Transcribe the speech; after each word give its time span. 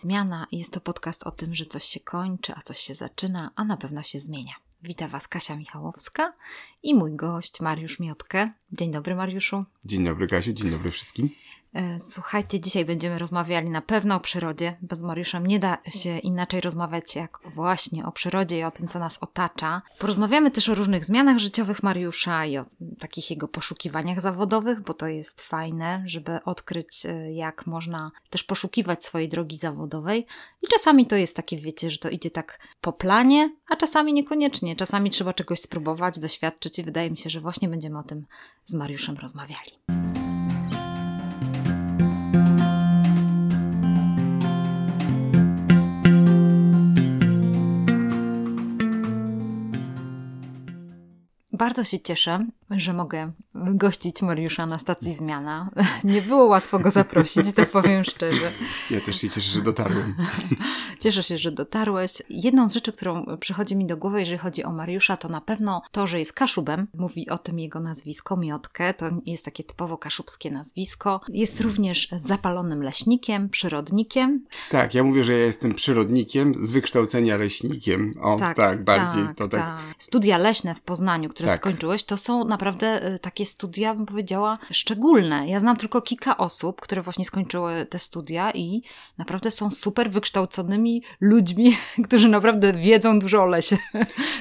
Zmiana. 0.00 0.46
Jest 0.52 0.72
to 0.72 0.80
podcast 0.80 1.22
o 1.22 1.30
tym, 1.30 1.54
że 1.54 1.66
coś 1.66 1.84
się 1.84 2.00
kończy, 2.00 2.52
a 2.56 2.62
coś 2.62 2.78
się 2.78 2.94
zaczyna, 2.94 3.50
a 3.56 3.64
na 3.64 3.76
pewno 3.76 4.02
się 4.02 4.18
zmienia. 4.18 4.52
Witam 4.82 5.10
Was 5.10 5.28
Kasia 5.28 5.56
Michałowska 5.56 6.32
i 6.82 6.94
mój 6.94 7.16
gość 7.16 7.60
Mariusz 7.60 8.00
Miotkę. 8.00 8.50
Dzień 8.72 8.92
dobry 8.92 9.14
Mariuszu. 9.14 9.64
Dzień 9.84 10.04
dobry 10.04 10.26
Kasiu, 10.26 10.52
dzień 10.52 10.70
dobry 10.70 10.90
wszystkim. 10.90 11.30
E, 11.74 11.98
słuchajcie, 11.98 12.60
dzisiaj 12.60 12.84
będziemy 12.84 13.18
rozmawiali 13.18 13.70
na 13.70 13.82
pewno 13.82 14.16
o 14.16 14.20
przyrodzie, 14.20 14.76
bo 14.82 14.96
z 14.96 15.02
Mariuszem 15.02 15.46
nie 15.46 15.58
da 15.58 15.78
się 15.88 16.18
inaczej 16.18 16.60
rozmawiać 16.60 17.16
jak 17.16 17.38
właśnie 17.54 18.06
o 18.06 18.12
przyrodzie 18.12 18.58
i 18.58 18.64
o 18.64 18.70
tym, 18.70 18.88
co 18.88 18.98
nas 18.98 19.18
otacza. 19.18 19.82
Porozmawiamy 19.98 20.50
też 20.50 20.68
o 20.68 20.74
różnych 20.74 21.04
zmianach 21.04 21.38
życiowych 21.38 21.82
Mariusza 21.82 22.46
i 22.46 22.58
o 22.58 22.64
takich 22.98 23.30
jego 23.30 23.48
poszukiwaniach 23.48 24.20
zawodowych, 24.20 24.80
bo 24.80 24.94
to 24.94 25.06
jest 25.06 25.40
fajne, 25.40 26.02
żeby 26.06 26.44
odkryć, 26.44 27.06
e, 27.06 27.32
jak 27.32 27.66
można 27.66 28.10
też 28.30 28.44
poszukiwać 28.44 29.04
swojej 29.04 29.28
drogi 29.28 29.56
zawodowej. 29.56 30.26
I 30.62 30.66
czasami 30.66 31.06
to 31.06 31.16
jest 31.16 31.36
takie, 31.36 31.56
wiecie, 31.56 31.90
że 31.90 31.98
to 31.98 32.08
idzie 32.08 32.30
tak 32.30 32.58
po 32.80 32.92
planie, 32.92 33.56
a 33.68 33.76
czasami 33.76 34.12
niekoniecznie. 34.12 34.76
Czasami 34.76 35.10
trzeba 35.10 35.32
czegoś 35.32 35.60
spróbować, 35.60 36.18
doświadczyć 36.18 36.78
i 36.78 36.82
wydaje 36.82 37.10
mi 37.10 37.18
się, 37.18 37.30
że 37.30 37.40
właśnie 37.40 37.68
będziemy 37.68 37.98
o 37.98 38.02
tym 38.02 38.26
z 38.64 38.74
Mariuszem 38.74 39.16
rozmawiali. 39.16 39.99
Bardzo 51.60 51.84
się 51.84 52.00
cieszę, 52.00 52.46
że 52.70 52.92
mogę 52.92 53.32
gościć 53.54 54.22
Mariusza 54.22 54.66
na 54.66 54.78
stacji 54.78 55.14
Zmiana. 55.14 55.70
Nie 56.04 56.22
było 56.22 56.44
łatwo 56.44 56.78
go 56.78 56.90
zaprosić, 56.90 57.54
to 57.54 57.66
powiem 57.66 58.04
szczerze. 58.04 58.52
Ja 58.90 59.00
też 59.00 59.20
się 59.20 59.30
cieszę, 59.30 59.50
że 59.50 59.62
dotarłem. 59.62 60.14
Cieszę 61.00 61.22
się, 61.22 61.38
że 61.38 61.52
dotarłeś. 61.52 62.12
Jedną 62.28 62.68
z 62.68 62.74
rzeczy, 62.74 62.92
którą 62.92 63.26
przychodzi 63.40 63.76
mi 63.76 63.86
do 63.86 63.96
głowy, 63.96 64.20
jeżeli 64.20 64.38
chodzi 64.38 64.64
o 64.64 64.72
Mariusza, 64.72 65.16
to 65.16 65.28
na 65.28 65.40
pewno 65.40 65.82
to, 65.92 66.06
że 66.06 66.18
jest 66.18 66.32
kaszubem. 66.32 66.86
Mówi 66.94 67.28
o 67.28 67.38
tym 67.38 67.58
jego 67.58 67.80
nazwisko, 67.80 68.36
Miotkę. 68.36 68.94
To 68.94 69.06
jest 69.26 69.44
takie 69.44 69.64
typowo 69.64 69.98
kaszubskie 69.98 70.50
nazwisko. 70.50 71.20
Jest 71.28 71.60
również 71.60 72.08
zapalonym 72.16 72.82
leśnikiem, 72.82 73.48
przyrodnikiem. 73.48 74.44
Tak, 74.70 74.94
ja 74.94 75.04
mówię, 75.04 75.24
że 75.24 75.32
ja 75.32 75.44
jestem 75.44 75.74
przyrodnikiem 75.74 76.54
z 76.66 76.72
wykształcenia 76.72 77.36
leśnikiem. 77.36 78.14
O, 78.22 78.36
tak, 78.36 78.56
tak 78.56 78.84
bardziej 78.84 79.26
tak, 79.26 79.36
to 79.36 79.48
tak. 79.48 79.60
tak. 79.60 79.80
Studia 79.98 80.38
leśne 80.38 80.74
w 80.74 80.80
Poznaniu, 80.80 81.28
które 81.28 81.48
tak. 81.48 81.58
skończyłeś, 81.58 82.04
to 82.04 82.16
są 82.16 82.44
naprawdę 82.60 83.14
y, 83.14 83.18
takie 83.18 83.46
studia, 83.46 83.94
bym 83.94 84.06
powiedziała, 84.06 84.58
szczególne. 84.70 85.48
Ja 85.48 85.60
znam 85.60 85.76
tylko 85.76 86.02
kilka 86.02 86.36
osób, 86.36 86.80
które 86.80 87.02
właśnie 87.02 87.24
skończyły 87.24 87.86
te 87.90 87.98
studia 87.98 88.50
i 88.50 88.82
naprawdę 89.18 89.50
są 89.50 89.70
super 89.70 90.10
wykształconymi 90.10 91.02
ludźmi, 91.20 91.76
którzy 92.06 92.28
naprawdę 92.28 92.72
wiedzą 92.72 93.18
dużo 93.18 93.42
o 93.42 93.46
lesie. 93.46 93.76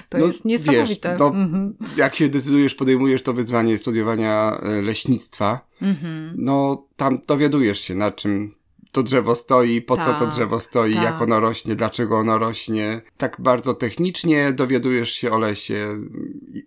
To 0.10 0.18
no, 0.18 0.26
jest 0.26 0.46
niesamowite. 0.46 1.10
Wiesz, 1.10 1.20
no, 1.20 1.28
mhm. 1.28 1.76
Jak 1.96 2.16
się 2.16 2.30
decydujesz, 2.30 2.76
podejmujesz 2.76 3.24
to 3.24 3.34
wyzwanie 3.34 3.78
studiowania 3.78 4.60
e, 4.64 4.82
leśnictwa, 4.82 5.68
mhm. 5.82 6.34
no 6.38 6.86
tam 6.96 7.20
dowiadujesz 7.28 7.80
się, 7.80 7.96
na 7.96 8.12
czym 8.12 8.59
to 8.92 9.04
drzewo 9.04 9.36
stoi, 9.36 9.82
po 9.82 9.96
tak, 9.96 10.06
co 10.06 10.14
to 10.14 10.20
tak, 10.20 10.30
drzewo 10.30 10.60
stoi, 10.60 10.94
tak. 10.94 11.04
jak 11.04 11.22
ono 11.22 11.40
rośnie, 11.40 11.76
dlaczego 11.76 12.18
ono 12.18 12.38
rośnie. 12.38 13.02
Tak 13.18 13.36
bardzo 13.40 13.74
technicznie 13.74 14.52
dowiadujesz 14.52 15.12
się 15.12 15.32
o 15.32 15.38
lesie, 15.38 15.88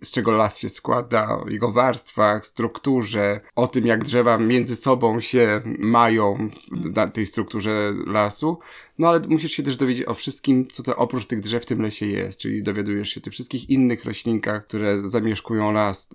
z 0.01 0.11
czego 0.11 0.31
las 0.31 0.59
się 0.59 0.69
składa, 0.69 1.39
o 1.39 1.49
jego 1.49 1.71
warstwach, 1.71 2.45
strukturze, 2.45 3.41
o 3.55 3.67
tym, 3.67 3.87
jak 3.87 4.03
drzewa 4.03 4.37
między 4.37 4.75
sobą 4.75 5.19
się 5.19 5.61
mają 5.79 6.49
w 6.71 7.11
tej 7.11 7.25
strukturze 7.25 7.93
lasu. 8.07 8.59
No 8.99 9.07
ale 9.07 9.19
musisz 9.19 9.51
się 9.51 9.63
też 9.63 9.77
dowiedzieć 9.77 10.07
o 10.07 10.13
wszystkim, 10.13 10.67
co 10.67 10.83
to 10.83 10.95
oprócz 10.95 11.25
tych 11.25 11.39
drzew 11.39 11.63
w 11.63 11.65
tym 11.65 11.81
lesie 11.81 12.05
jest, 12.05 12.39
czyli 12.39 12.63
dowiadujesz 12.63 13.09
się 13.09 13.21
o 13.21 13.23
tych 13.23 13.33
wszystkich 13.33 13.69
innych 13.69 14.05
roślinkach, 14.05 14.67
które 14.67 14.97
zamieszkują 15.09 15.71
las, 15.71 16.09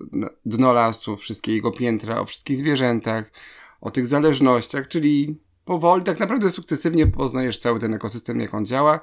dno 0.47 0.73
lasu, 0.73 1.17
wszystkie 1.17 1.55
jego 1.55 1.73
piętra, 1.73 2.21
o 2.21 2.25
wszystkich 2.25 2.57
zwierzętach, 2.57 3.33
o 3.81 3.91
tych 3.91 4.07
zależnościach, 4.07 4.89
czyli 4.89 5.39
powoli, 5.69 6.05
tak 6.05 6.21
naprawdę 6.21 6.51
sukcesywnie 6.51 7.07
poznajesz 7.07 7.59
cały 7.59 7.81
ten 7.81 7.95
ekosystem, 7.95 8.41
jak 8.41 8.55
on 8.55 8.67
działa, 8.67 9.01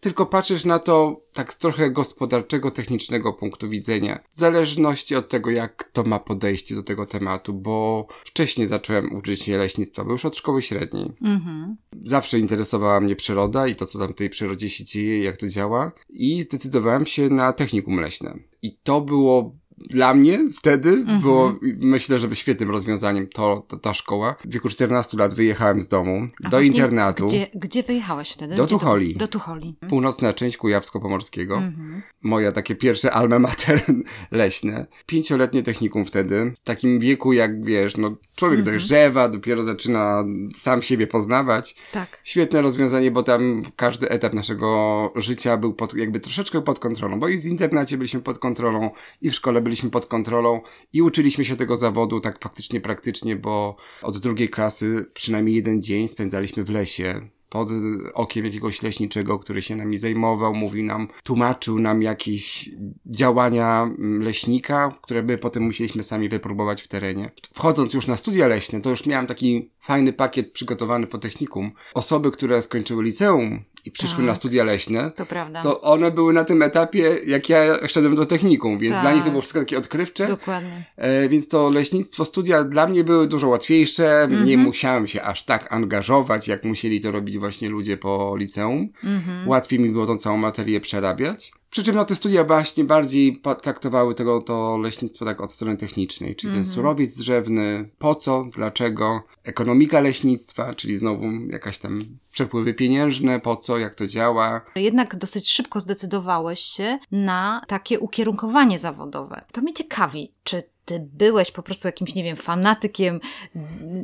tylko 0.00 0.26
patrzysz 0.26 0.64
na 0.64 0.78
to 0.78 1.20
tak 1.32 1.52
z 1.52 1.58
trochę 1.58 1.90
gospodarczego, 1.90 2.70
technicznego 2.70 3.32
punktu 3.32 3.68
widzenia, 3.68 4.18
w 4.30 4.36
zależności 4.36 5.16
od 5.16 5.28
tego, 5.28 5.50
jak 5.50 5.90
to 5.92 6.04
ma 6.04 6.18
podejście 6.18 6.74
do 6.74 6.82
tego 6.82 7.06
tematu, 7.06 7.54
bo 7.54 8.06
wcześniej 8.24 8.66
zacząłem 8.66 9.16
uczyć 9.16 9.42
się 9.42 9.58
leśnictwa, 9.58 10.04
bo 10.04 10.12
już 10.12 10.24
od 10.24 10.36
szkoły 10.36 10.62
średniej. 10.62 11.12
Mhm. 11.22 11.76
Zawsze 12.04 12.38
interesowała 12.38 13.00
mnie 13.00 13.16
przyroda 13.16 13.66
i 13.66 13.74
to, 13.74 13.86
co 13.86 13.98
tam 13.98 14.12
w 14.12 14.16
tej 14.16 14.30
przyrodzie 14.30 14.68
się 14.70 14.84
dzieje, 14.84 15.22
jak 15.22 15.36
to 15.36 15.48
działa 15.48 15.92
i 16.08 16.42
zdecydowałem 16.42 17.06
się 17.06 17.28
na 17.28 17.52
technikum 17.52 18.00
leśne. 18.00 18.34
I 18.62 18.76
to 18.82 19.00
było 19.00 19.56
dla 19.80 20.14
mnie 20.14 20.40
wtedy 20.58 20.88
mhm. 20.88 21.20
było, 21.20 21.58
myślę, 21.78 22.18
że 22.18 22.34
świetnym 22.34 22.70
rozwiązaniem 22.70 23.26
to, 23.26 23.64
to, 23.68 23.76
ta 23.76 23.94
szkoła. 23.94 24.36
W 24.44 24.52
wieku 24.52 24.68
14 24.68 25.16
lat 25.16 25.34
wyjechałem 25.34 25.80
z 25.80 25.88
domu 25.88 26.26
A 26.44 26.48
do 26.48 26.60
internatu. 26.60 27.26
Gdzie, 27.26 27.46
gdzie 27.54 27.82
wyjechałeś 27.82 28.30
wtedy? 28.30 28.56
Do 28.56 28.66
Tucholi. 28.66 29.12
Do, 29.12 29.18
do 29.18 29.28
Tucholi. 29.28 29.68
Mhm. 29.68 29.90
Północna 29.90 30.32
część 30.32 30.56
Kujawsko-Pomorskiego. 30.56 31.56
Mhm. 31.56 32.02
Moja 32.22 32.52
takie 32.52 32.74
pierwsze 32.74 33.12
alma 33.12 33.38
mater 33.38 33.82
leśne. 34.30 34.86
Pięcioletnie 35.06 35.62
technikum 35.62 36.04
wtedy. 36.04 36.54
W 36.60 36.64
takim 36.64 37.00
wieku, 37.00 37.32
jak 37.32 37.64
wiesz, 37.64 37.96
no 37.96 38.16
człowiek 38.36 38.58
mhm. 38.58 38.76
dojrzewa, 38.76 39.28
dopiero 39.28 39.62
zaczyna 39.62 40.24
sam 40.56 40.82
siebie 40.82 41.06
poznawać. 41.06 41.76
Tak. 41.92 42.20
Świetne 42.24 42.62
rozwiązanie, 42.62 43.10
bo 43.10 43.22
tam 43.22 43.62
każdy 43.76 44.08
etap 44.08 44.32
naszego 44.32 45.12
życia 45.16 45.56
był 45.56 45.74
pod, 45.74 45.94
jakby 45.94 46.20
troszeczkę 46.20 46.62
pod 46.62 46.78
kontrolą, 46.78 47.20
bo 47.20 47.28
i 47.28 47.38
w 47.38 47.46
internacie 47.46 47.96
byliśmy 47.98 48.20
pod 48.20 48.38
kontrolą, 48.38 48.90
i 49.22 49.30
w 49.30 49.34
szkole 49.34 49.60
byliśmy 49.60 49.67
pod 49.90 50.06
kontrolą 50.06 50.60
i 50.92 51.02
uczyliśmy 51.02 51.44
się 51.44 51.56
tego 51.56 51.76
zawodu 51.76 52.20
tak 52.20 52.42
faktycznie 52.42 52.80
praktycznie, 52.80 53.36
bo 53.36 53.76
od 54.02 54.18
drugiej 54.18 54.48
klasy 54.48 55.06
przynajmniej 55.14 55.56
jeden 55.56 55.82
dzień 55.82 56.08
spędzaliśmy 56.08 56.64
w 56.64 56.70
lesie 56.70 57.28
pod 57.48 57.68
okiem 58.14 58.44
jakiegoś 58.44 58.82
leśniczego, 58.82 59.38
który 59.38 59.62
się 59.62 59.76
nami 59.76 59.98
zajmował, 59.98 60.54
mówił 60.54 60.84
nam, 60.84 61.08
tłumaczył 61.22 61.78
nam 61.78 62.02
jakieś 62.02 62.70
działania 63.06 63.82
mm, 63.82 64.22
leśnika, 64.22 64.98
które 65.02 65.22
my 65.22 65.38
potem 65.38 65.62
musieliśmy 65.62 66.02
sami 66.02 66.28
wypróbować 66.28 66.82
w 66.82 66.88
terenie. 66.88 67.30
Wchodząc 67.52 67.94
już 67.94 68.06
na 68.06 68.16
studia 68.16 68.46
leśne, 68.46 68.80
to 68.80 68.90
już 68.90 69.06
miałem 69.06 69.26
taki 69.26 69.70
fajny 69.80 70.12
pakiet 70.12 70.52
przygotowany 70.52 71.06
po 71.06 71.18
technikum. 71.18 71.70
Osoby, 71.94 72.30
które 72.30 72.62
skończyły 72.62 73.04
liceum 73.04 73.64
i 73.84 73.90
przyszły 73.90 74.16
tak. 74.16 74.26
na 74.26 74.34
studia 74.34 74.64
leśne, 74.64 75.10
to, 75.10 75.26
prawda. 75.26 75.62
to 75.62 75.80
one 75.80 76.10
były 76.10 76.32
na 76.32 76.44
tym 76.44 76.62
etapie, 76.62 77.16
jak 77.26 77.48
ja 77.48 77.88
szedłem 77.88 78.16
do 78.16 78.26
technikum, 78.26 78.78
więc 78.78 78.94
tak. 78.94 79.02
dla 79.02 79.12
nich 79.12 79.24
to 79.24 79.30
było 79.30 79.40
wszystko 79.40 79.60
takie 79.60 79.78
odkrywcze. 79.78 80.26
Dokładnie. 80.26 80.84
E, 80.96 81.28
więc 81.28 81.48
to 81.48 81.70
leśnictwo, 81.70 82.24
studia 82.24 82.64
dla 82.64 82.86
mnie 82.86 83.04
były 83.04 83.28
dużo 83.28 83.48
łatwiejsze, 83.48 84.22
mm 84.22 84.40
-hmm. 84.40 84.46
nie 84.46 84.58
musiałem 84.58 85.06
się 85.06 85.22
aż 85.22 85.44
tak 85.44 85.72
angażować, 85.72 86.48
jak 86.48 86.64
musieli 86.64 87.00
to 87.00 87.10
robić 87.10 87.38
właśnie 87.38 87.68
ludzie 87.68 87.96
po 87.96 88.36
liceum. 88.36 88.88
Mm 89.04 89.20
-hmm. 89.20 89.48
Łatwiej 89.48 89.80
mi 89.80 89.90
było 89.90 90.06
tą 90.06 90.18
całą 90.18 90.36
materię 90.36 90.80
przerabiać. 90.80 91.52
Przy 91.70 91.82
czym 91.82 91.94
no, 91.94 92.04
te 92.04 92.16
studia 92.16 92.44
właśnie 92.44 92.84
bardziej 92.84 93.42
traktowały 93.62 94.14
tego 94.14 94.42
to 94.42 94.78
leśnictwo 94.78 95.24
tak 95.24 95.40
od 95.40 95.52
strony 95.52 95.76
technicznej, 95.76 96.36
czyli 96.36 96.50
mm 96.50 96.62
-hmm. 96.62 96.64
ten 96.64 96.68
mhm. 96.68 96.74
surowiec 96.74 97.16
drzewny, 97.16 97.88
po 97.98 98.14
co, 98.14 98.46
dlaczego, 98.54 99.22
ekonomika 99.44 100.00
leśnictwa, 100.00 100.74
czyli 100.74 100.96
znowu 100.96 101.24
jakaś 101.50 101.78
tam 101.78 101.98
przepływy 102.30 102.74
pieniężne, 102.74 103.40
po 103.40 103.56
co, 103.56 103.78
jak 103.78 103.94
to 103.94 104.06
działa. 104.06 104.60
Jednak 104.76 105.16
dosyć 105.16 105.50
szybko 105.50 105.80
zdecydowałeś 105.80 106.60
się 106.60 106.98
na 107.12 107.62
takie 107.66 108.00
ukierunkowanie 108.00 108.78
zawodowe. 108.78 109.44
To 109.52 109.60
mnie 109.60 109.72
ciekawi, 109.72 110.32
czy 110.44 110.62
ty 110.88 111.08
byłeś 111.12 111.50
po 111.50 111.62
prostu 111.62 111.88
jakimś, 111.88 112.14
nie 112.14 112.24
wiem, 112.24 112.36
fanatykiem 112.36 113.20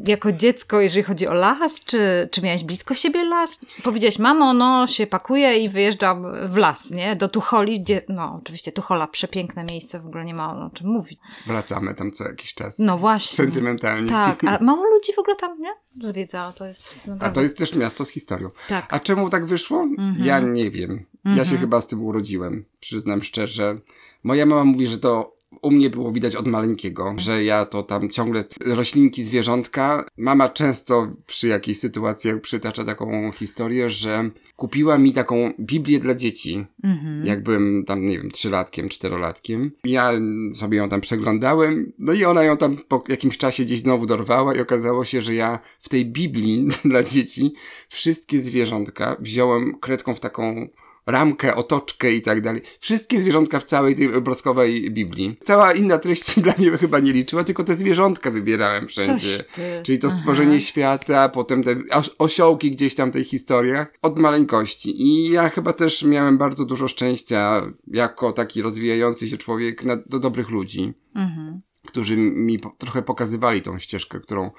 jako 0.06 0.32
dziecko, 0.32 0.80
jeżeli 0.80 1.02
chodzi 1.02 1.26
o 1.26 1.34
las, 1.34 1.84
czy, 1.84 2.28
czy 2.32 2.42
miałeś 2.42 2.64
blisko 2.64 2.94
siebie 2.94 3.24
las? 3.24 3.58
Powiedziałeś, 3.82 4.18
mamo, 4.18 4.54
no 4.54 4.86
się 4.86 5.06
pakuje 5.06 5.58
i 5.58 5.68
wyjeżdżam 5.68 6.26
w 6.48 6.56
las, 6.56 6.90
nie? 6.90 7.16
Do 7.16 7.28
Tucholi, 7.28 7.80
gdzie, 7.80 8.02
no 8.08 8.38
oczywiście 8.42 8.72
Tuchola, 8.72 9.06
przepiękne 9.06 9.64
miejsce, 9.64 10.00
w 10.00 10.06
ogóle 10.06 10.24
nie 10.24 10.34
ma 10.34 10.66
o 10.66 10.70
czym 10.70 10.86
mówić. 10.88 11.18
Wracamy 11.46 11.94
tam 11.94 12.12
co 12.12 12.24
jakiś 12.24 12.54
czas. 12.54 12.78
No 12.78 12.98
właśnie. 12.98 13.36
Sentymentalnie. 13.36 14.08
Tak, 14.08 14.44
a 14.44 14.58
mało 14.64 14.84
ludzi 14.84 15.12
w 15.12 15.18
ogóle 15.18 15.36
tam, 15.36 15.60
nie? 15.60 15.74
Zwiedza, 16.00 16.52
to 16.56 16.66
jest 16.66 16.96
naprawdę... 16.96 17.26
A 17.26 17.30
to 17.30 17.42
jest 17.42 17.58
też 17.58 17.74
miasto 17.74 18.04
z 18.04 18.10
historią. 18.10 18.50
Tak. 18.68 18.86
A 18.90 19.00
czemu 19.00 19.30
tak 19.30 19.46
wyszło? 19.46 19.80
Mhm. 19.82 20.14
Ja 20.18 20.40
nie 20.40 20.70
wiem. 20.70 21.06
Ja 21.24 21.34
się 21.34 21.40
mhm. 21.40 21.60
chyba 21.60 21.80
z 21.80 21.86
tym 21.86 22.04
urodziłem, 22.04 22.64
przyznam 22.80 23.22
szczerze. 23.22 23.78
Moja 24.22 24.46
mama 24.46 24.64
mówi, 24.64 24.86
że 24.86 24.98
to 24.98 25.33
u 25.64 25.70
mnie 25.70 25.90
było 25.90 26.12
widać 26.12 26.36
od 26.36 26.46
maleńkiego, 26.46 27.14
że 27.16 27.44
ja 27.44 27.66
to 27.66 27.82
tam 27.82 28.10
ciągle 28.10 28.44
roślinki, 28.66 29.24
zwierzątka. 29.24 30.04
Mama 30.16 30.48
często 30.48 31.12
przy 31.26 31.48
jakiejś 31.48 31.78
sytuacji 31.78 32.30
przytacza 32.40 32.84
taką 32.84 33.32
historię, 33.32 33.90
że 33.90 34.30
kupiła 34.56 34.98
mi 34.98 35.12
taką 35.12 35.52
Biblię 35.60 36.00
dla 36.00 36.14
dzieci. 36.14 36.66
Mhm. 36.84 37.26
Jak 37.26 37.42
byłem 37.42 37.84
tam, 37.86 38.06
nie 38.06 38.18
wiem, 38.18 38.30
trzylatkiem, 38.30 38.88
czterolatkiem. 38.88 39.70
Ja 39.84 40.12
sobie 40.54 40.78
ją 40.78 40.88
tam 40.88 41.00
przeglądałem, 41.00 41.92
no 41.98 42.12
i 42.12 42.24
ona 42.24 42.44
ją 42.44 42.56
tam 42.56 42.76
po 42.88 43.04
jakimś 43.08 43.38
czasie 43.38 43.64
gdzieś 43.64 43.80
znowu 43.80 44.06
dorwała 44.06 44.54
i 44.54 44.60
okazało 44.60 45.04
się, 45.04 45.22
że 45.22 45.34
ja 45.34 45.58
w 45.80 45.88
tej 45.88 46.06
Biblii 46.06 46.68
dla 46.84 47.02
dzieci 47.02 47.52
wszystkie 47.88 48.40
zwierzątka 48.40 49.16
wziąłem 49.20 49.78
kredką 49.80 50.14
w 50.14 50.20
taką 50.20 50.68
ramkę, 51.06 51.54
otoczkę 51.54 52.12
i 52.12 52.22
tak 52.22 52.40
dalej. 52.40 52.62
Wszystkie 52.80 53.20
zwierzątka 53.20 53.60
w 53.60 53.64
całej 53.64 53.96
tej 53.96 54.08
broskowej 54.08 54.90
Biblii. 54.90 55.36
Cała 55.44 55.72
inna 55.72 55.98
treść 55.98 56.34
dla 56.40 56.54
mnie 56.58 56.70
chyba 56.70 56.98
nie 56.98 57.12
liczyła, 57.12 57.44
tylko 57.44 57.64
te 57.64 57.74
zwierzątka 57.74 58.30
wybierałem 58.30 58.88
wszędzie. 58.88 59.38
Czyli 59.82 59.98
to 59.98 60.10
stworzenie 60.10 60.56
Aha. 60.56 60.60
świata, 60.60 61.28
potem 61.28 61.64
te 61.64 61.76
osiołki 62.18 62.70
gdzieś 62.70 62.94
tam 62.94 63.10
w 63.10 63.12
tej 63.12 63.24
historiach 63.24 63.92
od 64.02 64.18
maleńkości. 64.18 65.02
I 65.02 65.30
ja 65.30 65.48
chyba 65.48 65.72
też 65.72 66.02
miałem 66.02 66.38
bardzo 66.38 66.64
dużo 66.64 66.88
szczęścia 66.88 67.62
jako 67.86 68.32
taki 68.32 68.62
rozwijający 68.62 69.28
się 69.28 69.36
człowiek 69.36 69.84
na, 69.84 69.96
do 69.96 70.18
dobrych 70.18 70.50
ludzi. 70.50 70.94
Mhm. 71.14 71.60
Którzy 71.86 72.16
mi 72.16 72.58
po, 72.58 72.74
trochę 72.78 73.02
pokazywali 73.02 73.62
tą 73.62 73.78
ścieżkę, 73.78 74.20
którą 74.20 74.50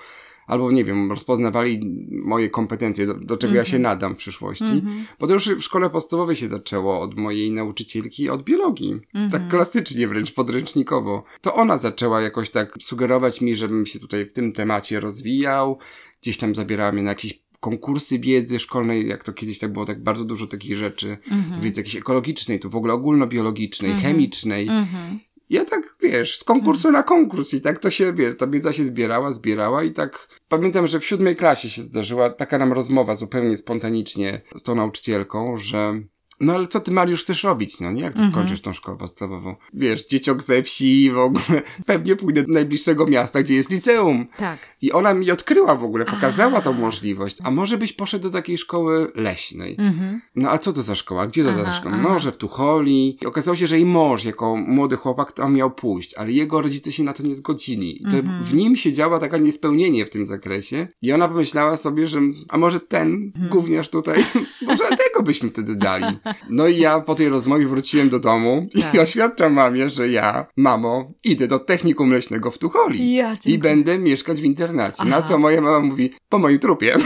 albo 0.48 0.72
nie 0.72 0.84
wiem, 0.84 1.10
rozpoznawali 1.12 1.82
moje 2.12 2.50
kompetencje, 2.50 3.06
do, 3.06 3.14
do 3.14 3.38
czego 3.38 3.52
mm 3.52 3.54
-hmm. 3.54 3.58
ja 3.58 3.66
się 3.66 3.78
mhm. 3.78 3.82
nadam 3.82 4.16
w 4.16 4.18
przyszłości. 4.18 4.64
Mm 4.64 4.82
-hmm. 4.82 5.04
Bo 5.20 5.28
to 5.28 5.34
już 5.34 5.50
w 5.50 5.62
szkole 5.62 5.90
podstawowej 5.90 6.36
się 6.36 6.48
zaczęło 6.48 7.00
od 7.00 7.18
mojej 7.18 7.52
nauczycielki 7.52 8.30
od 8.30 8.44
biologii. 8.44 8.92
Mm 8.92 9.28
-hmm. 9.28 9.32
Tak 9.32 9.48
klasycznie 9.48 10.08
wręcz, 10.08 10.34
podręcznikowo. 10.34 11.24
To 11.42 11.54
ona 11.54 11.78
zaczęła 11.78 12.22
jakoś 12.22 12.50
tak 12.50 12.78
sugerować 12.82 13.42
mi, 13.42 13.56
żebym 13.56 13.86
się 13.86 14.00
tutaj 14.00 14.26
w 14.26 14.34
tym 14.34 14.54
temacie 14.54 15.00
rozwijał. 15.00 15.78
Gdzieś 16.22 16.38
tam 16.38 16.56
zabierała 16.56 16.92
mnie 16.92 17.04
na 17.04 17.10
jakieś 17.10 17.46
konkursy 17.60 18.20
wiedzy 18.20 18.60
szkolnej, 18.60 19.08
jak 19.08 19.24
to 19.24 19.34
kiedyś 19.34 19.60
tak 19.60 19.74
było, 19.74 19.86
tak 19.86 20.04
bardzo 20.04 20.26
dużo 20.26 20.48
takich 20.48 20.78
rzeczy, 20.78 21.18
mm 21.32 21.62
wiedzy 21.62 21.80
jakiejś 21.80 21.96
ekologicznej, 21.96 22.60
tu 22.60 22.70
w 22.70 22.76
ogóle 22.76 22.94
ogólnobiologicznej, 22.94 23.92
mm 23.92 24.04
chemicznej. 24.04 24.68
Mhm 24.68 25.20
ja 25.50 25.66
tak, 25.66 25.96
wiesz, 26.02 26.40
z 26.40 26.44
konkursu 26.44 26.92
na 26.92 27.04
konkurs 27.04 27.54
i 27.54 27.62
tak 27.62 27.80
to 27.80 27.90
się, 27.90 28.14
wiesz, 28.14 28.38
ta 28.38 28.48
wiedza 28.48 28.74
się 28.74 28.84
zbierała, 28.84 29.32
zbierała 29.32 29.84
i 29.84 29.92
tak 29.92 30.28
pamiętam, 30.50 30.88
że 30.88 31.00
w 31.00 31.06
siódmej 31.06 31.36
klasie 31.36 31.70
się 31.70 31.82
zdarzyła 31.82 32.30
taka 32.30 32.58
nam 32.58 32.74
rozmowa 32.74 33.16
zupełnie 33.16 33.58
spontanicznie 33.58 34.42
z 34.56 34.64
tą 34.64 34.76
nauczycielką, 34.76 35.58
że 35.58 35.94
no 36.40 36.54
ale 36.54 36.68
co 36.68 36.80
ty, 36.80 36.92
Mariusz, 36.92 37.22
chcesz 37.22 37.44
robić? 37.44 37.80
No 37.80 37.92
nie, 37.92 38.02
jak 38.02 38.14
ty 38.14 38.20
mhm. 38.20 38.34
skończysz 38.34 38.62
tą 38.62 38.74
szkołę 38.74 38.98
podstawową? 38.98 39.56
Wiesz, 39.74 40.08
dzieciok 40.08 40.44
ze 40.44 40.64
wsi 40.64 41.12
w 41.12 41.18
ogóle. 41.18 41.62
Pewnie 41.86 42.16
pójdę 42.16 42.44
do 42.44 42.54
najbliższego 42.54 43.08
miasta, 43.08 43.44
gdzie 43.44 43.54
jest 43.54 43.70
liceum. 43.70 44.26
Tak. 44.38 44.60
I 44.82 44.92
ona 44.92 45.14
mi 45.14 45.32
odkryła 45.32 45.76
w 45.76 45.84
ogóle, 45.84 46.06
pokazała 46.06 46.62
tą 46.62 46.74
możliwość. 46.74 47.38
A 47.44 47.52
może 47.52 47.78
byś 47.78 47.94
poszedł 47.94 48.24
do 48.24 48.32
takiej 48.32 48.58
szkoły 48.58 49.12
leśnej? 49.16 49.76
Mhm. 49.80 50.22
No 50.36 50.50
a 50.50 50.58
co 50.58 50.74
to 50.74 50.82
za 50.82 50.96
szkoła? 50.96 51.28
Gdzie 51.28 51.44
to 51.44 51.50
aha, 51.50 51.64
za 51.66 51.74
szkoła? 51.74 51.98
Może 51.98 52.32
w 52.32 52.38
Tucholi. 52.38 53.18
I 53.22 53.26
okazało 53.26 53.58
się, 53.58 53.68
że 53.68 53.76
jej 53.76 53.86
mąż, 53.86 54.24
jako 54.24 54.56
młody 54.56 54.96
chłopak, 54.96 55.32
tam 55.32 55.54
miał 55.54 55.72
pójść, 55.72 56.14
ale 56.14 56.32
jego 56.32 56.62
rodzice 56.62 56.92
się 56.92 57.04
na 57.04 57.14
to 57.14 57.24
nie 57.24 57.36
zgodzili. 57.36 58.02
I 58.02 58.06
mhm. 58.06 58.44
w 58.44 58.54
nim 58.54 58.76
siedziała 58.76 59.20
taka 59.20 59.38
niespełnienie 59.38 60.06
w 60.06 60.10
tym 60.10 60.28
zakresie. 60.28 60.88
I 61.02 61.14
ona 61.14 61.28
pomyślała 61.28 61.78
sobie, 61.78 62.08
że 62.08 62.20
a 62.50 62.58
może 62.58 62.80
ten 62.80 63.32
mhm. 63.36 63.50
gówniarz 63.50 63.90
tutaj, 63.90 64.26
może 64.68 64.84
tego 64.84 65.24
byśmy 65.24 65.50
wtedy 65.50 65.76
dali. 65.76 66.06
No 66.50 66.68
i 66.68 66.78
ja 66.78 67.00
po 67.00 67.16
tej 67.16 67.30
rozmowie 67.30 67.68
wróciłem 67.68 68.10
do 68.10 68.20
domu 68.20 68.68
tak. 68.82 68.94
i 68.94 69.00
oświadczam 69.00 69.54
mamie, 69.54 69.90
że 69.90 70.10
ja, 70.10 70.46
mamo, 70.58 71.12
idę 71.24 71.48
do 71.48 71.60
technikum 71.60 72.12
leśnego 72.12 72.52
w 72.52 72.58
Tucholi. 72.58 73.16
Ja 73.16 73.38
I 73.46 73.58
będę 73.58 74.00
mieszkać 74.00 74.42
w 74.42 74.44
internacie. 74.44 74.98
Aha. 75.00 75.10
Na 75.10 75.22
co 75.22 75.38
moja 75.40 75.62
mama 75.62 75.80
mówi, 75.80 76.14
po 76.30 76.40
moim 76.40 76.60
trupie. 76.60 76.98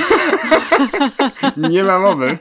nie 1.71 1.83
ma 1.83 1.99
mowy. 1.99 2.37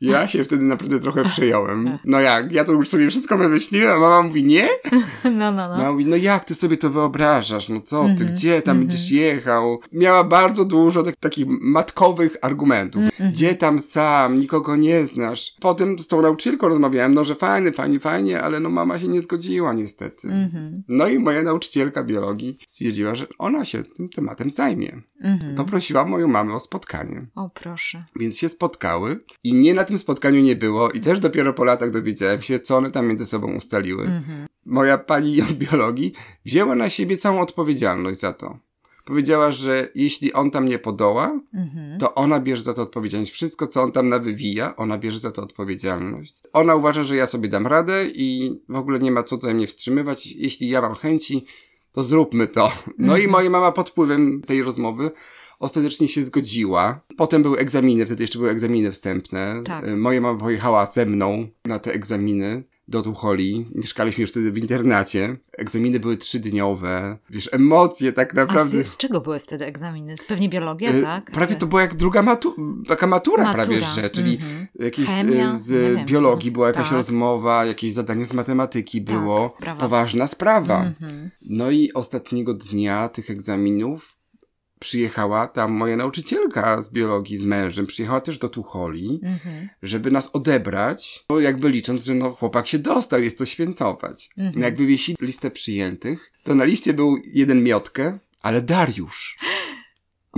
Ja 0.00 0.28
się 0.28 0.44
wtedy 0.44 0.64
naprawdę 0.64 1.00
trochę 1.00 1.24
przejąłem. 1.34 1.98
No 2.04 2.20
jak? 2.20 2.52
Ja 2.52 2.64
to 2.64 2.72
już 2.72 2.88
sobie 2.88 3.10
wszystko 3.10 3.38
wymyśliłem, 3.38 3.96
a 3.96 4.00
mama 4.00 4.22
mówi 4.22 4.44
nie? 4.44 4.68
No, 5.24 5.52
no, 5.52 5.68
no. 5.68 5.76
Mama 5.76 5.92
mówi, 5.92 6.06
no 6.06 6.16
jak 6.16 6.44
ty 6.44 6.54
sobie 6.54 6.76
to 6.76 6.90
wyobrażasz? 6.90 7.68
No 7.68 7.80
co 7.80 8.04
ty, 8.18 8.24
-hmm. 8.24 8.32
gdzie 8.32 8.62
tam 8.62 8.76
-hmm. 8.76 8.80
będziesz 8.80 9.10
jechał? 9.10 9.80
Miała 9.92 10.24
bardzo 10.24 10.64
dużo 10.64 11.02
tak, 11.02 11.16
takich 11.16 11.46
matkowych 11.48 12.36
argumentów. 12.42 13.02
Mm 13.02 13.10
-hmm. 13.10 13.32
Gdzie 13.32 13.54
tam 13.54 13.78
sam? 13.78 14.38
Nikogo 14.38 14.76
nie 14.76 15.06
znasz. 15.06 15.54
Potem 15.60 15.98
z 15.98 16.08
tą 16.08 16.22
nauczycielką 16.22 16.68
rozmawiałem, 16.68 17.14
no 17.14 17.24
że 17.24 17.34
fajnie, 17.34 17.72
fajnie, 17.72 18.00
fajnie, 18.00 18.40
ale 18.40 18.60
no 18.60 18.70
mama 18.70 18.98
się 18.98 19.08
nie 19.08 19.22
zgodziła 19.22 19.72
niestety. 19.72 20.28
Mhm. 20.28 20.82
No 20.88 21.08
i 21.08 21.18
moja 21.18 21.42
nauczycielka 21.42 22.04
biologii 22.04 22.58
stwierdziła, 22.66 23.14
że 23.14 23.26
ona 23.38 23.64
się 23.64 23.84
tym 23.84 24.08
tematem 24.08 24.50
zajmie. 24.50 25.02
Mhm. 25.20 25.54
Poprosiła 25.54 26.04
moją 26.04 26.28
mamę 26.28 26.54
o 26.54 26.60
spotkanie. 26.60 27.26
O 27.34 27.50
proszę. 27.50 28.04
Więc 28.16 28.38
się 28.38 28.48
spotkały 28.48 29.20
i 29.44 29.54
nie 29.54 29.74
na 29.74 29.84
tym 29.86 29.98
spotkaniu 29.98 30.40
nie 30.40 30.56
było 30.56 30.90
i 30.90 31.00
też 31.00 31.20
dopiero 31.20 31.52
po 31.52 31.64
latach 31.64 31.90
dowiedziałem 31.90 32.42
się, 32.42 32.60
co 32.60 32.76
one 32.76 32.90
tam 32.90 33.06
między 33.06 33.26
sobą 33.26 33.54
ustaliły. 33.56 34.04
Mhm. 34.04 34.46
Moja 34.66 34.98
pani 34.98 35.42
od 35.42 35.52
biologii 35.68 36.12
wzięła 36.44 36.74
na 36.74 36.90
siebie 36.90 37.16
całą 37.16 37.40
odpowiedzialność 37.40 38.20
za 38.20 38.32
to. 38.32 38.58
Powiedziała, 39.04 39.50
że 39.50 39.88
jeśli 39.94 40.32
on 40.32 40.50
tam 40.50 40.68
nie 40.68 40.78
podoła, 40.78 41.40
mhm. 41.54 41.98
to 42.00 42.14
ona 42.14 42.40
bierze 42.40 42.62
za 42.62 42.74
to 42.74 42.82
odpowiedzialność. 42.82 43.32
Wszystko, 43.32 43.66
co 43.66 43.82
on 43.82 43.92
tam 43.92 44.08
nawywija, 44.08 44.76
ona 44.76 44.98
bierze 44.98 45.18
za 45.18 45.32
to 45.32 45.42
odpowiedzialność. 45.42 46.42
Ona 46.52 46.74
uważa, 46.74 47.04
że 47.04 47.16
ja 47.16 47.26
sobie 47.26 47.48
dam 47.48 47.66
radę 47.66 48.06
i 48.14 48.52
w 48.68 48.76
ogóle 48.76 48.98
nie 48.98 49.10
ma 49.10 49.22
co 49.22 49.36
tutaj 49.36 49.54
mnie 49.54 49.66
wstrzymywać. 49.66 50.26
Jeśli 50.26 50.68
ja 50.68 50.80
mam 50.80 50.94
chęci, 50.94 51.46
to 51.92 52.02
zróbmy 52.02 52.46
to. 52.46 52.72
No 52.98 53.12
mhm. 53.12 53.22
i 53.22 53.28
moja 53.28 53.50
mama 53.50 53.72
pod 53.72 53.90
wpływem 53.90 54.42
tej 54.46 54.62
rozmowy 54.62 55.10
ostatecznie 55.58 56.08
się 56.08 56.24
zgodziła. 56.24 57.00
Potem 57.16 57.42
były 57.42 57.58
egzaminy, 57.58 58.06
wtedy 58.06 58.22
jeszcze 58.22 58.38
były 58.38 58.50
egzaminy 58.50 58.92
wstępne. 58.92 59.62
Tak. 59.64 59.88
Y, 59.88 59.96
moja 59.96 60.20
mama 60.20 60.40
pojechała 60.40 60.86
ze 60.86 61.06
mną 61.06 61.48
na 61.64 61.78
te 61.78 61.92
egzaminy 61.92 62.64
do 62.88 63.02
Tucholi. 63.02 63.66
Mieszkaliśmy 63.74 64.22
już 64.22 64.30
wtedy 64.30 64.52
w 64.52 64.58
internacie. 64.58 65.36
Egzaminy 65.52 66.00
były 66.00 66.16
trzydniowe. 66.16 67.18
Wiesz, 67.30 67.48
emocje 67.52 68.12
tak 68.12 68.34
naprawdę. 68.34 68.80
A 68.80 68.84
z, 68.84 68.88
z 68.88 68.96
czego 68.96 69.20
były 69.20 69.38
wtedy 69.38 69.64
egzaminy? 69.64 70.16
Z 70.16 70.24
pewnie 70.24 70.48
biologia, 70.48 70.90
e, 70.90 71.02
tak? 71.02 71.30
Prawie 71.30 71.56
to 71.56 71.66
była 71.66 71.80
jak 71.80 71.94
druga 71.94 72.22
matu 72.22 72.54
taka 72.88 73.06
matura, 73.06 73.44
matura. 73.44 73.64
prawie, 73.64 73.82
że. 73.82 74.10
Czyli 74.10 74.36
mm 74.36 74.48
-hmm. 74.48 74.84
jakieś 74.84 75.08
Chemia? 75.08 75.58
z 75.58 75.96
biologii 76.06 76.50
była 76.50 76.66
jakaś 76.66 76.88
tak. 76.88 76.96
rozmowa, 76.96 77.64
jakieś 77.64 77.92
zadanie 77.92 78.24
z 78.24 78.34
matematyki 78.34 79.04
tak, 79.04 79.16
było. 79.16 79.56
Poważna 79.78 80.26
sprawa. 80.26 80.80
Mm 80.80 80.92
-hmm. 80.92 81.28
No 81.42 81.70
i 81.70 81.92
ostatniego 81.92 82.54
dnia 82.54 83.08
tych 83.08 83.30
egzaminów 83.30 84.15
przyjechała 84.80 85.48
tam 85.48 85.72
moja 85.72 85.96
nauczycielka 85.96 86.82
z 86.82 86.92
biologii 86.92 87.36
z 87.36 87.42
mężem, 87.42 87.86
przyjechała 87.86 88.20
też 88.20 88.38
do 88.38 88.48
Tucholi, 88.48 89.20
mhm. 89.22 89.68
żeby 89.82 90.10
nas 90.10 90.30
odebrać, 90.32 91.24
bo 91.28 91.40
jakby 91.40 91.68
licząc, 91.68 92.04
że 92.04 92.14
no 92.14 92.30
chłopak 92.32 92.66
się 92.66 92.78
dostał, 92.78 93.22
jest 93.22 93.38
to 93.38 93.46
świętować. 93.46 94.30
Mhm. 94.38 94.62
Jak 94.62 94.76
wywiesili 94.76 95.18
listę 95.20 95.50
przyjętych, 95.50 96.32
to 96.44 96.54
na 96.54 96.64
liście 96.64 96.94
był 96.94 97.16
jeden 97.24 97.62
miotkę, 97.62 98.18
ale 98.42 98.62
Dariusz. 98.62 99.36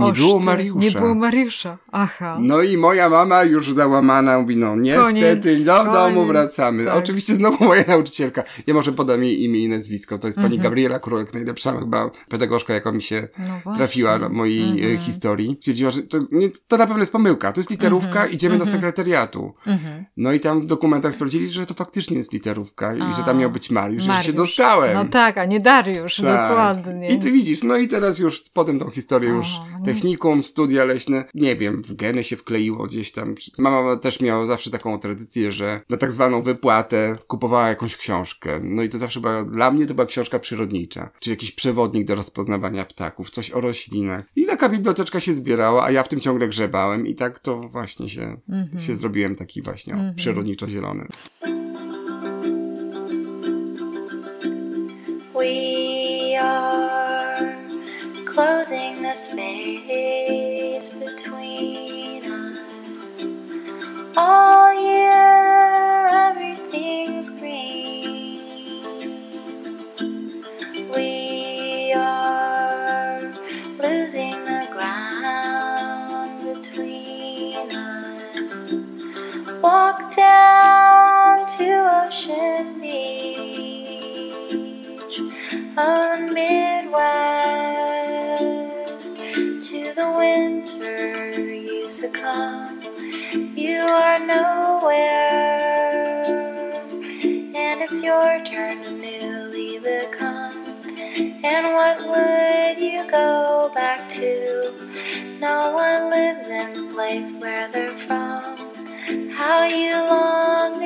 Nie 0.05 0.13
było 0.13 0.39
Mariusza. 0.39 0.79
Nie 0.79 0.91
było 0.91 1.15
Mariusza. 1.15 1.77
Aha. 1.91 2.37
No 2.41 2.61
i 2.61 2.77
moja 2.77 3.09
mama 3.09 3.43
już 3.43 3.73
załamana 3.73 4.39
mówi, 4.39 4.57
no 4.57 4.75
niestety, 4.75 5.41
koniec, 5.41 5.63
do 5.63 5.75
koniec, 5.75 5.93
domu 5.93 6.25
wracamy. 6.25 6.85
Tak. 6.85 6.95
Oczywiście 6.95 7.35
znowu 7.35 7.63
moja 7.63 7.83
nauczycielka. 7.87 8.43
Ja 8.67 8.73
może 8.73 8.91
podam 8.91 9.23
jej 9.23 9.43
imię 9.43 9.59
i 9.59 9.67
nazwisko. 9.67 10.19
To 10.19 10.27
jest 10.27 10.37
pani 10.37 10.55
mhm. 10.55 10.63
Gabriela 10.63 10.99
Królek, 10.99 11.33
najlepsza 11.33 11.79
chyba 11.79 12.09
pedagogzka, 12.29 12.73
jaka 12.73 12.91
mi 12.91 13.01
się 13.01 13.27
no 13.65 13.75
trafiła 13.75 14.19
na 14.19 14.29
mojej 14.29 14.69
mhm. 14.69 14.99
historii. 14.99 15.57
Stwierdziła, 15.59 15.91
że 15.91 16.01
to, 16.01 16.17
nie, 16.31 16.49
to 16.67 16.77
na 16.77 16.87
pewno 16.87 16.99
jest 16.99 17.11
pomyłka. 17.11 17.53
To 17.53 17.59
jest 17.59 17.69
literówka, 17.69 18.09
mhm. 18.09 18.31
idziemy 18.31 18.57
do 18.57 18.63
mhm. 18.63 18.77
sekretariatu. 18.77 19.53
Mhm. 19.65 20.05
No 20.17 20.33
i 20.33 20.39
tam 20.39 20.61
w 20.61 20.65
dokumentach 20.65 21.13
sprawdzili, 21.13 21.51
że 21.51 21.65
to 21.65 21.73
faktycznie 21.73 22.17
jest 22.17 22.33
literówka 22.33 22.95
i 22.95 23.13
że 23.13 23.23
tam 23.23 23.37
miał 23.37 23.51
być 23.51 23.71
Mariusz, 23.71 24.07
Mariusz. 24.07 24.25
że 24.25 24.31
się 24.31 24.37
dostałem. 24.37 24.93
No 24.93 25.05
tak, 25.05 25.37
a 25.37 25.45
nie 25.45 25.59
Dariusz, 25.59 26.15
tak. 26.15 26.49
dokładnie. 26.49 27.09
I 27.09 27.19
ty 27.19 27.31
widzisz, 27.31 27.63
no 27.63 27.77
i 27.77 27.87
teraz 27.87 28.19
już 28.19 28.49
potem 28.53 28.79
tą 28.79 28.89
historię 28.89 29.29
już 29.29 29.47
technikum, 29.93 30.43
studia 30.43 30.85
leśne, 30.85 31.25
nie 31.33 31.55
wiem, 31.55 31.81
w 31.81 31.93
geny 31.93 32.23
się 32.23 32.35
wkleiło 32.37 32.87
gdzieś 32.87 33.11
tam. 33.11 33.35
Mama 33.57 33.95
też 33.95 34.21
miała 34.21 34.45
zawsze 34.45 34.71
taką 34.71 34.99
tradycję, 34.99 35.51
że 35.51 35.81
na 35.89 35.97
tak 35.97 36.11
zwaną 36.11 36.41
wypłatę 36.41 37.17
kupowała 37.27 37.69
jakąś 37.69 37.97
książkę. 37.97 38.59
No 38.63 38.83
i 38.83 38.89
to 38.89 38.97
zawsze 38.97 39.19
była, 39.19 39.43
dla 39.43 39.71
mnie 39.71 39.85
to 39.85 39.93
była 39.93 40.05
książka 40.05 40.39
przyrodnicza, 40.39 41.09
czy 41.19 41.29
jakiś 41.29 41.51
przewodnik 41.51 42.07
do 42.07 42.15
rozpoznawania 42.15 42.85
ptaków, 42.85 43.31
coś 43.31 43.51
o 43.51 43.61
roślinach. 43.61 44.23
I 44.35 44.45
taka 44.45 44.69
biblioteczka 44.69 45.19
się 45.19 45.33
zbierała, 45.33 45.83
a 45.83 45.91
ja 45.91 46.03
w 46.03 46.07
tym 46.07 46.19
ciągle 46.19 46.47
grzebałem 46.47 47.07
i 47.07 47.15
tak 47.15 47.39
to 47.39 47.69
właśnie 47.69 48.09
się, 48.09 48.21
mm 48.49 48.67
-hmm. 48.67 48.79
się 48.79 48.95
zrobiłem 48.95 49.35
taki 49.35 49.61
właśnie 49.61 49.93
mm 49.93 50.11
-hmm. 50.11 50.15
przyrodniczo-zielony. 50.15 51.07
We 55.39 55.75
are 55.75 55.78
closing 58.39 59.01
the 59.01 59.13
space 59.13 60.91
between 60.91 62.23
us. 62.23 63.27
All 64.15 64.73
year, 64.81 66.07
everything's 66.07 67.31
green. 67.31 68.39
We 70.95 71.93
are 71.97 73.29
losing 73.83 74.45
the 74.45 74.67
ground 74.71 76.45
between 76.45 77.71
us. 77.73 78.75
Walk 79.61 80.15
down 80.15 81.45
to 81.57 82.05
Ocean 82.05 82.79
Beach. 82.79 84.39
On 85.77 86.33
Midwest 86.33 88.18
the 89.99 90.11
winter 90.11 91.29
you 91.51 91.89
succumb. 91.89 92.79
You 93.53 93.81
are 93.81 94.17
nowhere, 94.25 96.23
and 97.21 97.81
it's 97.81 98.01
your 98.01 98.41
turn 98.45 98.81
to 98.85 98.91
newly 98.93 99.79
become. 99.79 100.63
And 101.43 101.73
what 101.75 101.97
would 102.07 102.81
you 102.81 103.03
go 103.11 103.73
back 103.75 104.07
to? 104.19 104.73
No 105.41 105.73
one 105.73 106.09
lives 106.09 106.47
in 106.47 106.71
the 106.71 106.93
place 106.93 107.35
where 107.35 107.67
they're 107.67 107.97
from. 107.97 108.55
How 109.31 109.65
you 109.65 109.95
long 109.95 110.81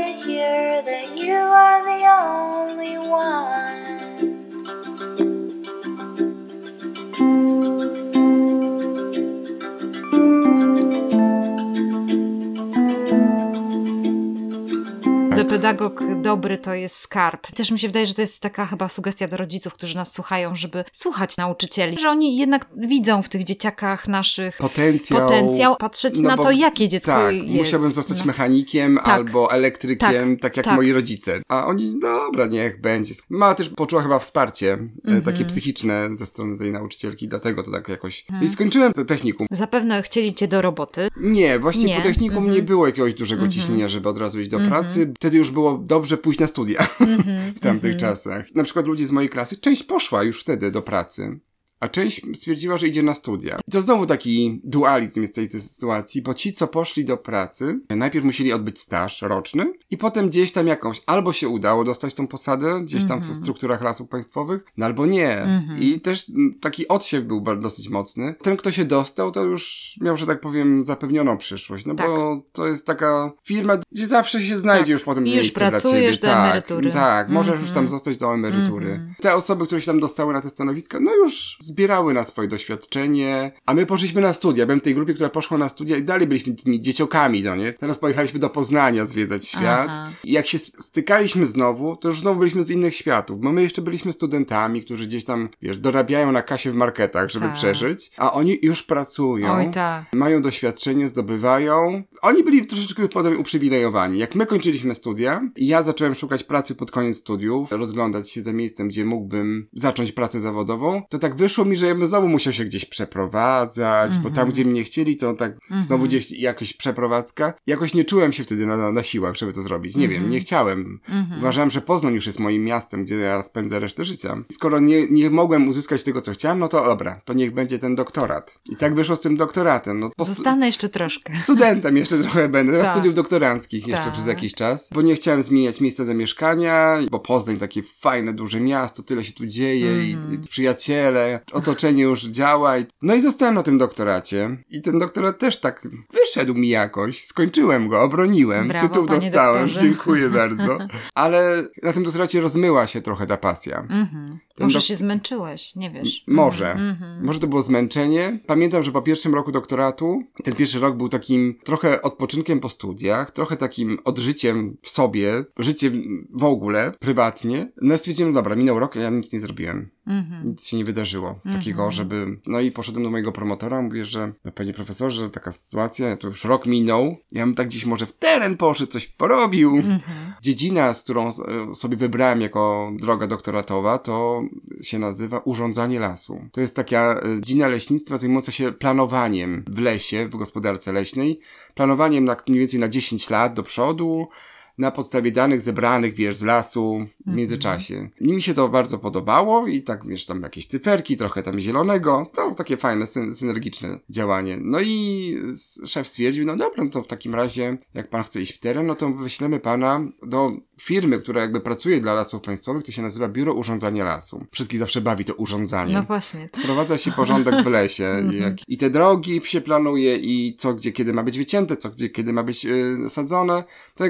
pedagog 15.77 16.21
dobry 16.21 16.57
to 16.57 16.73
jest 16.73 16.95
skarb. 16.95 17.47
Też 17.51 17.71
mi 17.71 17.79
się 17.79 17.87
wydaje, 17.87 18.07
że 18.07 18.13
to 18.13 18.21
jest 18.21 18.41
taka 18.41 18.65
chyba 18.65 18.87
sugestia 18.87 19.27
do 19.27 19.37
rodziców, 19.37 19.73
którzy 19.73 19.95
nas 19.95 20.13
słuchają, 20.13 20.55
żeby 20.55 20.83
słuchać 20.91 21.37
nauczycieli, 21.37 21.97
że 22.01 22.09
oni 22.09 22.37
jednak 22.37 22.65
widzą 22.77 23.23
w 23.23 23.29
tych 23.29 23.43
dzieciakach 23.43 24.07
naszych 24.07 24.57
potencjał, 24.57 25.21
potencjał 25.21 25.75
patrzeć 25.75 26.19
no 26.19 26.29
na 26.29 26.37
to, 26.37 26.51
jakie 26.51 26.89
dziecko 26.89 27.11
tak, 27.11 27.35
jest. 27.35 27.47
musiałbym 27.47 27.93
zostać 27.93 28.19
no. 28.19 28.25
mechanikiem 28.25 28.95
tak, 28.95 29.07
albo 29.07 29.51
elektrykiem, 29.51 30.37
tak, 30.37 30.41
tak 30.41 30.57
jak 30.57 30.65
tak. 30.65 30.75
moi 30.75 30.91
rodzice. 30.91 31.41
A 31.47 31.65
oni, 31.65 31.99
dobra, 31.99 32.45
niech 32.45 32.81
będzie. 32.81 33.13
Mama 33.29 33.55
też 33.55 33.69
poczuła 33.69 34.01
chyba 34.01 34.19
wsparcie 34.19 34.73
mm 34.73 34.91
-hmm. 35.05 35.25
takie 35.25 35.45
psychiczne 35.45 36.09
ze 36.17 36.25
strony 36.25 36.57
tej 36.57 36.71
nauczycielki, 36.71 37.27
dlatego 37.27 37.63
to 37.63 37.71
tak 37.71 37.89
jakoś... 37.89 38.25
Mm. 38.29 38.43
I 38.43 38.49
skończyłem 38.49 38.93
to 38.93 39.05
technikum. 39.05 39.47
Zapewne 39.51 40.03
chcieli 40.03 40.33
cię 40.33 40.47
do 40.47 40.61
roboty. 40.61 41.07
Nie, 41.17 41.59
właśnie 41.59 41.85
nie. 41.85 41.95
po 41.95 42.01
technikum 42.01 42.37
mm 42.37 42.51
-hmm. 42.51 42.55
nie 42.55 42.63
było 42.63 42.85
jakiegoś 42.85 43.13
dużego 43.13 43.41
mm 43.41 43.51
-hmm. 43.51 43.55
ciśnienia, 43.55 43.89
żeby 43.89 44.09
od 44.09 44.17
razu 44.17 44.39
iść 44.39 44.49
do 44.49 44.57
mhm. 44.57 44.71
pracy. 44.83 45.13
Wtedy 45.15 45.37
już 45.37 45.51
było 45.51 45.62
dobrze 45.71 46.17
pójść 46.17 46.39
na 46.39 46.47
studia 46.47 46.87
mm 46.99 47.19
-hmm, 47.21 47.53
w 47.55 47.59
tamtych 47.59 47.91
mm 47.91 47.97
-hmm. 47.97 48.01
czasach. 48.01 48.55
Na 48.55 48.63
przykład 48.63 48.85
ludzie 48.85 49.05
z 49.05 49.11
mojej 49.11 49.29
klasy, 49.29 49.57
część 49.57 49.83
poszła 49.83 50.23
już 50.23 50.41
wtedy 50.41 50.71
do 50.71 50.81
pracy 50.81 51.39
a 51.83 51.87
część 51.87 52.21
stwierdziła, 52.35 52.77
że 52.77 52.87
idzie 52.87 53.03
na 53.03 53.15
studia. 53.15 53.57
I 53.67 53.71
to 53.71 53.81
znowu 53.81 54.05
taki 54.05 54.61
dualizm 54.63 55.21
jest 55.21 55.33
w 55.33 55.35
tej, 55.35 55.49
tej 55.49 55.61
sytuacji, 55.61 56.21
bo 56.21 56.33
ci, 56.33 56.53
co 56.53 56.67
poszli 56.67 57.05
do 57.05 57.17
pracy, 57.17 57.79
najpierw 57.89 58.25
musieli 58.25 58.53
odbyć 58.53 58.79
staż 58.79 59.21
roczny 59.21 59.73
i 59.89 59.97
potem 59.97 60.29
gdzieś 60.29 60.51
tam 60.51 60.67
jakąś, 60.67 61.01
albo 61.05 61.33
się 61.33 61.49
udało 61.49 61.83
dostać 61.83 62.13
tą 62.13 62.27
posadę, 62.27 62.81
gdzieś 62.83 63.01
tam 63.01 63.11
mm 63.11 63.19
-hmm. 63.19 63.25
w 63.25 63.29
mhm. 63.29 63.43
strukturach 63.43 63.81
lasów 63.81 64.09
państwowych, 64.09 64.65
no 64.77 64.85
albo 64.85 65.05
nie. 65.05 65.37
Mm 65.37 65.61
-hmm. 65.61 65.81
I 65.81 66.01
też 66.01 66.31
taki 66.61 66.87
odsiew 66.87 67.23
był 67.23 67.41
dosyć 67.41 67.89
mocny. 67.89 68.35
Ten, 68.41 68.57
kto 68.57 68.71
się 68.71 68.85
dostał, 68.85 69.31
to 69.31 69.43
już 69.43 69.93
miał, 70.01 70.17
że 70.17 70.25
tak 70.25 70.41
powiem, 70.41 70.85
zapewnioną 70.85 71.37
przyszłość, 71.37 71.85
no 71.85 71.95
tak. 71.95 72.07
bo 72.07 72.41
to 72.51 72.67
jest 72.67 72.85
taka 72.85 73.31
firma, 73.43 73.77
gdzie 73.91 74.07
zawsze 74.07 74.41
się 74.41 74.59
znajdzie 74.59 74.83
tak. 74.83 74.89
już 74.89 75.03
potem 75.03 75.27
I 75.27 75.31
miejsce 75.31 75.65
już 75.65 75.71
pracujesz 75.71 76.17
dla 76.17 76.29
ciebie. 76.29 76.33
do 76.33 76.41
tak, 76.41 76.51
emerytury. 76.51 76.91
Tak, 76.91 77.29
możesz 77.29 77.49
mm 77.49 77.59
-hmm. 77.59 77.63
już 77.63 77.69
tam 77.69 77.83
mhm. 77.83 77.87
zostać 77.87 78.17
do 78.17 78.33
emerytury. 78.33 78.91
Mhm. 78.91 79.15
Te 79.21 79.35
osoby, 79.35 79.65
które 79.65 79.81
się 79.81 79.87
tam 79.87 79.99
dostały 79.99 80.33
na 80.33 80.41
te 80.41 80.49
stanowiska, 80.49 80.99
no 80.99 81.15
już 81.15 81.57
zbierały 81.73 82.13
na 82.13 82.23
swoje 82.23 82.47
doświadczenie, 82.47 83.51
a 83.65 83.73
my 83.73 83.85
poszliśmy 83.85 84.21
na 84.21 84.33
studia. 84.33 84.65
Byłem 84.65 84.79
w 84.79 84.83
tej 84.83 84.95
grupie, 84.95 85.13
która 85.13 85.29
poszła 85.29 85.57
na 85.57 85.69
studia 85.69 85.97
i 85.97 86.03
dalej 86.03 86.27
byliśmy 86.27 86.53
tymi 86.53 86.81
dzieciokami, 86.81 87.43
no 87.43 87.55
nie? 87.55 87.73
Teraz 87.73 87.97
pojechaliśmy 87.97 88.39
do 88.39 88.49
Poznania 88.49 89.05
zwiedzać 89.05 89.47
świat. 89.47 89.87
Aha. 89.89 90.11
I 90.23 90.31
jak 90.31 90.47
się 90.47 90.57
stykaliśmy 90.57 91.45
znowu, 91.45 91.95
to 91.95 92.07
już 92.07 92.19
znowu 92.19 92.39
byliśmy 92.39 92.63
z 92.63 92.69
innych 92.69 92.95
światów, 92.95 93.39
bo 93.39 93.51
my 93.51 93.61
jeszcze 93.61 93.81
byliśmy 93.81 94.13
studentami, 94.13 94.83
którzy 94.83 95.07
gdzieś 95.07 95.25
tam, 95.25 95.49
wiesz, 95.61 95.77
dorabiają 95.77 96.31
na 96.31 96.41
kasie 96.41 96.71
w 96.71 96.75
marketach, 96.75 97.29
żeby 97.29 97.45
tak. 97.45 97.55
przeżyć, 97.55 98.11
a 98.17 98.33
oni 98.33 98.59
już 98.61 98.83
pracują, 98.83 99.53
Oj, 99.53 99.71
tak. 99.71 100.05
mają 100.13 100.41
doświadczenie, 100.41 101.07
zdobywają. 101.07 102.03
Oni 102.21 102.43
byli 102.43 102.65
troszeczkę 102.65 103.07
potem 103.07 103.39
uprzywilejowani. 103.39 104.19
Jak 104.19 104.35
my 104.35 104.45
kończyliśmy 104.45 104.95
studia, 104.95 105.41
ja 105.57 105.83
zacząłem 105.83 106.15
szukać 106.15 106.43
pracy 106.43 106.75
pod 106.75 106.91
koniec 106.91 107.17
studiów, 107.17 107.71
rozglądać 107.71 108.29
się 108.29 108.43
za 108.43 108.53
miejscem, 108.53 108.87
gdzie 108.87 109.05
mógłbym 109.05 109.67
zacząć 109.73 110.11
pracę 110.11 110.41
zawodową, 110.41 111.01
to 111.09 111.19
tak 111.19 111.35
wyszło 111.35 111.52
mi, 111.57 111.77
że 111.77 111.87
ja 111.87 111.95
bym 111.95 112.05
znowu 112.05 112.27
musiał 112.27 112.53
się 112.53 112.65
gdzieś 112.65 112.85
przeprowadzać, 112.85 114.11
mm 114.11 114.21
-hmm. 114.21 114.23
bo 114.23 114.29
tam, 114.29 114.39
mhm. 114.39 114.51
gdzie 114.51 114.65
mnie 114.65 114.83
chcieli, 114.83 115.17
to 115.17 115.33
tak 115.33 115.51
mm 115.51 115.81
-hmm. 115.81 115.85
znowu 115.85 116.05
gdzieś 116.05 116.31
jakoś 116.31 116.73
przeprowadzka. 116.73 117.53
Jakoś 117.67 117.93
nie 117.93 118.05
czułem 118.05 118.33
się 118.33 118.43
wtedy 118.43 118.65
na, 118.65 118.91
na 118.91 119.03
siłach, 119.03 119.35
żeby 119.35 119.53
to 119.53 119.61
zrobić. 119.61 119.95
Nie 119.95 120.05
mm 120.05 120.17
-hmm. 120.17 120.21
wiem, 120.21 120.29
nie 120.29 120.39
chciałem. 120.39 120.99
Mhm. 121.09 121.39
Uważałem, 121.39 121.71
że 121.71 121.81
Poznań 121.81 122.13
już 122.13 122.25
jest 122.25 122.39
moim 122.39 122.63
miastem, 122.63 123.05
gdzie 123.05 123.15
ja 123.15 123.41
spędzę 123.41 123.79
resztę 123.79 124.05
życia. 124.05 124.43
Skoro 124.51 124.79
nie, 124.79 125.07
nie 125.07 125.29
mogłem 125.29 125.67
uzyskać 125.67 126.03
tego, 126.03 126.21
co 126.21 126.31
chciałem, 126.31 126.59
no 126.59 126.67
to 126.67 126.85
dobra, 126.85 127.21
to 127.25 127.33
niech 127.33 127.53
będzie 127.53 127.79
ten 127.79 127.95
doktorat. 127.95 128.59
I 128.69 128.75
tak 128.75 128.95
wyszło 128.95 129.15
z 129.15 129.21
tym 129.21 129.37
doktoratem. 129.37 129.99
No, 129.99 130.11
Zostanę 130.25 130.65
jeszcze 130.65 130.89
troszkę. 130.89 131.33
Studentem 131.43 131.97
jeszcze 131.97 132.17
trochę 132.17 132.49
będę, 132.49 132.81
tak. 132.81 132.91
studiów 132.91 133.13
doktoranckich 133.13 133.87
jeszcze 133.87 134.03
tak. 134.03 134.13
przez 134.13 134.27
jakiś 134.27 134.53
czas, 134.53 134.89
bo 134.93 135.01
nie 135.01 135.15
chciałem 135.15 135.43
zmieniać 135.43 135.81
miejsca 135.81 136.05
zamieszkania, 136.05 136.99
bo 137.11 137.19
Poznań 137.19 137.57
takie 137.57 137.83
fajne, 137.83 138.33
duże 138.33 138.59
miasto, 138.59 139.03
tyle 139.03 139.23
się 139.23 139.33
tu 139.33 139.45
dzieje 139.45 139.89
mhm. 139.89 140.33
i 140.33 140.47
przyjaciele, 140.47 141.39
otoczenie 141.51 142.03
już 142.03 142.23
działa. 142.23 142.77
I... 142.77 142.85
No 143.01 143.15
i 143.15 143.21
zostałem 143.21 143.55
na 143.55 143.63
tym 143.63 143.77
doktoracie. 143.77 144.57
I 144.69 144.81
ten 144.81 144.99
doktorat 144.99 145.39
też 145.39 145.59
tak 145.59 145.87
wyszedł 146.13 146.53
mi 146.53 146.69
jakoś. 146.69 147.25
Skończyłem 147.25 147.87
go, 147.87 148.01
obroniłem. 148.01 148.67
Brawo, 148.67 148.87
Tytuł 148.87 149.07
dostałem. 149.07 149.65
Doktorze. 149.65 149.85
Dziękuję 149.85 150.29
bardzo. 150.29 150.77
Ale 151.15 151.63
na 151.83 151.93
tym 151.93 152.03
doktoracie 152.03 152.41
rozmyła 152.41 152.87
się 152.87 153.01
trochę 153.01 153.27
ta 153.27 153.37
pasja. 153.37 153.79
Mhm. 153.89 154.39
Może 154.59 154.79
dok... 154.79 154.87
się 154.87 154.95
zmęczyłeś, 154.95 155.75
nie 155.75 155.91
wiesz. 155.91 156.23
Może. 156.27 156.71
Mhm. 156.71 157.25
Może 157.25 157.39
to 157.39 157.47
było 157.47 157.61
zmęczenie. 157.61 158.39
Pamiętam, 158.47 158.83
że 158.83 158.91
po 158.91 159.01
pierwszym 159.01 159.35
roku 159.35 159.51
doktoratu, 159.51 160.23
ten 160.43 160.55
pierwszy 160.55 160.79
rok 160.79 160.97
był 160.97 161.09
takim 161.09 161.59
trochę 161.63 162.01
odpoczynkiem 162.01 162.59
po 162.59 162.69
studiach, 162.69 163.31
trochę 163.31 163.57
takim 163.57 163.97
odżyciem 164.03 164.77
w 164.81 164.89
sobie, 164.89 165.45
życie 165.57 165.91
w 166.33 166.43
ogóle, 166.43 166.93
prywatnie. 166.99 167.71
No 167.81 167.95
i 167.95 167.97
stwierdziłem, 167.97 168.33
dobra, 168.33 168.55
minął 168.55 168.79
rok, 168.79 168.97
a 168.97 168.99
ja 168.99 169.09
nic 169.09 169.33
nie 169.33 169.39
zrobiłem. 169.39 169.89
Mhm. 170.07 170.45
Nic 170.45 170.65
się 170.67 170.77
nie 170.77 170.85
wydarzyło 170.85 171.39
takiego, 171.53 171.85
mhm. 171.85 171.91
żeby... 171.91 172.39
No 172.47 172.59
i 172.59 172.71
poszedłem 172.71 173.03
do 173.03 173.09
mojego 173.09 173.31
promotora, 173.31 173.81
mówię, 173.81 174.05
że 174.05 174.33
no, 174.45 174.51
panie 174.51 174.73
profesorze, 174.73 175.29
taka 175.29 175.51
sytuacja, 175.51 176.17
to 176.17 176.27
już 176.27 176.43
rok 176.43 176.65
minął, 176.65 177.17
ja 177.31 177.45
bym 177.45 177.55
tak 177.55 177.67
gdzieś 177.67 177.85
może 177.85 178.05
w 178.05 178.13
teren 178.13 178.57
poszedł, 178.57 178.91
coś 178.91 179.07
porobił. 179.07 179.75
Mhm. 179.75 180.01
Dziedzina, 180.41 180.93
z 180.93 181.03
którą 181.03 181.29
e, 181.29 181.31
sobie 181.75 181.97
wybrałem 181.97 182.41
jako 182.41 182.91
droga 182.99 183.27
doktoratowa, 183.27 183.97
to 183.97 184.42
się 184.81 184.99
nazywa 184.99 185.39
urządzanie 185.39 185.99
lasu. 185.99 186.41
To 186.51 186.61
jest 186.61 186.75
taka 186.75 187.13
e, 187.13 187.41
dziedzina 187.41 187.67
leśnictwa 187.67 188.17
zajmująca 188.17 188.51
się 188.51 188.71
planowaniem 188.71 189.63
w 189.67 189.79
lesie, 189.79 190.27
w 190.27 190.35
gospodarce 190.37 190.93
leśnej, 190.93 191.39
planowaniem 191.75 192.25
na, 192.25 192.37
mniej 192.47 192.59
więcej 192.59 192.79
na 192.79 192.89
10 192.89 193.29
lat 193.29 193.53
do 193.53 193.63
przodu, 193.63 194.27
na 194.77 194.91
podstawie 194.91 195.31
danych 195.31 195.61
zebranych, 195.61 196.13
wiesz, 196.13 196.35
z 196.35 196.43
lasu 196.43 196.91
w 196.91 197.19
mhm. 197.19 197.37
międzyczasie. 197.37 198.09
I 198.19 198.33
mi 198.33 198.41
się 198.41 198.53
to 198.53 198.69
bardzo 198.69 198.99
podobało 198.99 199.67
i 199.67 199.81
tak, 199.81 200.07
wiesz, 200.07 200.25
tam 200.25 200.41
jakieś 200.41 200.67
cyferki, 200.67 201.17
trochę 201.17 201.43
tam 201.43 201.59
zielonego, 201.59 202.31
to 202.35 202.55
takie 202.55 202.77
fajne, 202.77 203.07
syn 203.07 203.35
synergiczne 203.35 203.99
działanie. 204.09 204.57
No 204.61 204.79
i 204.81 205.37
szef 205.85 206.07
stwierdził, 206.07 206.45
no 206.45 206.57
dobra, 206.57 206.83
no 206.83 206.89
to 206.89 207.03
w 207.03 207.07
takim 207.07 207.35
razie, 207.35 207.77
jak 207.93 208.09
pan 208.09 208.23
chce 208.23 208.41
iść 208.41 208.53
w 208.53 208.59
teren, 208.59 208.87
no 208.87 208.95
to 208.95 209.09
wyślemy 209.09 209.59
pana 209.59 210.01
do 210.23 210.51
firmy, 210.81 211.19
która 211.19 211.41
jakby 211.41 211.61
pracuje 211.61 212.01
dla 212.01 212.13
lasów 212.13 212.41
państwowych, 212.41 212.83
to 212.83 212.91
się 212.91 213.01
nazywa 213.01 213.27
Biuro 213.29 213.53
Urządzania 213.53 214.05
Lasu. 214.05 214.45
Wszystkich 214.51 214.79
zawsze 214.79 215.01
bawi 215.01 215.25
to 215.25 215.33
urządzanie. 215.33 215.93
No 215.93 216.03
właśnie. 216.03 216.49
Wprowadza 216.61 216.97
się 216.97 217.11
porządek 217.11 217.63
w 217.63 217.67
lesie 217.67 218.09
i, 218.33 218.37
jak, 218.43 218.53
i 218.67 218.77
te 218.77 218.89
drogi 218.89 219.41
się 219.43 219.61
planuje 219.61 220.15
i 220.15 220.55
co, 220.57 220.73
gdzie, 220.73 220.91
kiedy 220.91 221.13
ma 221.13 221.23
być 221.23 221.37
wycięte, 221.37 221.77
co, 221.77 221.89
gdzie, 221.89 222.09
kiedy 222.09 222.33
ma 222.33 222.43
być 222.43 222.63
yy, 222.63 223.09
sadzone. 223.09 223.63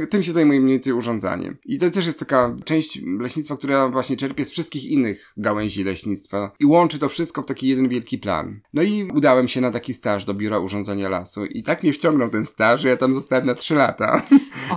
Tym 0.09 0.23
się 0.23 0.31
zajmuje 0.31 0.52
mniej 0.59 0.73
więcej 0.73 0.93
urządzanie. 0.93 1.55
I 1.65 1.79
to 1.79 1.91
też 1.91 2.05
jest 2.05 2.19
taka 2.19 2.55
część 2.65 3.01
leśnictwa, 3.19 3.57
która 3.57 3.89
właśnie 3.89 4.17
czerpie 4.17 4.45
z 4.45 4.49
wszystkich 4.49 4.85
innych 4.85 5.33
gałęzi 5.37 5.83
leśnictwa 5.83 6.51
i 6.59 6.65
łączy 6.65 6.99
to 6.99 7.09
wszystko 7.09 7.41
w 7.41 7.45
taki 7.45 7.67
jeden 7.67 7.89
wielki 7.89 8.17
plan. 8.17 8.61
No 8.73 8.81
i 8.81 9.03
udałem 9.13 9.47
się 9.47 9.61
na 9.61 9.71
taki 9.71 9.93
staż 9.93 10.25
do 10.25 10.33
Biura 10.33 10.59
Urządzania 10.59 11.09
Lasu 11.09 11.45
i 11.45 11.63
tak 11.63 11.83
mnie 11.83 11.93
wciągnął 11.93 12.29
ten 12.29 12.45
staż, 12.45 12.81
że 12.81 12.89
ja 12.89 12.97
tam 12.97 13.13
zostałem 13.13 13.45
na 13.45 13.53
trzy 13.53 13.75
lata. 13.75 14.21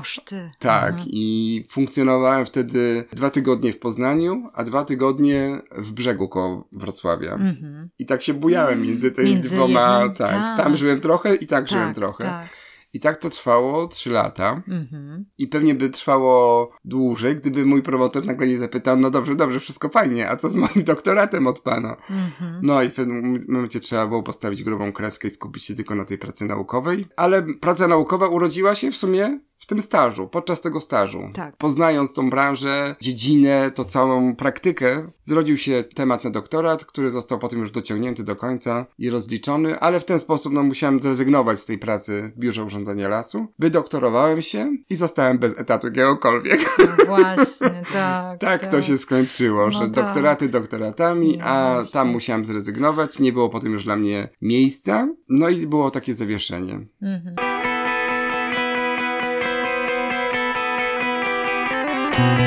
Oż 0.00 0.20
ty. 0.24 0.50
tak. 0.58 0.90
Mhm. 0.90 1.08
I 1.10 1.64
funkcjonowałem 1.68 2.46
wtedy 2.46 3.04
dwa 3.12 3.30
tygodnie 3.30 3.72
w 3.72 3.78
Poznaniu, 3.78 4.50
a 4.54 4.64
dwa 4.64 4.84
tygodnie 4.84 5.60
w 5.76 5.92
brzegu 5.92 6.28
koło 6.28 6.68
Wrocławia. 6.72 7.32
Mhm. 7.32 7.88
I 7.98 8.06
tak 8.06 8.22
się 8.22 8.34
bujałem 8.34 8.82
między 8.82 9.10
tymi 9.10 9.30
między 9.30 9.50
dwoma, 9.50 10.08
tak, 10.08 10.16
tak, 10.16 10.58
Tam 10.58 10.76
żyłem 10.76 11.00
trochę 11.00 11.34
i 11.34 11.38
tak, 11.38 11.48
tak 11.48 11.68
żyłem 11.68 11.94
trochę. 11.94 12.24
Tak. 12.24 12.65
I 12.96 13.00
tak 13.00 13.16
to 13.16 13.30
trwało 13.30 13.88
trzy 13.88 14.10
lata. 14.10 14.62
Mhm. 14.68 15.24
I 15.38 15.48
pewnie 15.48 15.74
by 15.74 15.90
trwało 15.90 16.70
dłużej, 16.84 17.36
gdyby 17.36 17.66
mój 17.66 17.82
promotor 17.82 18.26
nagle 18.26 18.46
nie 18.46 18.58
zapytał, 18.58 18.96
no 18.96 19.10
dobrze, 19.10 19.34
dobrze, 19.34 19.60
wszystko 19.60 19.88
fajnie, 19.88 20.30
a 20.30 20.36
co 20.36 20.50
z 20.50 20.54
moim 20.54 20.84
doktoratem 20.92 21.46
od 21.46 21.60
pana? 21.60 21.96
Mhm. 22.10 22.60
No 22.62 22.82
i 22.82 22.88
w 22.88 22.94
pewnym 22.94 23.44
momencie 23.48 23.80
trzeba 23.80 24.06
było 24.06 24.22
postawić 24.22 24.62
grubą 24.62 24.92
kreskę 24.92 25.28
i 25.28 25.30
skupić 25.30 25.64
się 25.64 25.74
tylko 25.74 25.94
na 25.94 26.04
tej 26.04 26.18
pracy 26.18 26.44
naukowej. 26.44 27.06
Ale 27.16 27.42
praca 27.42 27.88
naukowa 27.88 28.28
urodziła 28.28 28.74
się 28.74 28.90
w 28.90 28.96
sumie 28.96 29.40
w 29.58 29.66
tym 29.66 29.80
stażu, 29.80 30.28
podczas 30.28 30.62
tego 30.62 30.80
stażu. 30.80 31.30
Tak. 31.34 31.56
Poznając 31.56 32.14
tą 32.14 32.30
branżę, 32.30 32.96
dziedzinę, 33.00 33.70
to 33.74 33.84
całą 33.84 34.36
praktykę, 34.36 35.10
zrodził 35.22 35.58
się 35.58 35.84
temat 35.94 36.24
na 36.24 36.30
doktorat, 36.30 36.84
który 36.84 37.10
został 37.10 37.38
potem 37.38 37.60
już 37.60 37.70
dociągnięty 37.70 38.24
do 38.24 38.36
końca 38.36 38.86
i 38.98 39.10
rozliczony, 39.10 39.80
ale 39.80 40.00
w 40.00 40.04
ten 40.04 40.18
sposób 40.18 40.52
no, 40.52 40.62
musiałem 40.62 41.00
zrezygnować 41.00 41.60
z 41.60 41.66
tej 41.66 41.78
pracy 41.78 42.32
w 42.36 42.38
Biurze 42.38 42.64
Urządzenia 42.64 43.08
Lasu. 43.08 43.46
Wydoktorowałem 43.58 44.42
się 44.42 44.76
i 44.90 44.96
zostałem 44.96 45.38
bez 45.38 45.60
etatu 45.60 45.86
jakiegokolwiek. 45.86 46.60
No 46.78 47.04
właśnie, 47.06 47.82
tak. 47.92 48.38
tak, 48.46 48.60
tak, 48.60 48.70
to 48.70 48.82
się 48.82 48.98
skończyło, 48.98 49.64
no 49.64 49.70
że 49.70 49.80
tak. 49.80 49.90
doktoraty 49.90 50.48
doktoratami, 50.48 51.36
no 51.38 51.44
a 51.44 51.74
właśnie. 51.74 51.92
tam 51.92 52.08
musiałem 52.08 52.44
zrezygnować, 52.44 53.18
nie 53.18 53.32
było 53.32 53.48
potem 53.48 53.72
już 53.72 53.84
dla 53.84 53.96
mnie 53.96 54.28
miejsca, 54.42 55.08
no 55.28 55.48
i 55.48 55.66
było 55.66 55.90
takie 55.90 56.14
zawieszenie. 56.14 56.86
Mhm. 57.02 57.55
Thank 62.16 62.40
you. 62.40 62.45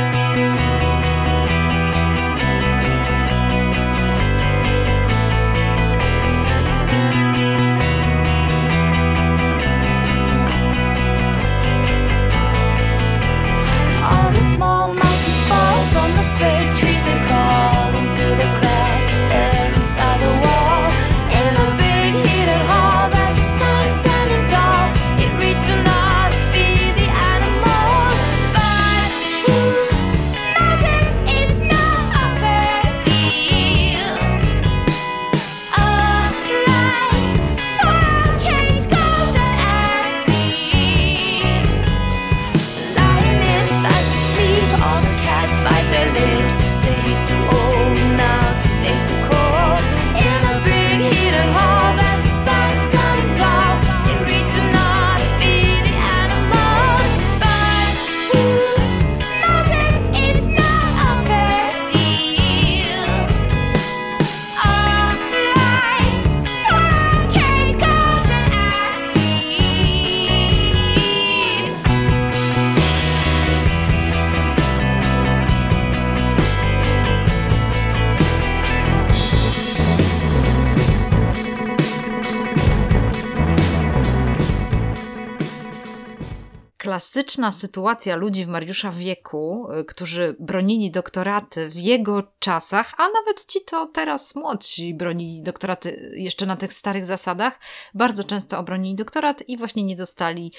Klasyczna 87.13 87.51
sytuacja 87.51 88.15
ludzi 88.15 88.45
w 88.45 88.47
Mariusza 88.47 88.91
wieku, 88.91 89.67
y, 89.71 89.85
którzy 89.85 90.35
bronili 90.39 90.91
doktoraty 90.91 91.69
w 91.69 91.75
jego 91.75 92.23
czasach, 92.39 92.93
a 92.97 93.03
nawet 93.03 93.45
ci, 93.45 93.59
to 93.65 93.85
teraz 93.85 94.35
młodsi 94.35 94.93
bronili 94.93 95.41
doktoraty 95.41 96.11
jeszcze 96.15 96.45
na 96.45 96.57
tych 96.57 96.73
starych 96.73 97.05
zasadach, 97.05 97.59
bardzo 97.93 98.23
często 98.23 98.59
obronili 98.59 98.95
doktorat 98.95 99.49
i 99.49 99.57
właśnie 99.57 99.83
nie 99.83 99.95
dostali 99.95 100.53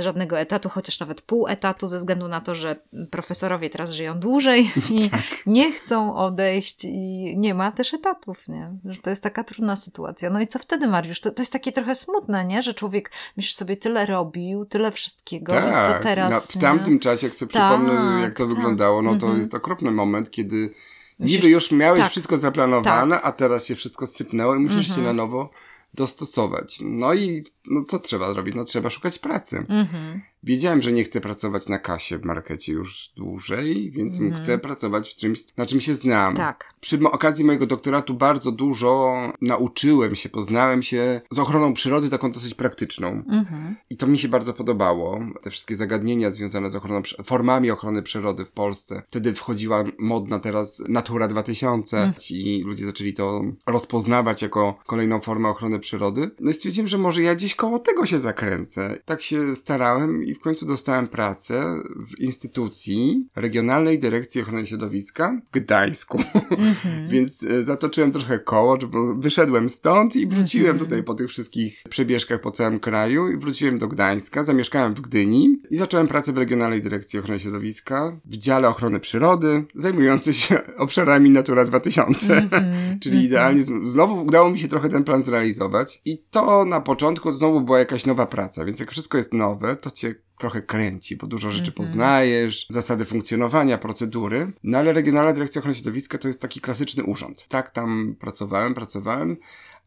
żadnego 0.00 0.38
etatu, 0.38 0.68
chociaż 0.68 1.00
nawet 1.00 1.22
pół 1.22 1.48
etatu, 1.48 1.88
ze 1.88 1.98
względu 1.98 2.28
na 2.28 2.40
to, 2.40 2.54
że 2.54 2.76
profesorowie 3.10 3.70
teraz 3.70 3.92
żyją 3.92 4.18
dłużej 4.20 4.70
i 4.90 5.10
tak. 5.10 5.22
nie 5.46 5.72
chcą 5.72 6.16
odejść 6.16 6.84
i 6.84 7.34
nie 7.38 7.54
ma 7.54 7.72
też 7.72 7.94
etatów, 7.94 8.48
nie? 8.48 8.78
Że 8.84 9.00
to 9.02 9.10
jest 9.10 9.22
taka 9.22 9.44
trudna 9.44 9.76
sytuacja. 9.76 10.30
No 10.30 10.40
i 10.40 10.46
co 10.46 10.58
wtedy, 10.58 10.88
Mariusz? 10.88 11.20
To, 11.20 11.30
to 11.30 11.42
jest 11.42 11.52
takie 11.52 11.72
trochę 11.72 11.94
smutne, 11.94 12.44
nie? 12.44 12.62
Że 12.62 12.74
człowiek, 12.74 13.10
myślisz 13.36 13.54
sobie, 13.54 13.76
tyle 13.76 14.06
robił, 14.06 14.64
tyle 14.64 14.92
wszystkiego 14.92 15.52
tak, 15.52 15.64
i 15.64 15.68
co 15.68 15.92
tak. 15.92 16.02
teraz, 16.02 16.30
na, 16.30 16.40
W 16.40 16.62
tamtym 16.62 16.98
czasie, 16.98 17.26
jak 17.26 17.36
sobie 17.36 17.52
tak, 17.52 17.62
przypomnę, 17.62 18.20
jak 18.22 18.34
to 18.34 18.46
tak. 18.46 18.54
wyglądało, 18.54 19.02
no 19.02 19.10
to 19.10 19.26
mhm. 19.26 19.38
jest 19.38 19.54
okropny 19.54 19.90
moment, 19.90 20.30
kiedy 20.30 20.74
Niby 21.18 21.48
już 21.48 21.70
miałeś 21.70 22.00
tak, 22.00 22.10
wszystko 22.10 22.38
zaplanowane, 22.38 23.16
tak. 23.16 23.26
a 23.26 23.32
teraz 23.32 23.66
się 23.66 23.74
wszystko 23.74 24.06
sypnęło 24.06 24.54
i 24.54 24.58
musisz 24.58 24.88
mhm. 24.88 24.96
się 24.96 25.02
na 25.02 25.12
nowo 25.12 25.50
dostosować. 25.94 26.78
No 26.80 27.14
i 27.14 27.44
no 27.70 27.84
co 27.84 27.98
trzeba 27.98 28.30
zrobić? 28.30 28.54
No 28.54 28.64
trzeba 28.64 28.90
szukać 28.90 29.18
pracy. 29.18 29.66
Mhm. 29.68 30.20
Wiedziałem, 30.46 30.82
że 30.82 30.92
nie 30.92 31.04
chcę 31.04 31.20
pracować 31.20 31.68
na 31.68 31.78
kasie 31.78 32.18
w 32.18 32.24
markecie 32.24 32.72
już 32.72 33.08
dłużej, 33.16 33.90
więc 33.90 34.20
mm. 34.20 34.34
chcę 34.34 34.58
pracować 34.58 35.12
w 35.12 35.16
czymś, 35.16 35.40
na 35.56 35.66
czym 35.66 35.80
się 35.80 35.94
znam. 35.94 36.36
Tak. 36.36 36.74
Przy 36.80 36.98
okazji 37.12 37.44
mojego 37.44 37.66
doktoratu 37.66 38.14
bardzo 38.14 38.52
dużo 38.52 39.14
nauczyłem 39.40 40.14
się, 40.14 40.28
poznałem 40.28 40.82
się 40.82 41.20
z 41.30 41.38
ochroną 41.38 41.74
przyrody, 41.74 42.10
taką 42.10 42.32
dosyć 42.32 42.54
praktyczną. 42.54 43.22
Mm-hmm. 43.28 43.74
I 43.90 43.96
to 43.96 44.06
mi 44.06 44.18
się 44.18 44.28
bardzo 44.28 44.54
podobało. 44.54 45.20
Te 45.42 45.50
wszystkie 45.50 45.76
zagadnienia 45.76 46.30
związane 46.30 46.70
z 46.70 46.76
ochroną, 46.76 47.02
formami 47.24 47.70
ochrony 47.70 48.02
przyrody 48.02 48.44
w 48.44 48.50
Polsce. 48.50 49.02
Wtedy 49.06 49.34
wchodziła 49.34 49.84
modna 49.98 50.38
teraz 50.38 50.82
Natura 50.88 51.28
2000 51.28 51.98
mm. 51.98 52.12
i 52.30 52.62
ludzie 52.66 52.86
zaczęli 52.86 53.14
to 53.14 53.42
rozpoznawać 53.66 54.42
jako 54.42 54.78
kolejną 54.86 55.20
formę 55.20 55.48
ochrony 55.48 55.80
przyrody. 55.80 56.30
No 56.40 56.50
i 56.50 56.54
stwierdziłem, 56.54 56.88
że 56.88 56.98
może 56.98 57.22
ja 57.22 57.34
gdzieś 57.34 57.54
koło 57.56 57.78
tego 57.78 58.06
się 58.06 58.20
zakręcę. 58.20 58.98
Tak 59.04 59.22
się 59.22 59.56
starałem 59.56 60.24
i 60.24 60.34
w 60.34 60.40
końcu 60.40 60.66
dostałem 60.66 61.08
pracę 61.08 61.64
w 62.06 62.20
instytucji 62.20 63.28
Regionalnej 63.36 63.98
Dyrekcji 63.98 64.40
Ochrony 64.40 64.66
Środowiska 64.66 65.40
w 65.48 65.50
Gdańsku. 65.50 66.18
Mm-hmm. 66.18 67.08
Więc 67.10 67.42
e, 67.42 67.64
zatoczyłem 67.64 68.12
trochę 68.12 68.38
koło, 68.38 68.76
bo 68.76 69.14
wyszedłem 69.14 69.68
stąd 69.68 70.16
i 70.16 70.26
wróciłem 70.26 70.76
mm-hmm. 70.76 70.78
tutaj 70.80 71.02
po 71.02 71.14
tych 71.14 71.28
wszystkich 71.28 71.82
przebieżkach 71.88 72.40
po 72.40 72.50
całym 72.50 72.80
kraju 72.80 73.28
i 73.28 73.36
wróciłem 73.36 73.78
do 73.78 73.88
Gdańska, 73.88 74.44
zamieszkałem 74.44 74.94
w 74.94 75.00
Gdyni 75.00 75.62
i 75.70 75.76
zacząłem 75.76 76.08
pracę 76.08 76.32
w 76.32 76.38
Regionalnej 76.38 76.82
Dyrekcji 76.82 77.18
Ochrony 77.18 77.40
Środowiska 77.40 78.20
w 78.24 78.36
dziale 78.36 78.68
ochrony 78.68 79.00
przyrody, 79.00 79.64
zajmujący 79.74 80.34
się 80.34 80.60
obszarami 80.78 81.30
Natura 81.30 81.64
2000. 81.64 82.34
Mm-hmm. 82.34 82.98
Czyli 83.02 83.24
idealnie, 83.24 83.62
znowu 83.84 84.24
udało 84.24 84.50
mi 84.50 84.58
się 84.58 84.68
trochę 84.68 84.88
ten 84.88 85.04
plan 85.04 85.24
zrealizować 85.24 86.00
i 86.04 86.22
to 86.30 86.64
na 86.64 86.80
początku 86.80 87.32
znowu 87.32 87.45
była 87.60 87.78
jakaś 87.78 88.06
nowa 88.06 88.26
praca, 88.26 88.64
więc 88.64 88.80
jak 88.80 88.90
wszystko 88.90 89.18
jest 89.18 89.32
nowe, 89.32 89.76
to 89.76 89.90
cię 89.90 90.14
trochę 90.38 90.62
kręci, 90.62 91.16
bo 91.16 91.26
dużo 91.26 91.50
rzeczy 91.50 91.70
mm-hmm. 91.70 91.74
poznajesz, 91.74 92.66
zasady 92.70 93.04
funkcjonowania, 93.04 93.78
procedury. 93.78 94.52
No 94.62 94.78
ale 94.78 94.92
Regionalna 94.92 95.32
Dyrekcja 95.32 95.58
Ochrony 95.58 95.74
Środowiska 95.74 96.18
to 96.18 96.28
jest 96.28 96.42
taki 96.42 96.60
klasyczny 96.60 97.04
urząd. 97.04 97.46
Tak, 97.48 97.70
tam 97.70 98.16
pracowałem, 98.20 98.74
pracowałem, 98.74 99.36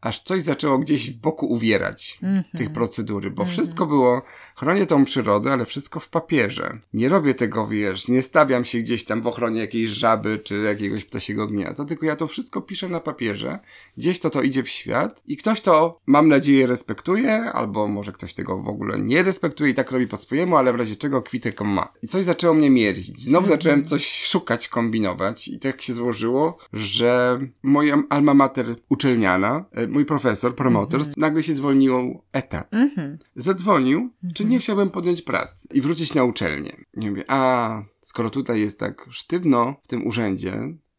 aż 0.00 0.20
coś 0.20 0.42
zaczęło 0.42 0.78
gdzieś 0.78 1.10
w 1.10 1.16
boku 1.16 1.46
uwierać 1.46 2.18
mm-hmm. 2.22 2.58
tych 2.58 2.72
procedury, 2.72 3.30
bo 3.30 3.42
mm-hmm. 3.42 3.48
wszystko 3.48 3.86
było 3.86 4.22
Chronię 4.60 4.86
tą 4.86 5.04
przyrodę, 5.04 5.52
ale 5.52 5.64
wszystko 5.64 6.00
w 6.00 6.08
papierze. 6.08 6.78
Nie 6.94 7.08
robię 7.08 7.34
tego, 7.34 7.66
wiesz, 7.66 8.08
nie 8.08 8.22
stawiam 8.22 8.64
się 8.64 8.78
gdzieś 8.78 9.04
tam 9.04 9.22
w 9.22 9.26
ochronie 9.26 9.60
jakiejś 9.60 9.90
żaby 9.90 10.38
czy 10.38 10.58
jakiegoś 10.58 11.04
ptasiego 11.04 11.46
gniazda, 11.46 11.84
tylko 11.84 12.06
ja 12.06 12.16
to 12.16 12.26
wszystko 12.26 12.60
piszę 12.60 12.88
na 12.88 13.00
papierze. 13.00 13.58
Gdzieś 13.96 14.18
to 14.18 14.30
to 14.30 14.42
idzie 14.42 14.62
w 14.62 14.68
świat 14.68 15.22
i 15.26 15.36
ktoś 15.36 15.60
to, 15.60 16.00
mam 16.06 16.28
nadzieję, 16.28 16.66
respektuje, 16.66 17.32
albo 17.32 17.88
może 17.88 18.12
ktoś 18.12 18.34
tego 18.34 18.58
w 18.58 18.68
ogóle 18.68 18.98
nie 18.98 19.22
respektuje 19.22 19.70
i 19.70 19.74
tak 19.74 19.90
robi 19.90 20.06
po 20.06 20.16
swojemu, 20.16 20.56
ale 20.56 20.72
w 20.72 20.76
razie 20.76 20.96
czego 20.96 21.22
kwitek 21.22 21.60
ma. 21.60 21.92
I 22.02 22.08
coś 22.08 22.24
zaczęło 22.24 22.54
mnie 22.54 22.70
mierzić. 22.70 23.24
Znowu 23.24 23.46
-hmm. 23.46 23.50
zacząłem 23.50 23.84
coś 23.84 24.24
szukać, 24.24 24.68
kombinować 24.68 25.48
i 25.48 25.58
tak 25.58 25.82
się 25.82 25.94
złożyło, 25.94 26.58
że 26.72 27.40
moja 27.62 28.02
alma 28.08 28.34
mater 28.34 28.76
uczelniana, 28.88 29.64
e, 29.72 29.86
mój 29.86 30.04
profesor, 30.04 30.54
promotor, 30.54 31.00
-hmm. 31.00 31.12
nagle 31.16 31.42
się 31.42 31.54
zwolnił 31.54 32.22
etat. 32.32 32.70
-hmm. 32.72 33.16
Zadzwonił, 33.36 34.10
czy 34.34 34.49
nie 34.50 34.58
chciałbym 34.58 34.90
podjąć 34.90 35.22
pracy 35.22 35.68
i 35.72 35.80
wrócić 35.80 36.14
na 36.14 36.24
uczelnię. 36.24 36.76
I 36.94 37.10
mówię, 37.10 37.24
a 37.28 37.82
skoro 38.02 38.30
tutaj 38.30 38.60
jest 38.60 38.78
tak 38.78 39.06
sztywno 39.10 39.74
w 39.82 39.88
tym 39.88 40.06
urzędzie, 40.06 40.52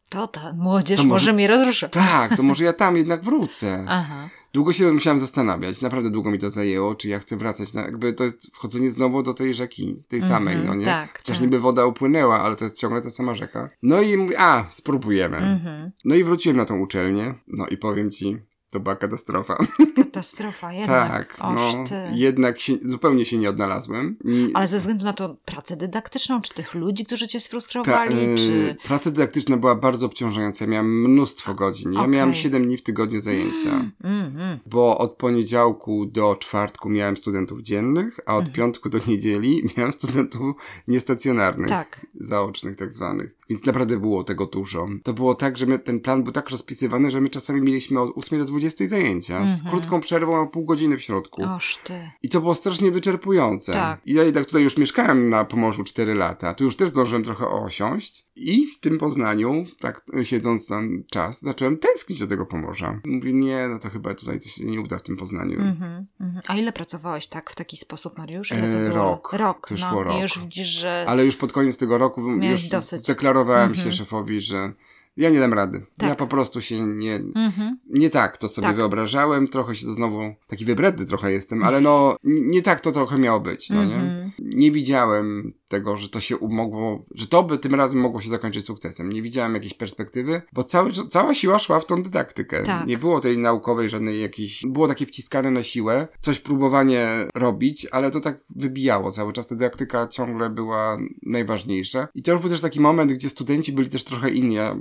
To 0.08 0.26
ta 0.26 0.52
młodzież 0.52 0.96
to 0.96 1.02
może, 1.02 1.12
może 1.14 1.32
mnie 1.32 1.48
rozrusza. 1.48 1.88
Tak, 1.88 2.36
to 2.36 2.42
może 2.42 2.64
ja 2.64 2.72
tam 2.72 2.96
jednak 2.96 3.24
wrócę. 3.24 3.84
Aha. 3.88 4.28
Długo 4.52 4.72
się 4.72 4.92
musiałam 4.92 5.18
zastanawiać, 5.18 5.80
naprawdę 5.80 6.10
długo 6.10 6.30
mi 6.30 6.38
to 6.38 6.50
zajęło, 6.50 6.94
czy 6.94 7.08
ja 7.08 7.18
chcę 7.18 7.36
wracać, 7.36 7.72
na, 7.72 7.82
jakby 7.82 8.12
to 8.12 8.24
jest 8.24 8.54
wchodzenie 8.54 8.90
znowu 8.90 9.22
do 9.22 9.34
tej 9.34 9.54
rzeki, 9.54 10.04
tej 10.08 10.18
mm 10.18 10.30
-hmm, 10.30 10.32
samej, 10.32 10.56
no 10.66 10.74
nie? 10.74 10.84
Tak, 10.84 11.18
Chociaż 11.18 11.36
tak. 11.36 11.40
niby 11.40 11.60
woda 11.60 11.86
upłynęła, 11.86 12.40
ale 12.40 12.56
to 12.56 12.64
jest 12.64 12.78
ciągle 12.78 13.02
ta 13.02 13.10
sama 13.10 13.34
rzeka. 13.34 13.70
No 13.82 14.00
i 14.00 14.16
mówię, 14.16 14.40
a, 14.40 14.64
spróbujemy. 14.70 15.36
Mm 15.36 15.58
-hmm. 15.58 15.90
No 16.04 16.14
i 16.14 16.24
wróciłem 16.24 16.56
na 16.56 16.64
tą 16.64 16.80
uczelnię, 16.80 17.34
no 17.46 17.66
i 17.66 17.76
powiem 17.76 18.10
ci, 18.10 18.38
to 18.72 18.80
była 18.80 18.96
katastrofa. 18.96 19.56
Katastrofa, 19.96 20.72
jednak. 20.80 21.36
tak, 21.36 21.38
no, 21.54 21.84
jednak 22.12 22.60
się, 22.60 22.72
zupełnie 22.82 23.24
się 23.24 23.38
nie 23.38 23.50
odnalazłem. 23.50 24.16
Ale 24.54 24.68
ze 24.68 24.78
względu 24.78 25.04
na 25.04 25.12
to 25.12 25.36
pracę 25.44 25.76
dydaktyczną, 25.76 26.40
czy 26.40 26.54
tych 26.54 26.74
ludzi, 26.74 27.04
którzy 27.04 27.28
cię 27.28 27.40
sfrustrowali, 27.40 28.14
Ta, 28.14 28.20
yy, 28.20 28.36
czy... 28.36 28.76
Praca 28.84 29.10
dydaktyczna 29.10 29.56
była 29.56 29.74
bardzo 29.74 30.06
obciążająca. 30.06 30.64
Ja 30.64 30.70
miałem 30.70 31.02
mnóstwo 31.02 31.54
godzin. 31.54 31.92
Ja 31.92 32.00
okay. 32.00 32.10
miałem 32.10 32.34
7 32.34 32.64
dni 32.64 32.76
w 32.76 32.82
tygodniu 32.82 33.20
zajęcia. 33.20 33.70
Mm, 33.70 33.92
mm, 34.04 34.58
Bo 34.66 34.98
od 34.98 35.16
poniedziałku 35.16 36.06
do 36.06 36.36
czwartku 36.36 36.88
miałem 36.88 37.16
studentów 37.16 37.62
dziennych, 37.62 38.20
a 38.26 38.36
od 38.36 38.42
mm. 38.42 38.52
piątku 38.52 38.88
do 38.88 38.98
niedzieli 39.06 39.62
miałem 39.76 39.92
studentów 39.92 40.56
niestacjonarnych. 40.88 41.68
Tak. 41.68 42.06
Zaocznych 42.14 42.76
tak 42.76 42.92
zwanych. 42.92 43.41
Więc 43.52 43.66
naprawdę 43.66 44.00
było 44.00 44.24
tego 44.24 44.46
dużo. 44.46 44.88
To 45.02 45.12
było 45.12 45.34
tak, 45.34 45.58
że 45.58 45.66
my, 45.66 45.78
ten 45.78 46.00
plan 46.00 46.22
był 46.22 46.32
tak 46.32 46.50
rozpisywany, 46.50 47.10
że 47.10 47.20
my 47.20 47.28
czasami 47.28 47.62
mieliśmy 47.62 48.00
od 48.00 48.18
8 48.18 48.38
do 48.38 48.44
20 48.44 48.86
zajęcia, 48.86 49.36
mm 49.36 49.48
-hmm. 49.48 49.52
z 49.52 49.54
mhm. 49.54 49.70
krótką 49.70 50.00
przerwą 50.00 50.44
na 50.44 50.50
pół 50.50 50.64
godziny 50.64 50.96
w 50.96 51.02
środku. 51.02 51.42
Oż 51.56 51.78
ty. 51.84 52.10
I 52.22 52.28
to 52.28 52.40
było 52.40 52.54
strasznie 52.54 52.90
wyczerpujące. 52.90 53.72
Tak. 53.72 54.00
I 54.06 54.14
ja 54.14 54.22
jednak 54.22 54.44
tutaj 54.44 54.62
już 54.62 54.76
mieszkałem 54.76 55.30
na 55.30 55.44
Pomorzu 55.44 55.84
4 55.84 56.14
lata, 56.14 56.54
tu 56.54 56.64
już 56.64 56.76
też 56.76 56.88
zdążyłem 56.88 57.24
trochę 57.24 57.48
osiąść 57.48 58.26
i 58.36 58.66
w 58.66 58.80
tym 58.80 58.98
Poznaniu, 58.98 59.64
tak 59.80 60.06
siedząc 60.22 60.66
tam 60.66 61.04
czas, 61.10 61.40
zacząłem 61.40 61.78
tęsknić 61.78 62.18
do 62.18 62.26
tego 62.26 62.46
Pomorza. 62.46 63.00
Mówię, 63.04 63.32
nie, 63.32 63.68
no 63.68 63.78
to 63.78 63.90
chyba 63.90 64.14
tutaj 64.14 64.40
to 64.40 64.48
się 64.48 64.64
nie 64.64 64.80
uda 64.80 64.98
w 64.98 65.02
tym 65.02 65.16
Poznaniu. 65.16 65.60
Mm 65.60 65.74
-hmm, 65.74 66.04
mm 66.20 66.34
-hmm. 66.34 66.40
A 66.46 66.56
ile 66.56 66.72
pracowałeś 66.72 67.26
tak 67.26 67.50
w 67.50 67.54
taki 67.54 67.76
sposób, 67.76 68.18
Mariusz? 68.18 68.52
E, 68.52 68.88
rok. 68.88 69.32
Rok. 69.32 69.66
Wyszło 69.70 69.92
no, 69.92 70.02
rok. 70.02 70.22
Już 70.22 70.38
widzisz, 70.38 70.66
że... 70.66 71.04
Ale 71.08 71.24
już 71.24 71.36
pod 71.36 71.52
koniec 71.52 71.78
tego 71.78 71.98
roku 71.98 72.30
już 72.30 72.68
dosyć. 72.68 73.00
zdeklarowałem 73.00 73.62
mm 73.64 73.72
-hmm. 73.72 73.76
się 73.76 73.88
mhm. 73.88 73.96
szefowi, 73.96 74.40
że 74.40 74.72
ja 75.16 75.30
nie 75.30 75.40
dam 75.40 75.52
rady. 75.52 75.86
Tak. 75.96 76.08
Ja 76.08 76.14
po 76.14 76.26
prostu 76.26 76.60
się 76.60 76.80
nie, 76.80 77.14
mhm. 77.14 77.78
nie 77.90 78.10
tak 78.10 78.38
to 78.38 78.48
sobie 78.48 78.66
tak. 78.66 78.76
wyobrażałem, 78.76 79.48
trochę 79.48 79.74
się 79.74 79.86
to 79.86 79.92
znowu, 79.92 80.34
taki 80.46 80.64
wybredny 80.64 81.06
trochę 81.06 81.32
jestem, 81.32 81.62
ale 81.62 81.80
no, 81.80 82.16
nie, 82.24 82.40
nie 82.42 82.62
tak 82.62 82.80
to 82.80 82.92
trochę 82.92 83.18
miało 83.18 83.40
być, 83.40 83.70
no 83.70 83.84
nie? 83.84 83.94
Mhm. 83.94 84.32
Nie 84.38 84.70
widziałem 84.70 85.54
tego, 85.72 85.96
że 85.96 86.08
to 86.08 86.20
się 86.20 86.36
mogło, 86.50 87.04
że 87.14 87.26
to 87.26 87.42
by 87.42 87.58
tym 87.58 87.74
razem 87.74 88.00
mogło 88.00 88.20
się 88.20 88.30
zakończyć 88.30 88.66
sukcesem. 88.66 89.12
Nie 89.12 89.22
widziałem 89.22 89.54
jakiejś 89.54 89.74
perspektywy, 89.74 90.42
bo 90.52 90.64
cały, 90.64 90.92
cała 90.92 91.34
siła 91.34 91.58
szła 91.58 91.80
w 91.80 91.86
tą 91.86 92.02
dydaktykę. 92.02 92.62
Tak. 92.62 92.86
Nie 92.86 92.98
było 92.98 93.20
tej 93.20 93.38
naukowej 93.38 93.88
żadnej 93.88 94.20
jakiejś, 94.20 94.62
było 94.66 94.88
takie 94.88 95.06
wciskane 95.06 95.50
na 95.50 95.62
siłę, 95.62 96.08
coś 96.20 96.38
próbowanie 96.38 97.08
robić, 97.34 97.86
ale 97.92 98.10
to 98.10 98.20
tak 98.20 98.40
wybijało 98.50 99.12
cały 99.12 99.32
czas. 99.32 99.48
Ta 99.48 99.54
dydaktyka 99.54 100.08
ciągle 100.08 100.50
była 100.50 100.98
najważniejsza. 101.22 102.08
I 102.14 102.22
to 102.22 102.32
już 102.32 102.40
był 102.40 102.50
też 102.50 102.60
taki 102.60 102.80
moment, 102.80 103.12
gdzie 103.12 103.30
studenci 103.30 103.72
byli 103.72 103.90
też 103.90 104.04
trochę 104.04 104.30
inni. 104.30 104.54
Ja 104.54 104.76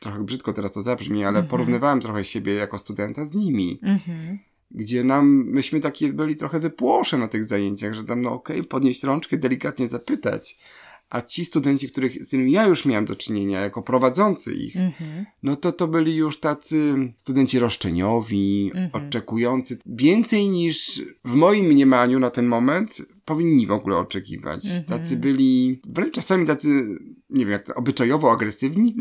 trochę 0.00 0.24
brzydko 0.24 0.52
teraz 0.52 0.72
to 0.72 0.82
zabrzmi, 0.82 1.24
ale 1.24 1.38
mhm. 1.38 1.46
porównywałem 1.46 2.00
trochę 2.00 2.24
siebie 2.24 2.54
jako 2.54 2.78
studenta 2.78 3.24
z 3.24 3.34
nimi. 3.34 3.78
Mhm. 3.82 4.38
Gdzie 4.70 5.04
nam, 5.04 5.44
myśmy 5.46 5.80
takie 5.80 6.12
byli 6.12 6.36
trochę 6.36 6.60
wypłosze 6.60 7.18
na 7.18 7.28
tych 7.28 7.44
zajęciach, 7.44 7.94
że 7.94 8.04
tam, 8.04 8.22
no 8.22 8.32
okej, 8.32 8.56
okay, 8.56 8.68
podnieść 8.68 9.02
rączkę, 9.02 9.38
delikatnie 9.38 9.88
zapytać. 9.88 10.58
A 11.10 11.22
ci 11.22 11.44
studenci, 11.44 11.88
których, 11.90 12.24
z 12.24 12.28
którymi 12.28 12.52
ja 12.52 12.66
już 12.66 12.84
miałem 12.84 13.04
do 13.04 13.16
czynienia, 13.16 13.60
jako 13.60 13.82
prowadzący 13.82 14.52
ich, 14.52 14.76
mhm. 14.76 15.26
no 15.42 15.56
to 15.56 15.72
to 15.72 15.88
byli 15.88 16.16
już 16.16 16.40
tacy 16.40 17.12
studenci 17.16 17.58
roszczeniowi, 17.58 18.70
mhm. 18.74 19.06
oczekujący 19.06 19.78
więcej 19.86 20.48
niż 20.48 21.02
w 21.24 21.34
moim 21.34 21.66
mniemaniu 21.66 22.18
na 22.18 22.30
ten 22.30 22.46
moment 22.46 23.02
powinni 23.24 23.66
w 23.66 23.70
ogóle 23.70 23.96
oczekiwać. 23.96 24.64
Mhm. 24.64 24.84
Tacy 24.84 25.16
byli 25.16 25.80
wręcz 25.86 26.14
czasami 26.14 26.46
tacy, 26.46 26.68
nie 27.30 27.44
wiem 27.44 27.50
jak 27.52 27.66
to, 27.66 27.74
obyczajowo 27.74 28.32
agresywni. 28.32 28.96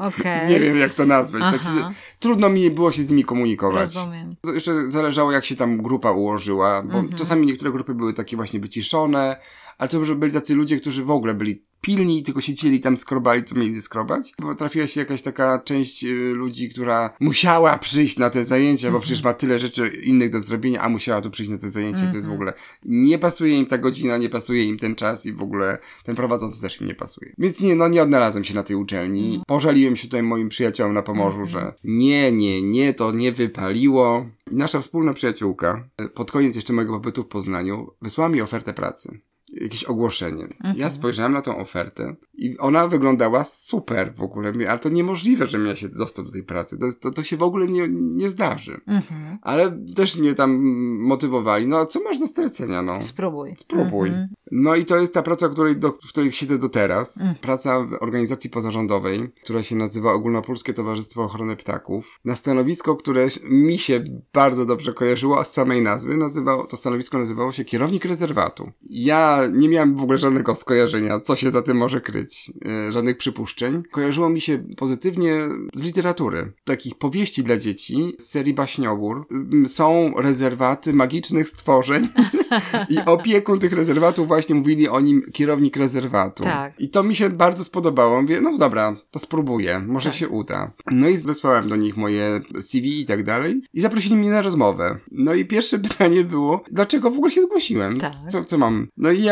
Okay. 0.00 0.48
nie 0.48 0.60
wiem 0.60 0.76
jak 0.76 0.94
to 0.94 1.06
nazwać. 1.06 1.42
Taki, 1.42 1.96
trudno 2.18 2.48
mi 2.48 2.70
było 2.70 2.92
się 2.92 3.02
z 3.02 3.08
nimi 3.08 3.24
komunikować. 3.24 3.94
Rozumiem. 3.94 4.36
Jeszcze 4.54 4.86
zależało 4.86 5.32
jak 5.32 5.44
się 5.44 5.56
tam 5.56 5.82
grupa 5.82 6.10
ułożyła, 6.12 6.82
bo 6.82 6.98
mhm. 6.98 7.12
czasami 7.18 7.46
niektóre 7.46 7.72
grupy 7.72 7.94
były 7.94 8.14
takie 8.14 8.36
właśnie 8.36 8.60
wyciszone, 8.60 9.36
ale 9.78 9.88
to 9.88 9.98
już 9.98 10.14
byli 10.14 10.32
tacy 10.32 10.54
ludzie, 10.54 10.80
którzy 10.80 11.04
w 11.04 11.10
ogóle 11.10 11.34
byli 11.34 11.64
pilni, 11.80 12.22
tylko 12.22 12.40
siedzieli 12.40 12.80
tam, 12.80 12.96
skrobali, 12.96 13.44
co 13.44 13.54
mieli 13.54 13.82
skrobać. 13.82 14.32
Bo 14.38 14.54
trafiła 14.54 14.86
się 14.86 15.00
jakaś 15.00 15.22
taka 15.22 15.58
część 15.64 16.04
y, 16.04 16.32
ludzi, 16.34 16.68
która 16.68 17.16
musiała 17.20 17.78
przyjść 17.78 18.16
na 18.16 18.30
te 18.30 18.44
zajęcia, 18.44 18.90
bo 18.90 19.00
przecież 19.00 19.24
ma 19.24 19.34
tyle 19.34 19.58
rzeczy 19.58 19.88
innych 19.88 20.30
do 20.30 20.40
zrobienia, 20.40 20.80
a 20.80 20.88
musiała 20.88 21.20
tu 21.20 21.30
przyjść 21.30 21.50
na 21.50 21.58
te 21.58 21.70
zajęcia. 21.70 22.00
To 22.00 22.06
jest 22.06 22.14
w 22.14 22.30
mhm. 22.30 22.34
ogóle, 22.34 22.52
nie 22.84 23.18
pasuje 23.18 23.58
im 23.58 23.66
ta 23.66 23.78
godzina, 23.78 24.16
nie 24.16 24.28
pasuje 24.28 24.64
im 24.64 24.78
ten 24.78 24.94
czas 24.94 25.26
i 25.26 25.32
w 25.32 25.42
ogóle 25.42 25.78
ten 26.04 26.16
prowadzący 26.16 26.60
też 26.60 26.80
im 26.80 26.86
nie 26.86 26.94
pasuje. 26.94 27.32
Więc 27.38 27.60
nie, 27.60 27.76
no 27.76 27.88
nie 27.88 28.02
odnalazłem 28.02 28.44
się 28.44 28.54
na 28.54 28.62
tej 28.62 28.76
uczelni. 28.76 29.26
Mhm. 29.26 29.42
Pożaliłem 29.46 29.96
się 29.96 30.02
tutaj 30.02 30.22
moim 30.22 30.48
przyjaciołom 30.48 30.94
na 30.94 31.02
Pomorzu, 31.02 31.40
mhm. 31.40 31.48
że 31.48 31.74
nie, 31.84 32.32
nie, 32.32 32.62
nie, 32.62 32.94
to 32.94 33.12
nie 33.12 33.32
wypaliło. 33.32 34.26
I 34.50 34.56
nasza 34.56 34.80
wspólna 34.80 35.12
przyjaciółka, 35.12 35.88
y, 36.00 36.08
pod 36.08 36.32
koniec 36.32 36.56
jeszcze 36.56 36.72
mojego 36.72 36.92
pobytu 36.92 37.22
w 37.22 37.28
Poznaniu, 37.28 37.90
wysłała 38.02 38.28
mi 38.28 38.40
ofertę 38.40 38.74
pracy 38.74 39.20
jakieś 39.52 39.84
ogłoszenie. 39.84 40.44
Mhm. 40.44 40.76
Ja 40.76 40.90
spojrzałem 40.90 41.32
na 41.32 41.42
tą 41.42 41.58
ofertę 41.58 42.16
i 42.34 42.58
ona 42.58 42.88
wyglądała 42.88 43.44
super 43.44 44.14
w 44.14 44.20
ogóle, 44.20 44.52
ale 44.68 44.78
to 44.78 44.88
niemożliwe, 44.88 45.46
żebym 45.46 45.66
ja 45.66 45.76
się 45.76 45.88
dostał 45.88 46.24
do 46.24 46.32
tej 46.32 46.42
pracy. 46.42 46.78
To, 46.78 46.86
to, 47.00 47.10
to 47.10 47.22
się 47.22 47.36
w 47.36 47.42
ogóle 47.42 47.68
nie, 47.68 47.88
nie 47.90 48.30
zdarzy. 48.30 48.80
Mhm. 48.86 49.38
Ale 49.42 49.78
też 49.96 50.16
mnie 50.16 50.34
tam 50.34 50.60
motywowali. 50.98 51.66
No, 51.66 51.86
co 51.86 52.02
masz 52.02 52.18
do 52.18 52.26
stracenia, 52.26 52.82
no? 52.82 53.02
Spróbuj. 53.02 53.54
Spróbuj. 53.56 54.08
Mhm. 54.08 54.28
No 54.52 54.76
i 54.76 54.86
to 54.86 54.96
jest 54.96 55.14
ta 55.14 55.22
praca, 55.22 55.48
której, 55.48 55.76
do, 55.76 55.92
w 55.92 56.08
której 56.08 56.32
siedzę 56.32 56.58
do 56.58 56.68
teraz. 56.68 57.16
Mhm. 57.16 57.34
Praca 57.34 57.80
w 57.80 57.92
organizacji 58.00 58.50
pozarządowej, 58.50 59.30
która 59.44 59.62
się 59.62 59.76
nazywa 59.76 60.12
Ogólnopolskie 60.12 60.74
Towarzystwo 60.74 61.22
Ochrony 61.22 61.56
Ptaków. 61.56 62.20
Na 62.24 62.36
stanowisko, 62.36 62.96
które 62.96 63.26
mi 63.50 63.78
się 63.78 64.04
bardzo 64.32 64.66
dobrze 64.66 64.92
kojarzyło 64.92 65.44
z 65.44 65.52
samej 65.52 65.82
nazwy, 65.82 66.16
nazywało, 66.16 66.66
to 66.66 66.76
stanowisko 66.76 67.18
nazywało 67.18 67.52
się 67.52 67.64
kierownik 67.64 68.04
rezerwatu. 68.04 68.70
Ja 68.90 69.39
nie 69.46 69.68
miałem 69.68 69.96
w 69.96 70.02
ogóle 70.02 70.18
żadnego 70.18 70.54
skojarzenia, 70.54 71.20
co 71.20 71.36
się 71.36 71.50
za 71.50 71.62
tym 71.62 71.76
może 71.76 72.00
kryć, 72.00 72.52
e, 72.66 72.92
żadnych 72.92 73.18
przypuszczeń. 73.18 73.82
Kojarzyło 73.90 74.30
mi 74.30 74.40
się 74.40 74.64
pozytywnie 74.76 75.34
z 75.74 75.82
literatury, 75.82 76.52
takich 76.64 76.94
powieści 76.94 77.42
dla 77.42 77.56
dzieci 77.56 78.14
z 78.18 78.26
serii 78.26 78.54
baśniowór. 78.54 79.26
Są 79.66 80.12
rezerwaty 80.16 80.92
magicznych 80.92 81.48
stworzeń 81.48 82.08
i 82.88 82.98
opiekun 83.06 83.58
tych 83.58 83.72
rezerwatów 83.72 84.28
właśnie 84.28 84.54
mówili 84.54 84.88
o 84.88 85.00
nim 85.00 85.22
kierownik 85.32 85.76
rezerwatu. 85.76 86.42
Tak. 86.42 86.80
I 86.80 86.88
to 86.88 87.02
mi 87.02 87.14
się 87.14 87.30
bardzo 87.30 87.64
spodobało. 87.64 88.22
Mówię, 88.22 88.40
no 88.40 88.58
dobra, 88.58 88.96
to 89.10 89.18
spróbuję, 89.18 89.78
może 89.86 90.10
tak. 90.10 90.18
się 90.18 90.28
uda. 90.28 90.72
No 90.90 91.08
i 91.08 91.18
wysłałem 91.18 91.68
do 91.68 91.76
nich 91.76 91.96
moje 91.96 92.40
CV 92.60 93.00
i 93.00 93.06
tak 93.06 93.24
dalej 93.24 93.62
i 93.74 93.80
zaprosili 93.80 94.16
mnie 94.16 94.30
na 94.30 94.42
rozmowę. 94.42 94.98
No 95.12 95.34
i 95.34 95.44
pierwsze 95.44 95.78
pytanie 95.88 96.24
było, 96.24 96.64
dlaczego 96.70 97.10
w 97.10 97.14
ogóle 97.14 97.30
się 97.30 97.42
zgłosiłem? 97.42 97.98
Tak. 97.98 98.12
Co, 98.30 98.44
co 98.44 98.58
mam? 98.58 98.88
No 98.96 99.10
i 99.10 99.22
ja 99.22 99.29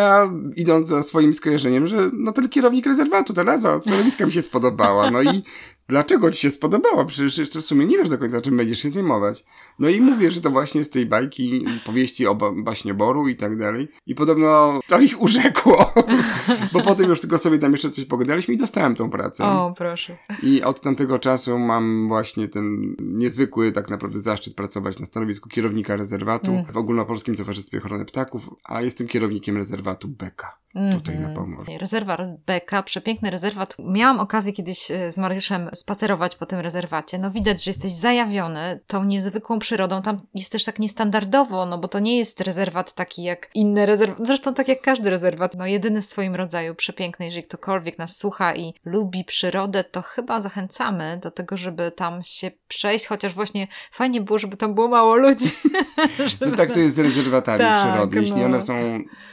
idąc 0.56 0.86
za 0.86 1.02
swoim 1.02 1.34
skojarzeniem, 1.34 1.86
że 1.86 2.10
no 2.12 2.32
ten 2.32 2.48
kierownik 2.48 2.86
rezerwatu, 2.86 3.32
ta 3.32 3.44
nazwa 3.44 3.82
stanowiska 3.82 4.26
mi 4.26 4.32
się 4.32 4.42
spodobała. 4.42 5.10
No 5.10 5.22
i 5.22 5.42
dlaczego 5.88 6.30
ci 6.30 6.40
się 6.40 6.50
spodobała? 6.50 7.04
Przecież 7.04 7.38
jeszcze 7.38 7.60
w 7.62 7.66
sumie 7.66 7.86
nie 7.86 7.98
wiesz 7.98 8.08
do 8.08 8.18
końca, 8.18 8.40
czym 8.40 8.56
będziesz 8.56 8.78
się 8.78 8.90
zajmować. 8.90 9.44
No 9.78 9.88
i 9.88 10.00
mówię, 10.00 10.30
że 10.30 10.40
to 10.40 10.50
właśnie 10.50 10.84
z 10.84 10.90
tej 10.90 11.06
bajki, 11.06 11.64
powieści 11.84 12.26
o 12.26 12.34
baśnioboru 12.64 13.28
i 13.28 13.36
tak 13.36 13.56
dalej. 13.56 13.88
I 14.06 14.14
podobno 14.14 14.80
to 14.88 15.00
ich 15.00 15.22
urzekło, 15.22 15.92
bo 16.72 16.80
potem 16.80 17.08
już 17.08 17.20
tylko 17.20 17.38
sobie 17.38 17.58
tam 17.58 17.72
jeszcze 17.72 17.90
coś 17.90 18.04
pogadaliśmy 18.04 18.54
i 18.54 18.58
dostałem 18.58 18.94
tą 18.94 19.10
pracę. 19.10 19.44
O, 19.44 19.74
proszę. 19.76 20.16
I 20.42 20.62
od 20.62 20.80
tamtego 20.80 21.18
czasu 21.18 21.58
mam 21.58 22.08
właśnie 22.08 22.48
ten 22.48 22.96
niezwykły 22.98 23.72
tak 23.72 23.90
naprawdę 23.90 24.20
zaszczyt 24.20 24.54
pracować 24.54 24.98
na 24.98 25.06
stanowisku 25.06 25.48
kierownika 25.48 25.96
rezerwatu 25.96 26.50
mm. 26.50 26.64
w 26.72 26.76
Ogólnopolskim 26.76 27.36
Towarzystwie 27.36 27.78
Ochrony 27.78 28.04
Ptaków, 28.04 28.50
a 28.64 28.82
jestem 28.82 29.06
kierownikiem 29.06 29.56
rezerwatu 29.56 30.08
Beka 30.08 30.58
tutaj 30.72 31.16
mm 31.16 31.26
-hmm. 31.26 31.28
na 31.28 31.34
Pomorzu. 31.34 31.72
Rezerwat 31.80 32.20
Beka, 32.46 32.82
przepiękny 32.82 33.30
rezerwat. 33.30 33.76
Miałam 33.78 34.20
okazję 34.20 34.52
kiedyś 34.52 34.90
e, 34.90 35.12
z 35.12 35.18
Mariuszem 35.18 35.70
spacerować 35.80 36.36
po 36.36 36.46
tym 36.46 36.60
rezerwacie. 36.60 37.18
No 37.18 37.30
widać, 37.30 37.64
że 37.64 37.70
jesteś 37.70 37.92
zajawiony 37.92 38.80
tą 38.86 39.04
niezwykłą 39.04 39.58
przyrodą. 39.58 40.02
Tam 40.02 40.20
jest 40.34 40.52
też 40.52 40.64
tak 40.64 40.78
niestandardowo, 40.78 41.66
no 41.66 41.78
bo 41.78 41.88
to 41.88 41.98
nie 41.98 42.18
jest 42.18 42.40
rezerwat 42.40 42.94
taki 42.94 43.22
jak 43.22 43.50
inne 43.54 43.86
rezerwaty. 43.86 44.26
Zresztą 44.26 44.54
tak 44.54 44.68
jak 44.68 44.80
każdy 44.82 45.10
rezerwat. 45.10 45.56
No 45.56 45.66
jedyny 45.66 46.02
w 46.02 46.06
swoim 46.06 46.34
rodzaju, 46.34 46.74
przepiękny. 46.74 47.26
Jeżeli 47.26 47.42
ktokolwiek 47.42 47.98
nas 47.98 48.16
słucha 48.16 48.54
i 48.54 48.74
lubi 48.84 49.24
przyrodę, 49.24 49.84
to 49.84 50.02
chyba 50.02 50.40
zachęcamy 50.40 51.20
do 51.22 51.30
tego, 51.30 51.56
żeby 51.56 51.92
tam 51.96 52.22
się 52.24 52.50
przejść, 52.68 53.06
chociaż 53.06 53.34
właśnie 53.34 53.68
fajnie 53.92 54.20
było, 54.20 54.38
żeby 54.38 54.56
tam 54.56 54.74
było 54.74 54.88
mało 54.88 55.16
ludzi. 55.16 55.50
no 56.40 56.56
tak 56.56 56.72
to 56.72 56.78
jest 56.78 56.96
z 56.96 56.98
rezerwatami 56.98 57.58
tak, 57.58 57.78
przyrody. 57.78 58.20
Jeśli 58.20 58.36
no. 58.40 58.44
one 58.44 58.62
są 58.62 58.74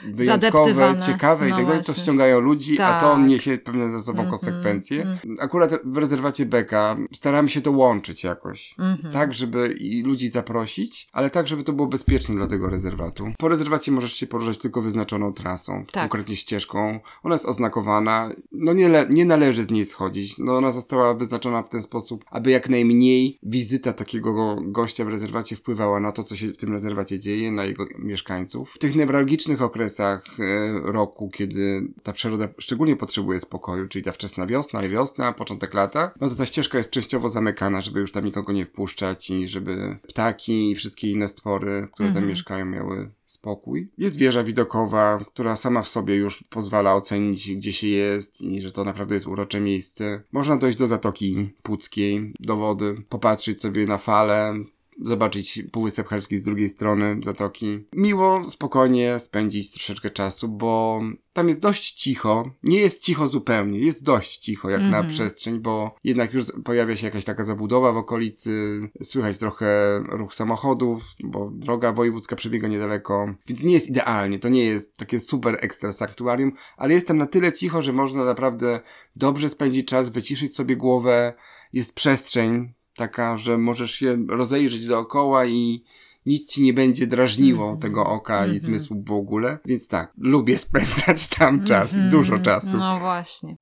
wyjątkowe, 0.04 0.96
ciekawe, 1.06 1.48
No 1.48 1.56
i 1.56 1.58
tak 1.58 1.68
dalej, 1.68 1.84
to 1.84 1.94
ściągają 1.94 2.40
ludzi, 2.40 2.82
a 2.82 3.00
to 3.00 3.16
Tak. 3.16 3.28
niesie 3.28 3.58
pewne 3.58 3.90
za 3.90 4.00
sobą 4.00 4.20
Mhm, 4.20 4.30
konsekwencje. 4.40 5.02
mhm. 5.02 5.38
Akurat 5.42 5.72
w 5.86 5.98
rezerwacie 5.98 6.35
Beka 6.46 6.98
staramy 7.14 7.50
się 7.50 7.62
to 7.62 7.72
łączyć 7.72 8.24
jakoś. 8.24 8.76
Mhm. 8.80 9.14
Tak, 9.14 9.34
żeby 9.34 9.76
i 9.80 10.04
ludzi 10.04 10.30
zaprosić, 10.30 11.08
ale 11.12 11.30
tak, 11.30 11.48
żeby 11.48 11.64
to 11.64 11.74
było 11.74 11.88
bezpieczne 11.88 12.36
dla 12.36 12.48
tego 12.48 12.70
rezerwatu. 12.70 13.28
Po 13.38 13.48
rezerwacie 13.48 13.92
możesz 13.92 14.14
się 14.14 14.28
poruszać 14.28 14.58
tylko 14.58 14.82
wyznaczoną 14.82 15.34
trasą, 15.34 15.86
Tak. 15.92 16.04
konkretnie 16.04 16.36
ścieżką. 16.36 17.00
Ona 17.24 17.36
jest 17.36 17.46
oznakowana. 17.46 18.30
No 18.52 18.74
nie, 18.74 18.90
nie 19.10 19.26
należy 19.26 19.64
z 19.64 19.72
niej 19.72 19.86
schodzić. 19.86 20.38
No 20.38 20.58
ona 20.58 20.72
została 20.72 21.14
wyznaczona 21.14 21.64
w 21.64 21.70
ten 21.70 21.82
sposób, 21.84 22.26
aby 22.32 22.52
jak 22.52 22.70
najmniej 22.70 23.40
wizyta 23.44 23.94
takiego 23.94 24.34
go- 24.34 24.62
gościa 24.62 25.06
w 25.06 25.08
rezerwacie 25.08 25.56
wpływała 25.56 26.00
na 26.00 26.12
to, 26.12 26.24
co 26.24 26.36
się 26.36 26.48
w 26.48 26.58
tym 26.58 26.72
rezerwacie 26.72 27.20
dzieje, 27.20 27.52
na 27.52 27.66
jego 27.66 27.86
mieszkańców. 28.00 28.72
W 28.76 28.80
tych 28.80 28.96
newralgicznych 28.96 29.62
okresach 29.62 30.24
e, 30.40 30.44
roku, 30.92 31.30
kiedy 31.30 31.88
ta 32.04 32.14
przyroda 32.14 32.48
szczególnie 32.60 32.96
potrzebuje 32.96 33.40
spokoju, 33.40 33.88
czyli 33.88 34.04
ta 34.06 34.12
wczesna 34.12 34.46
wiosna 34.46 34.84
i 34.86 34.90
wiosna, 34.90 35.34
początek 35.34 35.74
lata, 35.74 36.12
no 36.26 36.32
to 36.32 36.36
ta 36.38 36.46
ścieżka 36.46 36.78
jest 36.78 36.90
częściowo 36.90 37.30
zamykana, 37.30 37.82
żeby 37.82 38.00
już 38.00 38.12
tam 38.12 38.26
nikogo 38.26 38.54
nie 38.54 38.66
wpuszczać 38.66 39.30
i 39.30 39.48
żeby 39.48 39.98
ptaki 40.08 40.72
i 40.72 40.76
wszystkie 40.76 41.12
inne 41.12 41.28
stwory, 41.28 41.88
które 41.92 42.08
tam 42.10 42.18
Mhm. 42.18 42.28
mieszkają, 42.30 42.66
miały 42.66 43.10
spokój. 43.26 43.90
Jest 43.98 44.18
wieża 44.18 44.44
widokowa, 44.44 45.26
która 45.28 45.56
sama 45.56 45.82
w 45.82 45.88
sobie 45.88 46.16
już 46.16 46.44
pozwala 46.50 46.96
ocenić, 46.96 47.52
gdzie 47.56 47.74
się 47.74 47.88
jest 47.88 48.42
i 48.42 48.62
że 48.62 48.72
to 48.72 48.84
naprawdę 48.84 49.16
jest 49.16 49.28
urocze 49.28 49.60
miejsce. 49.60 50.22
Można 50.32 50.58
dojść 50.58 50.78
do 50.78 50.88
Zatoki 50.88 51.50
Puckiej, 51.64 52.34
do 52.40 52.56
wody, 52.56 52.96
popatrzeć 53.10 53.62
sobie 53.62 53.86
na 53.86 53.98
fale, 53.98 54.54
zobaczyć 55.02 55.64
Półwysep 55.72 56.08
Helski 56.08 56.38
z 56.38 56.44
drugiej 56.44 56.70
strony 56.70 57.20
zatoki. 57.24 57.88
Miło, 57.94 58.52
spokojnie 58.52 59.20
spędzić 59.20 59.72
troszeczkę 59.72 60.10
czasu, 60.10 60.48
bo 60.48 61.02
tam 61.34 61.48
jest 61.48 61.60
dość 61.62 61.92
cicho. 61.94 62.52
Nie 62.64 62.80
jest 62.80 63.02
cicho 63.02 63.28
zupełnie, 63.28 63.80
jest 63.80 64.04
dość 64.04 64.38
cicho 64.38 64.70
jak 64.70 64.82
na 64.82 64.88
Mhm. 64.88 65.08
przestrzeń, 65.08 65.60
bo 65.60 65.96
jednak 66.04 66.34
już 66.34 66.46
pojawia 66.64 66.96
się 66.96 67.06
jakaś 67.06 67.26
taka 67.26 67.44
zabudowa 67.44 67.92
w 67.92 67.98
okolicy, 67.98 68.80
słychać 69.04 69.38
trochę 69.38 70.00
ruch 70.10 70.34
samochodów, 70.36 71.04
bo 71.24 71.50
droga 71.50 71.92
wojewódzka 71.92 72.36
przebiega 72.36 72.68
niedaleko, 72.68 73.36
więc 73.48 73.64
nie 73.64 73.74
jest 73.74 73.90
idealnie, 73.90 74.40
to 74.40 74.50
nie 74.50 74.66
jest 74.66 74.98
takie 74.98 75.20
super 75.20 75.58
ekstra 75.62 75.94
sanktuarium, 75.94 76.52
ale 76.78 76.94
jest 76.94 77.08
tam 77.08 77.18
na 77.18 77.26
tyle 77.26 77.54
cicho, 77.54 77.82
że 77.82 77.94
można 77.94 78.26
naprawdę 78.26 78.80
dobrze 79.16 79.50
spędzić 79.50 79.88
czas, 79.88 80.10
wyciszyć 80.10 80.56
sobie 80.56 80.76
głowę, 80.76 81.34
jest 81.74 81.96
przestrzeń 81.96 82.74
taka, 82.96 83.38
że 83.38 83.58
możesz 83.58 83.92
się 83.92 84.18
rozejrzeć 84.30 84.88
dookoła 84.88 85.46
i 85.46 85.84
nic 86.26 86.50
ci 86.52 86.64
nie 86.64 86.74
będzie 86.74 87.08
drażniło 87.08 87.64
Mhm. 87.64 87.80
tego 87.82 88.06
oka 88.06 88.38
i 88.40 88.42
Mhm. 88.44 88.60
zmysłów 88.60 89.06
w 89.06 89.12
ogóle. 89.12 89.60
Więc 89.66 89.88
tak, 89.88 90.14
lubię 90.18 90.58
spędzać 90.68 91.28
tam 91.28 91.64
czas, 91.64 91.94
Mhm. 91.94 92.10
dużo 92.12 92.40
czasu. 92.40 92.78
No 92.78 93.00
właśnie. 93.00 93.56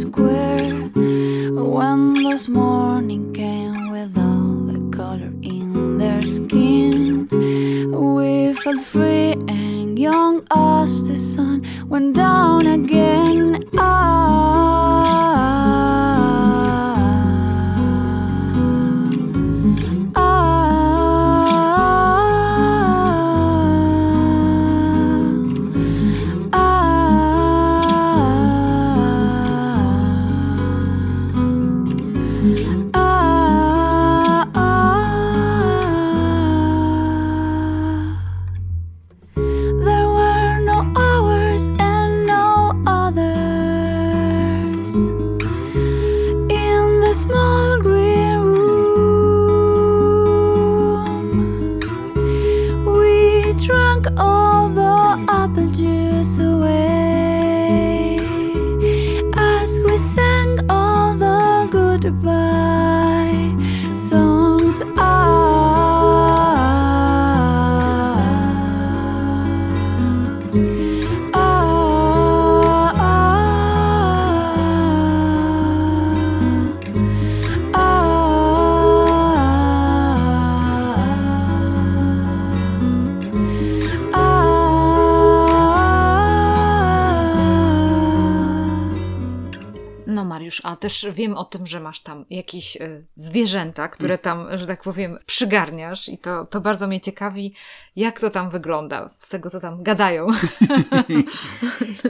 Square 0.00 0.88
When 1.74 2.14
this 2.14 2.48
morning 2.48 3.34
came 3.34 3.90
with 3.90 4.16
all 4.16 4.64
the 4.72 4.80
color 4.96 5.32
in 5.42 5.98
their 5.98 6.22
skin. 6.22 7.28
We 7.92 8.54
felt 8.54 8.80
free 8.80 9.32
and 9.48 9.98
young 9.98 10.46
as 10.50 11.06
the 11.06 11.16
sun 11.16 11.66
went 11.86 12.14
down 12.14 12.66
again 12.66 13.59
też 90.90 91.14
wiem 91.14 91.34
o 91.34 91.44
tym, 91.44 91.66
że 91.66 91.80
masz 91.80 92.00
tam 92.00 92.24
jakieś 92.30 92.76
y, 92.76 93.06
zwierzęta, 93.14 93.88
które 93.88 94.18
tam, 94.18 94.46
że 94.58 94.66
tak 94.66 94.82
powiem, 94.82 95.18
przygarniasz 95.26 96.08
i 96.08 96.18
to, 96.18 96.44
to 96.44 96.60
bardzo 96.60 96.86
mnie 96.86 97.00
ciekawi, 97.00 97.54
jak 97.96 98.20
to 98.20 98.30
tam 98.30 98.50
wygląda, 98.50 99.08
z 99.16 99.28
tego 99.28 99.50
co 99.50 99.60
tam 99.60 99.82
gadają. 99.82 100.26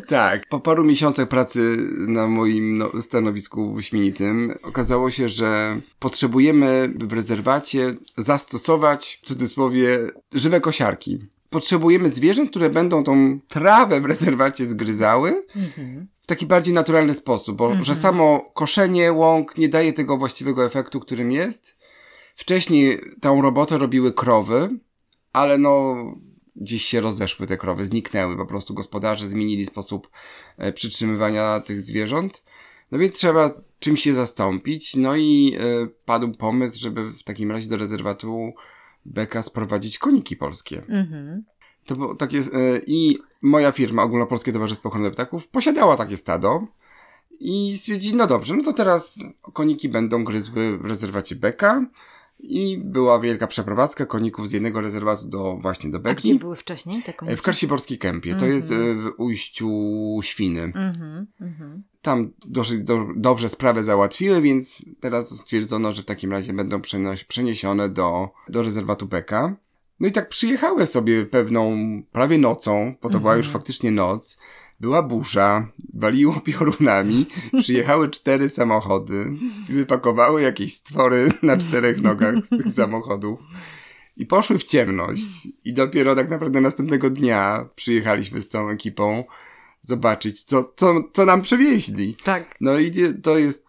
Tak, 0.06 0.48
po 0.48 0.60
paru 0.60 0.84
miesiącach 0.84 1.28
pracy 1.28 1.76
na 2.08 2.26
moim 2.26 2.78
no, 2.78 3.02
stanowisku 3.02 3.74
wyśmienitym 3.74 4.54
okazało 4.62 5.10
się, 5.10 5.28
że 5.28 5.76
potrzebujemy 5.98 6.94
w 7.00 7.12
rezerwacie 7.12 7.94
zastosować, 8.16 9.20
w 9.22 9.26
cudzysłowie, 9.26 9.98
żywe 10.32 10.60
kosiarki. 10.60 11.18
Potrzebujemy 11.50 12.10
zwierząt, 12.10 12.50
które 12.50 12.70
będą 12.70 13.04
tą 13.04 13.40
trawę 13.48 14.00
w 14.00 14.04
rezerwacie 14.04 14.66
zgryzały 14.66 15.46
w 16.19 16.19
taki 16.30 16.46
bardziej 16.46 16.74
naturalny 16.74 17.14
sposób, 17.14 17.56
bo 17.56 17.84
że 17.84 17.94
samo 17.94 18.50
koszenie 18.54 19.12
łąk 19.12 19.58
nie 19.58 19.68
daje 19.68 19.92
tego 19.92 20.16
właściwego 20.16 20.64
efektu, 20.64 21.00
którym 21.00 21.32
jest. 21.32 21.76
Wcześniej 22.34 23.00
tą 23.20 23.42
robotę 23.42 23.78
robiły 23.78 24.12
krowy, 24.12 24.68
ale 25.32 25.58
no 25.58 25.96
gdzieś 26.56 26.84
się 26.84 27.00
rozeszły 27.00 27.46
te 27.46 27.56
krowy, 27.56 27.86
zniknęły, 27.86 28.36
po 28.36 28.46
prostu 28.46 28.74
gospodarze 28.74 29.28
zmienili 29.28 29.66
sposób 29.66 30.10
e, 30.58 30.72
przytrzymywania 30.72 31.60
tych 31.60 31.82
zwierząt. 31.82 32.42
No 32.92 32.98
więc 32.98 33.14
trzeba 33.14 33.50
czymś 33.78 34.02
się 34.02 34.14
zastąpić. 34.14 34.96
No 34.96 35.16
i 35.16 35.56
e, 35.58 35.86
padł 36.04 36.32
pomysł, 36.32 36.78
żeby 36.78 37.12
w 37.12 37.22
takim 37.22 37.50
razie 37.50 37.68
do 37.68 37.76
rezerwatu 37.76 38.52
Beka 39.04 39.42
sprowadzić 39.42 39.98
koniki 39.98 40.36
polskie. 40.36 40.82
Mhm. 40.88 41.44
To 41.86 41.96
było 41.96 42.14
takie, 42.14 42.38
e, 42.38 42.80
I 42.86 43.18
moja 43.42 43.72
firma, 43.72 44.02
Ogólnopolskie 44.02 44.52
Towarzystwo 44.52 44.88
Ochrony 44.88 45.10
Ptaków, 45.10 45.48
posiadała 45.48 45.96
takie 45.96 46.16
stado 46.16 46.66
i 47.40 47.78
stwierdzili, 47.78 48.14
no 48.14 48.26
dobrze, 48.26 48.56
no 48.56 48.64
to 48.64 48.72
teraz 48.72 49.18
koniki 49.52 49.88
będą 49.88 50.24
gryzły 50.24 50.78
w 50.78 50.84
rezerwacie 50.84 51.36
Beka 51.36 51.86
i 52.42 52.78
była 52.78 53.20
wielka 53.20 53.46
przeprowadzka 53.46 54.06
koników 54.06 54.48
z 54.48 54.52
jednego 54.52 54.80
rezerwatu 54.80 55.28
do 55.28 55.58
właśnie 55.62 55.90
do 55.90 55.98
A 55.98 56.00
gdzie 56.00 56.14
Beki. 56.14 56.34
były 56.34 56.56
wcześniej 56.56 57.02
te 57.02 57.12
koniki? 57.12 57.36
W 57.36 57.42
Karsiborskiej 57.42 57.98
Kępie. 57.98 58.34
To 58.34 58.46
jest 58.46 58.72
e, 58.72 58.94
w 58.94 59.12
ujściu 59.18 59.68
Świny. 60.22 60.62
Mhm, 60.62 61.26
mhm. 61.40 61.82
Tam 62.02 62.32
dosyć 62.46 62.80
do, 62.80 63.06
dobrze 63.16 63.48
sprawę 63.48 63.84
załatwiły, 63.84 64.42
więc 64.42 64.84
teraz 65.00 65.38
stwierdzono, 65.38 65.92
że 65.92 66.02
w 66.02 66.04
takim 66.04 66.32
razie 66.32 66.52
będą 66.52 66.80
przeniesione 67.28 67.88
do, 67.88 68.28
do 68.48 68.62
rezerwatu 68.62 69.06
Beka. 69.06 69.56
No 70.00 70.08
i 70.08 70.12
tak 70.12 70.28
przyjechały 70.28 70.86
sobie 70.86 71.26
pewną 71.26 71.76
prawie 72.12 72.38
nocą, 72.38 72.94
bo 73.02 73.08
to 73.08 73.20
była 73.20 73.36
już 73.36 73.48
faktycznie 73.48 73.90
noc, 73.90 74.38
Była 74.80 75.02
burza, 75.02 75.68
waliło 75.94 76.40
piorunami, 76.46 77.26
przyjechały 77.58 78.08
cztery 78.08 78.48
samochody 78.48 79.32
i 79.68 79.72
wypakowały 79.72 80.42
jakieś 80.42 80.74
stwory 80.74 81.32
na 81.42 81.56
czterech 81.56 82.00
nogach 82.02 82.34
z 82.44 82.48
tych 82.48 82.72
samochodów. 82.72 83.40
I 84.16 84.26
poszły 84.26 84.58
w 84.58 84.64
ciemność. 84.64 85.48
I 85.64 85.74
dopiero 85.74 86.14
tak 86.14 86.30
naprawdę 86.30 86.60
następnego 86.60 87.10
dnia 87.10 87.68
przyjechaliśmy 87.74 88.42
z 88.42 88.48
tą 88.48 88.68
ekipą 88.68 89.24
zobaczyć, 89.82 90.42
co, 90.42 90.72
co, 90.76 90.94
co 91.12 91.26
nam 91.26 91.42
przewieźli. 91.42 92.16
Tak. 92.24 92.56
No 92.60 92.78
i 92.78 92.92
to 93.22 93.38
jest 93.38 93.66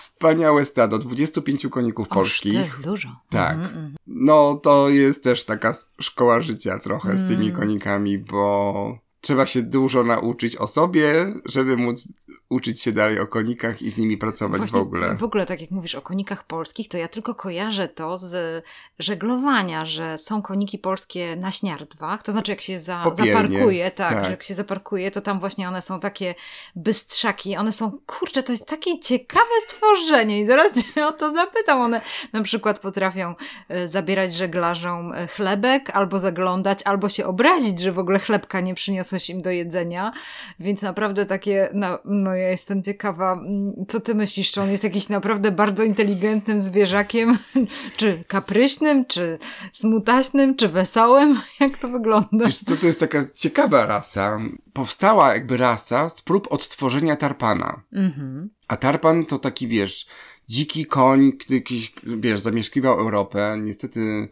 wspaniałe 0.00 0.64
stado, 0.64 0.98
25 0.98 1.66
koników 1.70 2.06
Oż 2.10 2.14
polskich. 2.14 2.76
Ty, 2.76 2.82
dużo. 2.82 3.08
Tak. 3.30 3.54
Mhm, 3.54 3.70
mhm. 3.74 3.96
No 4.06 4.60
to 4.62 4.88
jest 4.88 5.24
też 5.24 5.44
taka 5.44 5.74
szkoła 6.00 6.40
życia 6.40 6.78
trochę 6.78 7.18
z 7.18 7.28
tymi 7.28 7.46
Mm. 7.46 7.60
konikami, 7.60 8.18
bo 8.18 8.98
trzeba 9.20 9.46
się 9.46 9.62
dużo 9.62 10.04
nauczyć 10.04 10.56
o 10.56 10.66
sobie, 10.66 11.26
żeby 11.44 11.76
móc 11.76 12.08
uczyć 12.50 12.82
się 12.82 12.92
dalej 12.92 13.20
o 13.20 13.26
konikach 13.26 13.82
i 13.82 13.90
z 13.90 13.98
nimi 13.98 14.18
pracować 14.18 14.58
Właśnie 14.58 14.78
w 14.78 14.82
ogóle. 14.82 15.16
W 15.16 15.22
ogóle, 15.22 15.46
tak 15.46 15.60
jak 15.60 15.70
mówisz 15.70 15.94
o 15.94 16.02
konikach 16.02 16.46
polskich, 16.46 16.88
to 16.88 16.98
ja 16.98 17.08
tylko 17.08 17.34
kojarzę 17.34 17.88
to 17.88 18.18
z 18.18 18.64
żeglowania, 18.98 19.84
że 19.84 20.18
są 20.18 20.42
koniki 20.42 20.78
polskie 20.78 21.36
na 21.36 21.52
śniardwach. 21.52 22.22
To 22.22 22.32
znaczy, 22.32 22.52
jak 22.52 22.60
się 22.60 22.80
za, 22.80 23.00
Popielnie, 23.04 23.32
zaparkuje, 23.32 23.90
tak, 23.90 24.12
tak. 24.14 24.24
że 24.24 24.30
jak 24.30 24.42
się 24.42 24.54
zaparkuje, 24.54 25.10
to 25.10 25.20
tam 25.20 25.40
właśnie 25.40 25.68
one 25.68 25.82
są 25.82 26.00
takie 26.00 26.34
bystrzaki. 26.76 27.56
One 27.56 27.72
są, 27.72 27.92
kurczę, 28.06 28.42
to 28.42 28.52
jest 28.52 28.66
takie 28.66 29.00
ciekawe 29.00 29.54
stworzenie 29.68 30.40
i 30.40 30.46
zaraz 30.46 30.72
cię 30.82 31.06
o 31.06 31.12
to 31.12 31.32
zapytam. 31.32 31.80
One 31.80 32.00
na 32.32 32.42
przykład 32.42 32.78
potrafią 32.78 33.34
e, 33.68 33.88
zabierać 33.88 34.34
żeglarzom 34.34 35.12
e, 35.12 35.26
chlebek, 35.26 35.90
albo 35.90 36.18
zaglądać, 36.18 36.78
albo 36.84 37.08
się 37.08 37.26
obrazić, 37.26 37.80
że 37.80 37.92
w 37.92 37.98
ogóle 37.98 38.18
chlebka 38.18 38.60
nie 38.60 38.74
przyniosłeś 39.10 39.30
im 39.30 39.42
do 39.42 39.50
jedzenia. 39.50 40.12
Więc 40.60 40.82
naprawdę 40.82 41.26
takie, 41.26 41.70
no, 41.74 41.98
no 42.04 42.34
ja 42.34 42.48
jestem 42.48 42.82
ciekawa, 42.82 43.32
mm, 43.32 43.72
co 43.88 44.00
ty 44.00 44.14
myślisz, 44.14 44.50
czy 44.50 44.60
on 44.60 44.70
jest 44.70 44.84
jakiś 44.84 45.08
naprawdę 45.08 45.50
bardzo 45.50 45.82
inteligentnym 45.82 46.58
zwierzakiem, 46.58 47.38
czy 47.96 48.24
kapryśnym, 48.28 49.04
czy 49.04 49.38
smutaśnym, 49.72 50.56
czy 50.56 50.68
wesołym? 50.68 51.40
Jak 51.60 51.78
to 51.78 51.88
wygląda? 51.88 52.46
Wiesz 52.46 52.58
co, 52.58 52.76
to 52.76 52.86
jest 52.86 53.00
taka 53.00 53.24
ciekawa 53.34 53.86
rasa. 53.86 54.38
Powstała 54.72 55.34
jakby 55.34 55.56
rasa 55.56 56.08
z 56.08 56.22
prób 56.22 56.52
odtworzenia 56.52 57.16
tarpana. 57.16 57.82
Mhm. 57.92 58.50
A 58.68 58.76
tarpan 58.76 59.26
to 59.26 59.38
taki, 59.38 59.68
wiesz, 59.68 60.06
dziki 60.48 60.86
koń, 60.86 61.32
który 61.32 61.54
jakiś, 61.54 61.92
wiesz, 62.02 62.40
zamieszkiwał 62.40 63.00
Europę. 63.00 63.56
Niestety 63.60 64.28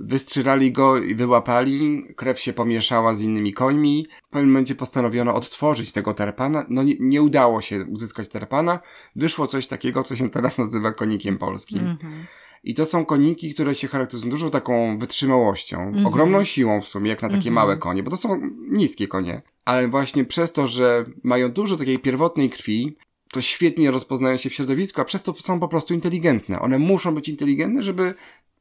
wystrzelali 0.00 0.72
go 0.72 0.98
i 0.98 1.14
wyłapali, 1.14 2.04
krew 2.16 2.40
się 2.40 2.52
pomieszała 2.52 3.14
z 3.14 3.20
innymi 3.20 3.52
końmi. 3.52 4.06
W 4.28 4.30
pewnym 4.30 4.50
momencie 4.50 4.74
postanowiono 4.74 5.34
odtworzyć 5.34 5.92
tego 5.92 6.14
tarpana. 6.14 6.66
No 6.68 6.82
nie, 6.82 6.94
nie 7.00 7.22
udało 7.22 7.60
się 7.60 7.84
uzyskać 7.84 8.28
tarpana. 8.28 8.80
Wyszło 9.16 9.46
coś 9.46 9.66
takiego, 9.66 10.04
co 10.04 10.16
się 10.16 10.30
teraz 10.30 10.58
nazywa 10.58 10.92
konikiem 10.92 11.38
polskim. 11.38 11.78
Mhm. 11.78 12.26
I 12.64 12.74
to 12.74 12.84
są 12.84 13.04
koniki, 13.04 13.54
które 13.54 13.74
się 13.74 13.88
charakteryzują 13.88 14.30
dużą 14.30 14.50
taką 14.50 14.98
wytrzymałością, 14.98 15.80
Mhm. 15.80 16.06
ogromną 16.06 16.44
siłą 16.44 16.80
w 16.80 16.88
sumie, 16.88 17.10
jak 17.10 17.22
na 17.22 17.28
takie 17.28 17.38
Mhm. 17.48 17.54
małe 17.54 17.76
konie, 17.76 18.02
bo 18.02 18.10
to 18.10 18.16
są 18.16 18.40
niskie 18.70 19.08
konie. 19.08 19.42
Ale 19.64 19.88
właśnie 19.88 20.24
przez 20.24 20.52
to, 20.52 20.66
że 20.66 21.04
mają 21.22 21.52
dużo 21.52 21.76
takiej 21.76 21.98
pierwotnej 21.98 22.50
krwi, 22.50 22.96
to 23.32 23.40
świetnie 23.40 23.90
rozpoznają 23.90 24.36
się 24.36 24.50
w 24.50 24.54
środowisku, 24.54 25.00
a 25.00 25.04
przez 25.04 25.22
to 25.22 25.34
są 25.34 25.60
po 25.60 25.68
prostu 25.68 25.94
inteligentne. 25.94 26.60
One 26.60 26.78
muszą 26.78 27.14
być 27.14 27.28
inteligentne, 27.28 27.82
żeby 27.82 28.14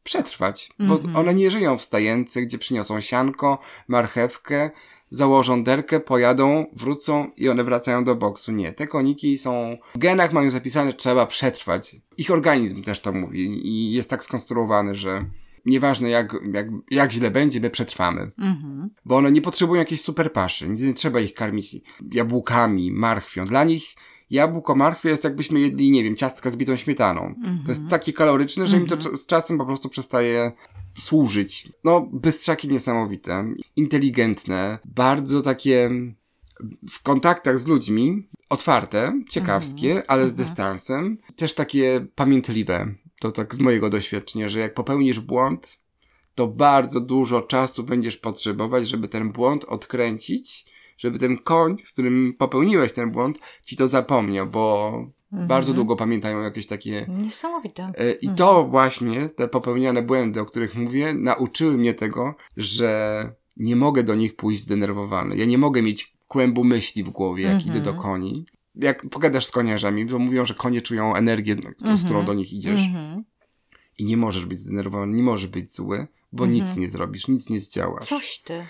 przetrwać, 0.04 0.70
bo 0.80 0.94
Mhm. 0.96 1.16
one 1.16 1.34
nie 1.34 1.52
żyją 1.52 1.78
w 1.78 1.82
stajence, 1.82 2.42
gdzie 2.42 2.58
przyniosą 2.58 3.02
sianko, 3.02 3.60
marchewkę, 3.88 4.70
założą 5.10 5.64
derkę, 5.64 6.00
pojadą, 6.00 6.66
wrócą 6.74 7.32
i 7.38 7.50
one 7.50 7.64
wracają 7.64 8.04
do 8.04 8.16
boksu. 8.16 8.52
Nie, 8.52 8.74
te 8.74 8.88
koniki 8.88 9.38
są, 9.38 9.78
w 9.96 9.98
genach 9.98 10.34
mają 10.34 10.50
zapisane, 10.50 10.94
trzeba 10.94 11.26
przetrwać. 11.26 11.96
Ich 12.18 12.32
organizm 12.32 12.84
też 12.84 13.00
to 13.00 13.12
mówi 13.12 13.68
i 13.68 13.92
jest 13.94 14.10
tak 14.10 14.24
skonstruowany, 14.24 14.96
że 14.96 15.26
nieważne 15.66 16.10
jak, 16.10 16.36
jak, 16.54 16.68
jak 16.92 17.12
źle 17.12 17.32
będzie, 17.32 17.60
my 17.62 17.70
przetrwamy. 17.70 18.32
Mhm. 18.38 18.90
Bo 19.06 19.18
one 19.18 19.32
nie 19.32 19.42
potrzebują 19.42 19.80
jakiejś 19.80 20.02
super 20.02 20.34
paszy. 20.34 20.70
Nie, 20.70 20.88
nie 20.88 20.94
trzeba 20.94 21.20
ich 21.20 21.34
karmić 21.34 21.76
jabłkami, 22.12 22.92
marchwią. 22.92 23.46
Dla 23.46 23.64
nich 23.64 23.96
jabłko, 24.32 24.76
marchwia 24.76 25.10
jest 25.10 25.24
jakbyśmy 25.24 25.60
jedli, 25.60 25.92
nie 25.92 26.04
wiem, 26.04 26.16
ciastka 26.16 26.52
z 26.52 26.58
bitą 26.58 26.76
śmietaną. 26.76 27.22
Mhm. 27.22 27.60
To 27.66 27.72
jest 27.72 27.88
takie 27.90 28.14
kaloryczne, 28.14 28.68
że 28.68 28.78
im 28.78 28.88
to 28.88 28.98
cz- 28.98 29.18
z 29.18 29.26
czasem 29.26 29.58
po 29.58 29.66
prostu 29.66 29.90
przestaje 29.90 30.52
służyć. 31.00 31.70
No, 31.84 32.10
bystrzaki 32.14 32.68
niesamowite, 32.70 33.54
inteligentne, 33.76 34.80
bardzo 34.86 35.42
takie 35.42 35.90
w 36.90 37.04
kontaktach 37.04 37.60
z 37.60 37.68
ludźmi, 37.68 38.28
otwarte, 38.50 39.22
ciekawskie, 39.30 40.04
ale 40.08 40.28
z 40.28 40.34
dystansem, 40.34 41.18
też 41.36 41.54
takie 41.54 42.06
pamiętliwe. 42.16 42.94
To 43.20 43.32
tak 43.32 43.56
z 43.56 43.60
mojego 43.60 43.90
doświadczenia, 43.90 44.50
że 44.50 44.60
jak 44.60 44.74
popełnisz 44.74 45.20
błąd, 45.20 45.78
to 46.36 46.48
bardzo 46.48 47.00
dużo 47.00 47.42
czasu 47.42 47.84
będziesz 47.84 48.18
potrzebować, 48.18 48.88
żeby 48.88 49.08
ten 49.08 49.32
błąd 49.32 49.66
odkręcić, 49.66 50.66
żeby 51.02 51.20
ten 51.20 51.38
koń, 51.38 51.78
z 51.84 51.92
którym 51.92 52.34
popełniłeś 52.38 52.94
ten 52.94 53.12
błąd, 53.12 53.40
ci 53.66 53.78
to 53.78 53.88
zapomniał, 53.88 54.48
bo 54.48 54.94
bardzo 55.32 55.74
długo 55.74 55.96
pamiętają 55.96 56.42
jakieś 56.42 56.68
takie 56.68 57.06
Niesamowite. 57.24 57.92
E, 57.98 58.12
I 58.12 58.30
to 58.30 58.64
właśnie, 58.64 59.30
te 59.30 59.48
popełniane 59.48 60.02
błędy, 60.02 60.42
o 60.42 60.46
których 60.46 60.76
mówię, 60.76 61.14
nauczyły 61.14 61.78
mnie 61.78 61.94
tego, 61.94 62.36
że 62.58 63.34
nie 63.58 63.76
mogę 63.76 64.04
do 64.04 64.16
nich 64.16 64.36
pójść 64.36 64.62
zdenerwowany. 64.64 65.38
Ja 65.38 65.46
nie 65.46 65.58
mogę 65.58 65.82
mieć 65.82 66.14
kłębu 66.28 66.64
myśli 66.64 67.04
w 67.04 67.10
głowie, 67.10 67.44
jak 67.44 67.54
Mhm. 67.54 67.76
idę 67.76 67.86
do 67.86 67.94
koni. 67.94 68.46
Jak 68.76 69.10
pogadasz 69.10 69.46
z 69.46 69.52
koniarzami, 69.52 70.08
to 70.08 70.20
mówią, 70.20 70.46
że 70.46 70.54
konie 70.54 70.82
czują 70.82 71.16
energię, 71.16 71.56
tą, 71.56 71.98
z 71.98 72.06
którą 72.06 72.26
do 72.26 72.34
nich 72.34 72.54
idziesz. 72.54 72.80
Mhm. 72.82 73.24
I 73.98 74.06
nie 74.06 74.18
możesz 74.18 74.46
być 74.46 74.60
zdenerwowany, 74.60 75.14
nie 75.14 75.24
możesz 75.24 75.48
być 75.48 75.76
zły, 75.76 76.08
bo 76.32 76.44
Mhm. 76.46 76.54
nic 76.64 76.76
nie 76.76 76.90
zrobisz, 76.90 77.28
nic 77.28 77.50
nie 77.50 77.60
zdziałasz. 77.60 78.06
Coś 78.08 78.40
ty. 78.40 78.66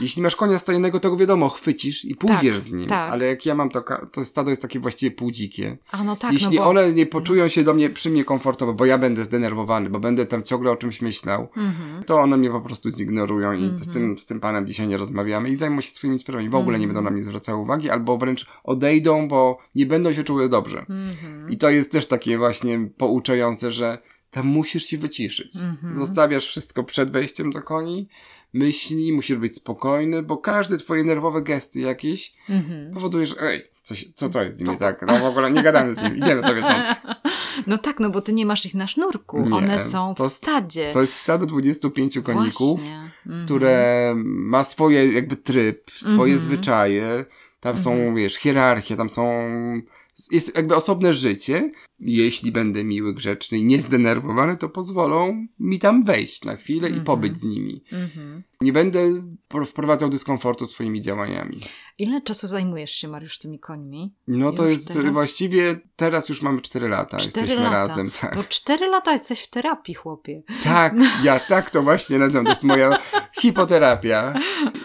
Jeśli 0.00 0.22
masz 0.22 0.36
konia 0.36 0.58
stajennego, 0.58 1.00
to 1.00 1.10
go 1.10 1.16
wiadomo, 1.16 1.48
chwycisz 1.48 2.04
i 2.04 2.14
pójdziesz 2.16 2.56
Tak, 2.56 2.64
z 2.64 2.72
nim. 2.72 2.86
tak. 2.88 3.12
Ale 3.12 3.26
jak 3.26 3.46
ja 3.46 3.54
mam 3.54 3.70
to, 3.70 3.84
to 4.12 4.24
stado 4.24 4.50
jest 4.50 4.62
takie 4.62 4.80
właściwie 4.80 5.10
półdzikie. 5.16 5.76
A 5.90 6.04
no 6.04 6.16
tak, 6.16 6.32
Jeśli 6.32 6.56
no 6.56 6.62
bo... 6.62 6.70
one 6.70 6.92
nie 6.92 7.06
poczują 7.06 7.48
się 7.48 7.64
do 7.64 7.74
mnie 7.74 7.90
przy 7.90 8.10
mnie 8.10 8.24
komfortowo, 8.24 8.74
bo 8.74 8.84
ja 8.86 8.98
będę 8.98 9.24
zdenerwowany, 9.24 9.90
bo 9.90 10.00
będę 10.00 10.26
tam 10.26 10.42
ciągle 10.42 10.70
o 10.70 10.76
czymś 10.76 11.02
myślał, 11.02 11.48
Mhm. 11.56 12.04
to 12.04 12.20
one 12.20 12.36
mnie 12.36 12.50
po 12.50 12.60
prostu 12.60 12.90
zignorują 12.90 13.52
i 13.52 13.70
z, 13.78 13.92
tym, 13.92 14.18
z 14.18 14.26
tym 14.26 14.40
panem 14.40 14.66
dzisiaj 14.66 14.88
nie 14.88 14.96
rozmawiamy 14.96 15.50
i 15.50 15.56
zajmą 15.56 15.80
się 15.80 15.90
swoimi 15.90 16.18
sprawami. 16.18 16.48
W 16.48 16.54
ogóle 16.54 16.78
nie 16.78 16.86
będą 16.86 17.02
na 17.02 17.10
mnie 17.10 17.22
zwracały 17.22 17.58
uwagi, 17.62 17.90
albo 17.90 18.18
wręcz 18.18 18.46
odejdą, 18.64 19.28
bo 19.28 19.58
nie 19.74 19.86
będą 19.86 20.12
się 20.12 20.24
czuły 20.24 20.48
dobrze. 20.48 20.78
Mhm. 20.78 21.50
I 21.50 21.58
to 21.58 21.70
jest 21.70 21.92
też 21.92 22.06
takie 22.06 22.38
właśnie 22.38 22.88
pouczające, 22.96 23.72
że 23.72 23.98
tam 24.30 24.46
musisz 24.46 24.84
się 24.84 24.98
wyciszyć. 24.98 25.56
Mhm. 25.56 25.96
Zostawiasz 25.96 26.46
wszystko 26.46 26.84
przed 26.84 27.10
wejściem 27.10 27.52
do 27.52 27.62
koni, 27.62 28.08
myśli, 28.54 29.12
musisz 29.12 29.36
być 29.38 29.54
spokojny, 29.54 30.22
bo 30.22 30.36
każde 30.36 30.78
twoje 30.78 31.04
nerwowe 31.04 31.42
gesty 31.42 31.80
jakieś 31.80 32.34
Mhm. 32.50 32.94
powoduje, 32.94 33.26
że 33.26 33.36
ej, 33.42 33.62
coś, 33.82 34.08
co 34.14 34.28
to 34.28 34.42
jest 34.42 34.56
z 34.58 34.60
nimi 34.60 34.76
tak? 34.76 35.06
No 35.06 35.18
w 35.18 35.24
ogóle 35.24 35.50
nie 35.50 35.62
gadamy 35.62 35.94
z 35.94 35.98
nim, 35.98 36.16
idziemy 36.16 36.42
sobie 36.42 36.62
stąd. 36.62 36.86
No 37.66 37.78
tak, 37.78 38.00
no 38.00 38.10
bo 38.10 38.20
ty 38.20 38.32
nie 38.32 38.46
masz 38.46 38.66
ich 38.66 38.74
na 38.74 38.86
sznurku. 38.86 39.40
Nie, 39.48 39.56
One 39.56 39.78
są 39.78 40.14
to- 40.14 40.24
w 40.24 40.32
stadzie. 40.32 40.90
To 40.92 41.00
jest 41.00 41.12
stado 41.14 41.46
25 41.46 42.18
koników. 42.24 42.80
Mhm. 43.26 43.44
które 43.44 44.12
ma 44.16 44.64
swoje 44.64 45.12
jakby 45.12 45.36
tryb, 45.36 45.90
swoje 45.90 46.32
Mhm. 46.32 46.38
zwyczaje. 46.38 47.24
Tam 47.60 47.78
są, 47.78 48.14
wiesz, 48.14 48.34
hierarchie, 48.36 48.96
tam 48.96 49.10
są... 49.10 49.22
Jest 50.30 50.56
jakby 50.56 50.76
osobne 50.76 51.12
życie. 51.12 51.70
Jeśli 52.00 52.52
będę 52.52 52.84
miły, 52.84 53.14
grzeczny 53.14 53.58
i 53.58 53.64
niezdenerwowany, 53.64 54.56
to 54.56 54.68
pozwolą 54.68 55.46
mi 55.58 55.78
tam 55.78 56.04
wejść 56.04 56.44
na 56.44 56.56
chwilę 56.56 56.86
Mhm. 56.86 57.02
i 57.02 57.06
pobyć 57.06 57.38
z 57.38 57.42
nimi. 57.42 57.84
Mhm. 57.92 58.42
Nie 58.64 58.72
będę 58.72 59.00
pro- 59.48 59.64
wprowadzał 59.64 60.08
dyskomfortu 60.08 60.66
swoimi 60.66 61.00
działaniami. 61.00 61.60
Ile 61.98 62.20
czasu 62.22 62.46
zajmujesz 62.48 62.90
się, 62.90 63.08
Mariusz, 63.08 63.38
tymi 63.38 63.58
końmi? 63.58 64.14
No 64.28 64.52
to 64.52 64.62
Już 64.62 64.72
jest 64.72 64.88
teraz? 64.92 65.12
właściwie, 65.12 65.80
teraz 65.96 66.28
już 66.28 66.42
mamy 66.42 66.60
4 66.60 66.88
lata, 66.88 67.16
jesteśmy 67.16 67.56
lata. 67.56 67.70
razem. 67.70 68.10
Tak. 68.20 68.34
To 68.34 68.44
cztery 68.44 68.86
lata 68.86 69.12
jesteś 69.12 69.40
w 69.40 69.50
terapii, 69.50 69.94
chłopie. 69.94 70.42
Tak, 70.62 70.94
ja 71.22 71.40
tak 71.40 71.70
to 71.70 71.82
właśnie 71.82 72.18
nazywam. 72.18 72.44
To 72.44 72.50
jest 72.50 72.62
moja 72.62 72.98
hipoterapia. 73.40 74.34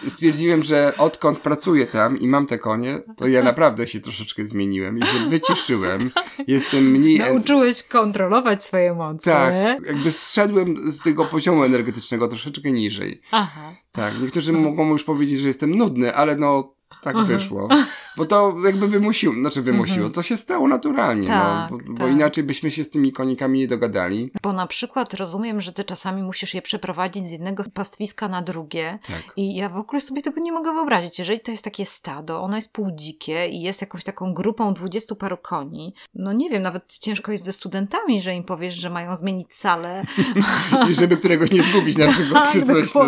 Stwierdziłem, 0.08 0.62
że 0.62 0.92
odkąd 0.98 1.38
pracuję 1.38 1.86
tam 1.86 2.18
i 2.20 2.26
mam 2.26 2.46
te 2.46 2.58
konie, 2.58 2.98
to 3.16 3.26
ja 3.28 3.42
naprawdę 3.42 3.86
się 3.86 4.00
troszeczkę 4.00 4.44
zmieniłem 4.44 4.98
i 4.98 5.06
się 5.06 5.18
wyciszyłem. 5.28 6.10
Jestem 6.46 6.84
mniej... 6.90 7.18
Nauczyłeś 7.18 7.82
kontrolować 7.82 8.64
swoje 8.64 8.90
emocje. 8.90 9.32
Tak, 9.32 9.54
jakby 9.86 10.12
zszedłem 10.12 10.92
z 10.92 11.00
tego 11.00 11.24
poziomu 11.24 11.64
energetycznego 11.64 12.28
troszeczkę 12.28 12.72
niżej. 12.72 13.20
Aha. 13.30 13.69
Tak, 13.92 14.20
niektórzy 14.22 14.52
mogą 14.52 14.88
już 14.88 15.04
powiedzieć, 15.04 15.40
że 15.40 15.48
jestem 15.48 15.76
nudny, 15.76 16.14
ale 16.14 16.36
no 16.36 16.74
tak 17.02 17.24
wyszło. 17.24 17.68
Bo 18.20 18.26
to 18.26 18.54
jakby 18.64 18.88
wymusiło, 18.88 19.34
znaczy 19.34 19.62
wymusiło, 19.62 20.06
mhm. 20.06 20.12
to 20.12 20.22
się 20.22 20.36
stało 20.36 20.68
naturalnie, 20.68 21.28
no, 21.28 21.34
tak, 21.34 21.70
no, 21.70 21.78
bo, 21.78 21.84
tak. 21.84 21.94
bo, 21.94 22.08
inaczej 22.08 22.44
byśmy 22.44 22.70
się 22.70 22.84
z 22.84 22.90
tymi 22.90 23.12
konikami 23.12 23.58
nie 23.58 23.68
dogadali. 23.68 24.30
Bo 24.42 24.52
na 24.52 24.66
przykład 24.66 25.14
rozumiem, 25.14 25.60
że 25.60 25.72
ty 25.72 25.84
czasami 25.84 26.22
musisz 26.22 26.54
je 26.54 26.62
przeprowadzić 26.62 27.26
z 27.26 27.30
jednego 27.30 27.62
pastwiska 27.74 28.28
na 28.28 28.42
drugie 28.42 28.98
tak. 29.06 29.32
i 29.36 29.54
ja 29.54 29.68
w 29.68 29.76
ogóle 29.76 30.00
sobie 30.00 30.22
tego 30.22 30.40
nie 30.40 30.52
mogę 30.52 30.72
wyobrazić. 30.72 31.18
Jeżeli 31.18 31.40
to 31.40 31.50
jest 31.50 31.64
takie 31.64 31.86
stado, 31.86 32.42
ono 32.42 32.56
jest 32.56 32.72
półdzikie 32.72 33.48
i 33.48 33.62
jest 33.62 33.80
jakąś 33.80 34.04
taką 34.04 34.34
grupą 34.34 34.74
dwudziestu 34.74 35.16
paru 35.16 35.36
koni, 35.36 35.94
no 36.14 36.32
nie 36.32 36.50
wiem, 36.50 36.62
nawet 36.62 36.98
ciężko 36.98 37.32
jest 37.32 37.44
ze 37.44 37.52
studentami, 37.52 38.22
że 38.22 38.34
im 38.34 38.44
powiesz, 38.44 38.74
że 38.74 38.90
mają 38.90 39.16
zmienić 39.16 39.54
salę. 39.54 40.04
I 40.90 40.94
żeby 40.94 41.16
któregoś 41.16 41.50
nie 41.50 41.62
zgubić 41.62 41.98
na 41.98 42.08
przykład, 42.12 42.44
tak, 42.44 42.52
czy 42.52 42.62
coś. 42.62 42.92
To... 42.92 43.06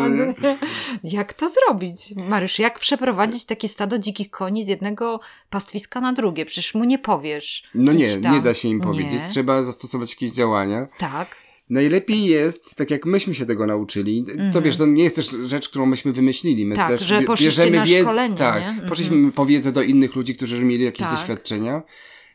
Jak 1.04 1.34
to 1.34 1.48
zrobić? 1.48 2.14
Mariusz, 2.16 2.58
jak 2.58 2.78
przeprowadzić 2.78 3.44
takie 3.44 3.68
stado 3.68 3.98
dzikich 3.98 4.30
koni 4.30 4.64
z 4.64 4.68
jednego 4.68 5.01
pastwiska 5.50 6.00
na 6.00 6.12
drugie? 6.12 6.44
Przecież 6.44 6.74
mu 6.74 6.84
nie 6.84 6.98
powiesz. 6.98 7.64
No 7.74 7.92
nie, 7.92 8.16
nie 8.16 8.40
da 8.40 8.54
się 8.54 8.68
im 8.68 8.80
powiedzieć. 8.80 9.20
Nie. 9.22 9.28
Trzeba 9.28 9.62
zastosować 9.62 10.10
jakieś 10.10 10.30
działania. 10.30 10.86
Tak. 10.98 11.36
Najlepiej 11.70 12.24
jest, 12.24 12.74
tak 12.76 12.90
jak 12.90 13.06
myśmy 13.06 13.34
się 13.34 13.46
tego 13.46 13.66
nauczyli, 13.66 14.24
mm 14.28 14.50
-hmm. 14.50 14.52
to 14.52 14.62
wiesz, 14.62 14.76
to 14.76 14.86
nie 14.86 15.02
jest 15.02 15.16
też 15.16 15.36
rzecz, 15.44 15.68
którą 15.68 15.86
myśmy 15.86 16.12
wymyślili. 16.12 16.66
My 16.66 16.76
tak, 16.76 16.88
też 16.88 17.02
że 17.02 17.22
bierzemy 17.40 17.76
na 17.76 17.84
wiedzę, 17.84 18.02
szkolenie, 18.02 18.36
tak, 18.36 18.62
poszliśmy 18.88 19.16
mm 19.16 19.30
-hmm. 19.30 19.34
po 19.34 19.46
wiedzę 19.46 19.72
do 19.72 19.82
innych 19.82 20.16
ludzi, 20.16 20.36
którzy 20.36 20.64
mieli 20.64 20.84
jakieś 20.84 21.06
tak. 21.06 21.16
doświadczenia. 21.16 21.82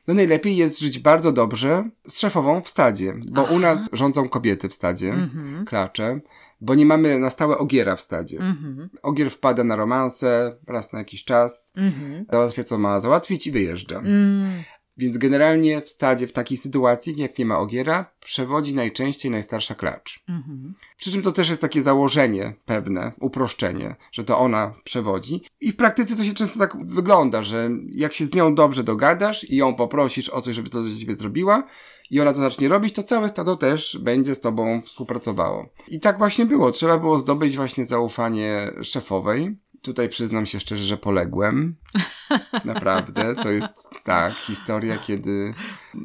No 0.08 0.14
najlepiej 0.14 0.58
jest 0.58 0.80
żyć 0.80 1.00
bardzo 1.00 1.32
dobrze 1.32 1.90
z 2.08 2.20
szefową 2.20 2.62
w 2.62 2.70
stadzie, 2.70 3.14
bo 3.32 3.42
Aha. 3.42 3.54
u 3.54 3.60
nas 3.60 3.90
rządzą 3.94 4.30
kobiety 4.30 4.70
w 4.70 4.74
stadzie, 4.74 5.10
mm 5.10 5.30
-hmm. 5.30 5.68
klacze 5.68 6.20
bo 6.62 6.76
nie 6.76 6.86
mamy 6.86 7.20
na 7.20 7.30
stałe 7.30 7.58
ogiera 7.58 7.96
w 7.96 8.02
stadzie. 8.02 8.40
Mm-hmm. 8.40 8.88
Ogier 9.02 9.32
wpada 9.32 9.64
na 9.64 9.76
romanse 9.76 10.58
raz 10.68 10.94
na 10.94 11.00
jakiś 11.00 11.24
czas, 11.24 11.74
mm-hmm. 11.78 12.26
załatwia 12.32 12.64
co 12.64 12.78
ma 12.78 13.00
załatwić 13.00 13.48
i 13.48 13.52
wyjeżdża. 13.52 13.98
Mm. 13.98 14.64
Więc 14.98 15.18
generalnie 15.18 15.82
w 15.82 15.90
stadzie 15.90 16.28
w 16.28 16.34
takiej 16.34 16.58
sytuacji, 16.58 17.18
jak 17.18 17.38
nie 17.38 17.46
ma 17.46 17.60
ogiera, 17.60 18.12
przewodzi 18.20 18.76
najczęściej 18.76 19.32
najstarsza 19.32 19.76
klacz. 19.76 20.24
Mhm. 20.30 20.74
Przy 20.98 21.12
czym 21.12 21.22
to 21.22 21.32
też 21.32 21.50
jest 21.50 21.62
takie 21.62 21.82
założenie 21.82 22.54
pewne, 22.66 23.12
uproszczenie, 23.20 23.96
że 24.12 24.24
to 24.24 24.40
ona 24.40 24.74
przewodzi. 24.84 25.42
I 25.62 25.72
w 25.72 25.76
praktyce 25.76 26.16
to 26.16 26.24
się 26.24 26.34
często 26.34 26.60
tak 26.60 26.86
wygląda, 26.86 27.44
że 27.44 27.70
jak 27.90 28.14
się 28.14 28.26
z 28.26 28.34
nią 28.34 28.56
dobrze 28.56 28.84
dogadasz 28.84 29.50
i 29.50 29.56
ją 29.56 29.76
poprosisz 29.76 30.30
o 30.30 30.42
coś, 30.42 30.56
żeby 30.56 30.70
to 30.70 30.82
dla 30.82 31.00
ciebie 31.00 31.16
zrobiła, 31.16 31.68
i 32.12 32.22
ona 32.22 32.34
to 32.34 32.40
zacznie 32.40 32.68
robić, 32.68 32.94
to 32.94 33.04
całe 33.04 33.30
stado 33.30 33.58
też 33.58 34.00
będzie 34.02 34.36
z 34.36 34.42
tobą 34.42 34.82
współpracowało. 34.82 35.70
I 35.88 36.00
tak 36.00 36.18
właśnie 36.18 36.46
było. 36.46 36.72
Trzeba 36.72 36.98
było 36.98 37.20
zdobyć 37.20 37.56
właśnie 37.56 37.86
zaufanie 37.86 38.72
szefowej. 38.84 39.58
Tutaj 39.82 40.10
przyznam 40.10 40.46
się 40.46 40.60
szczerze, 40.60 40.86
że 40.86 40.98
poległem. 40.98 41.76
Naprawdę. 42.66 43.36
To 43.36 43.50
jest 43.50 43.88
tak, 44.04 44.34
historia, 44.34 44.98
kiedy. 44.98 45.54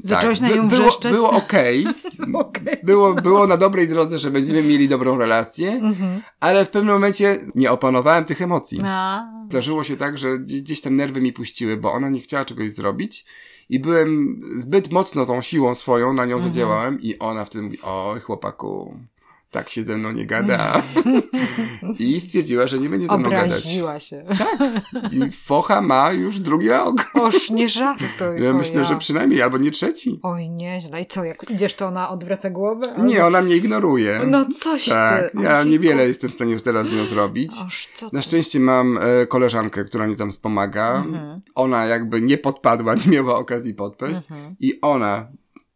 Zacząłeś 0.05 0.41
tak, 0.41 0.51
na 0.51 0.57
nią 0.57 0.69
było, 0.69 0.99
było 1.03 1.31
okej. 1.31 1.87
Okay. 2.23 2.41
okay. 2.41 2.81
Było, 2.83 3.15
było 3.15 3.47
na 3.47 3.57
dobrej 3.57 3.89
drodze, 3.89 4.19
że 4.19 4.31
będziemy 4.31 4.63
mieli 4.63 4.89
dobrą 4.89 5.19
relację, 5.19 5.73
mhm. 5.73 6.23
ale 6.41 6.67
w 6.67 6.71
pewnym 6.71 6.95
momencie 6.95 7.37
nie 7.55 7.71
opanowałem 7.71 8.25
tych 8.25 8.43
emocji. 8.43 8.81
A. 8.85 9.27
Zdarzyło 9.49 9.85
się 9.85 9.97
tak, 9.97 10.19
że 10.19 10.39
gdzieś 10.39 10.81
tam 10.81 10.97
nerwy 10.97 11.21
mi 11.21 11.33
puściły, 11.33 11.77
bo 11.77 11.93
ona 11.93 12.09
nie 12.09 12.21
chciała 12.21 12.45
czegoś 12.45 12.73
zrobić 12.73 13.27
i 13.73 13.79
byłem 13.79 14.41
zbyt 14.59 14.91
mocno 14.91 15.27
tą 15.27 15.43
siłą 15.43 15.75
swoją, 15.75 16.13
na 16.13 16.25
nią 16.25 16.37
mhm. 16.37 16.53
zadziałałem 16.53 17.01
i 17.01 17.19
ona 17.19 17.45
wtedy 17.45 17.65
mówi, 17.65 17.79
oj 17.83 18.21
chłopaku, 18.21 18.97
tak 19.53 19.71
się 19.71 19.85
ze 19.85 19.97
mną 19.97 20.13
nie 20.13 20.27
gada. 20.27 20.83
I 21.99 22.21
stwierdziła, 22.21 22.67
że 22.67 22.79
nie 22.79 22.89
będzie 22.89 23.07
ze 23.07 23.19
mną 23.19 23.27
Obraziła 23.27 23.89
gadać. 23.93 24.05
Się. 24.05 24.25
Tak. 24.39 24.59
I 25.13 25.33
focha 25.33 25.83
ma 25.83 26.13
już 26.13 26.41
drugi 26.41 26.69
rok. 26.69 27.11
Oż 27.15 27.51
nie 27.51 27.69
żartuj. 27.69 28.43
Ja 28.43 28.53
myślę, 28.53 28.81
ja. 28.81 28.87
że 28.87 28.97
przynajmniej 28.97 29.43
albo 29.43 29.59
nie 29.59 29.71
trzeci. 29.71 30.21
Oj, 30.23 30.51
nieźle. 30.51 31.01
I 31.01 31.07
co, 31.07 31.25
jak 31.25 31.51
idziesz, 31.51 31.75
to 31.75 31.87
ona 31.87 32.11
odwraca 32.11 32.51
głowę? 32.51 32.87
Albo... 32.91 33.05
Nie, 33.05 33.27
ona 33.27 33.43
mnie 33.43 33.57
ignoruje. 33.57 34.21
No 34.27 34.45
coś 34.45 34.89
tak. 34.89 35.33
ty. 35.33 35.43
Ja 35.43 35.65
niewiele 35.65 36.09
jestem 36.09 36.31
w 36.31 36.33
stanie 36.33 36.53
już 36.53 36.63
teraz 36.63 36.87
z 36.87 36.91
nią 36.91 37.07
zrobić. 37.07 37.53
Oż, 37.67 37.89
co 37.97 38.11
Na 38.13 38.23
szczęście 38.23 38.61
mam 38.61 38.99
e, 38.99 39.27
koleżankę, 39.27 39.85
która 39.85 40.07
mi 40.07 40.17
tam 40.17 40.31
wspomaga. 40.31 41.05
Mhm. 41.07 41.41
Ona 41.55 41.85
jakby 41.85 42.21
nie 42.21 42.39
podpadła, 42.39 42.95
nie 42.95 43.07
miała 43.07 43.39
okazji 43.39 43.75
podpaść. 43.75 44.31
Mhm. 44.31 44.57
I 44.61 44.81
ona 44.81 45.29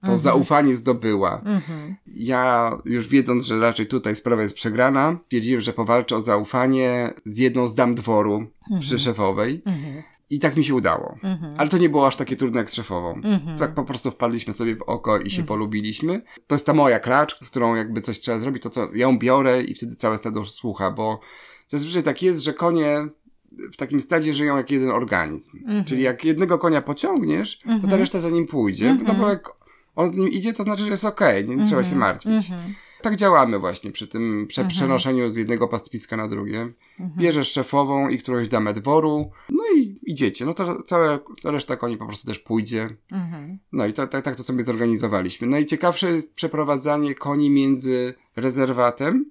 to 0.06 0.12
mhm. 0.12 0.18
zaufanie 0.18 0.76
zdobyła. 0.76 1.42
Mhm. 1.44 1.96
Ja 2.06 2.72
już 2.84 3.08
wiedząc, 3.08 3.44
że 3.46 3.58
raczej 3.58 3.86
tutaj 3.86 4.16
sprawa 4.16 4.42
jest 4.42 4.54
przegrana, 4.54 5.18
wiedziałem, 5.30 5.60
że 5.60 5.72
powalczę 5.72 6.16
o 6.16 6.20
zaufanie 6.20 7.14
z 7.24 7.38
jedną 7.38 7.68
z 7.68 7.74
dam 7.74 7.94
dworu 7.94 8.46
mhm. 8.62 8.80
przy 8.80 8.98
szefowej. 8.98 9.62
Mhm. 9.66 10.02
I 10.30 10.38
tak 10.40 10.56
mi 10.56 10.64
się 10.64 10.74
udało. 10.74 11.18
Ale 11.56 11.68
to 11.68 11.78
nie 11.78 11.88
było 11.88 12.06
aż 12.06 12.16
takie 12.16 12.36
trudne 12.36 12.58
jak 12.58 12.70
z 12.70 12.74
szefową. 12.74 13.20
Tak 13.58 13.74
po 13.74 13.84
prostu 13.84 14.10
wpadliśmy 14.10 14.52
sobie 14.52 14.76
w 14.76 14.82
oko 14.82 15.18
i 15.18 15.30
się 15.30 15.42
polubiliśmy. 15.42 16.22
To 16.46 16.54
jest 16.54 16.66
ta 16.66 16.74
moja 16.74 16.98
klacz, 17.00 17.44
z 17.44 17.50
którą 17.50 17.74
jakby 17.74 18.00
coś 18.00 18.20
trzeba 18.20 18.38
zrobić, 18.38 18.62
to 18.62 18.70
co 18.70 18.94
ją 18.94 19.18
biorę 19.18 19.62
i 19.62 19.74
wtedy 19.74 19.96
całe 19.96 20.18
stado 20.18 20.44
słucha, 20.44 20.90
bo 20.90 21.20
zazwyczaj 21.66 22.02
tak 22.02 22.22
jest, 22.22 22.40
że 22.40 22.54
konie 22.54 23.08
w 23.72 23.76
takim 23.76 24.00
stadzie 24.00 24.34
żyją 24.34 24.56
jak 24.56 24.70
jeden 24.70 24.90
organizm. 24.90 25.58
Czyli 25.86 26.02
jak 26.02 26.24
jednego 26.24 26.58
konia 26.58 26.82
pociągniesz, 26.82 27.60
to 27.82 27.88
ta 27.88 27.96
reszta 27.96 28.20
za 28.20 28.30
nim 28.30 28.46
pójdzie. 28.46 28.98
No 29.06 29.14
bo 29.14 29.28
jak 29.28 29.48
on 29.96 30.12
z 30.12 30.16
nim 30.16 30.28
idzie, 30.28 30.52
to 30.52 30.62
znaczy, 30.62 30.84
że 30.84 30.90
jest 30.90 31.04
okej, 31.04 31.44
okay, 31.44 31.56
nie, 31.56 31.62
nie 31.62 31.68
trzeba 31.68 31.82
się 31.82 31.94
mhm. 31.94 32.00
martwić. 32.00 32.50
Mm 32.50 32.62
-hmm. 32.62 32.85
Tak 33.06 33.16
działamy 33.16 33.58
właśnie 33.58 33.92
przy 33.92 34.08
tym 34.08 34.46
prze 34.48 34.62
mhm. 34.62 34.76
przenoszeniu 34.76 35.34
z 35.34 35.36
jednego 35.36 35.68
pastwiska 35.68 36.16
na 36.16 36.28
drugie. 36.28 36.60
Mhm. 37.00 37.18
Bierzesz 37.18 37.52
szefową 37.52 38.08
i 38.08 38.18
którąś 38.18 38.48
damę 38.48 38.74
dworu, 38.74 39.30
no 39.48 39.64
i 39.76 40.00
idziecie. 40.02 40.46
No 40.46 40.54
to 40.54 40.82
całe, 40.82 41.18
cała 41.40 41.52
reszta 41.52 41.76
koni 41.76 41.96
po 41.96 42.06
prostu 42.06 42.26
też 42.26 42.38
pójdzie. 42.38 42.96
No 43.72 43.86
i 43.86 43.92
tak, 43.92 44.10
tak, 44.10 44.24
tak 44.24 44.36
to 44.36 44.42
sobie 44.42 44.62
zorganizowaliśmy. 44.62 45.46
Najciekawsze 45.46 46.10
jest 46.10 46.34
przeprowadzanie 46.34 47.14
koni 47.14 47.50
między 47.50 48.14
rezerwatem, 48.36 49.30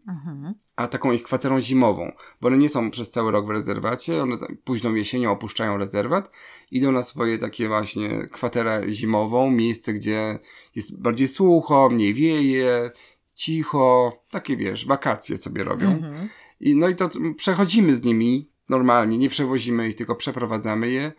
a 0.75 0.87
taką 0.87 1.11
ich 1.11 1.23
kwaterą 1.23 1.61
zimową, 1.61 2.11
bo 2.41 2.47
one 2.47 2.57
nie 2.57 2.69
są 2.69 2.91
przez 2.91 3.11
cały 3.11 3.31
rok 3.31 3.45
w 3.45 3.49
rezerwacie, 3.49 4.23
one 4.23 4.37
późną 4.63 4.93
jesienią 4.93 5.31
opuszczają 5.31 5.77
rezerwat, 5.77 6.31
idą 6.71 6.91
na 6.91 7.03
swoje 7.03 7.37
takie 7.37 7.67
właśnie 7.67 8.09
kwaterę 8.31 8.81
zimową, 8.89 9.51
miejsce, 9.51 9.93
gdzie 9.93 10.39
jest 10.75 11.01
bardziej 11.01 11.27
sucho, 11.27 11.89
mniej 11.89 12.13
wieje, 12.13 12.91
cicho, 13.35 14.17
takie 14.31 14.57
wiesz, 14.57 14.85
wakacje 14.85 15.37
sobie 15.37 15.63
robią. 15.63 15.91
Mhm. 15.91 16.29
I, 16.59 16.75
no 16.75 16.89
i 16.89 16.95
to 16.95 17.09
przechodzimy 17.37 17.95
z 17.95 18.03
nimi 18.03 18.49
normalnie, 18.69 19.17
nie 19.17 19.29
przewozimy 19.29 19.89
ich, 19.89 19.95
tylko 19.95 20.15
przeprowadzamy 20.15 20.89
je. 20.89 21.11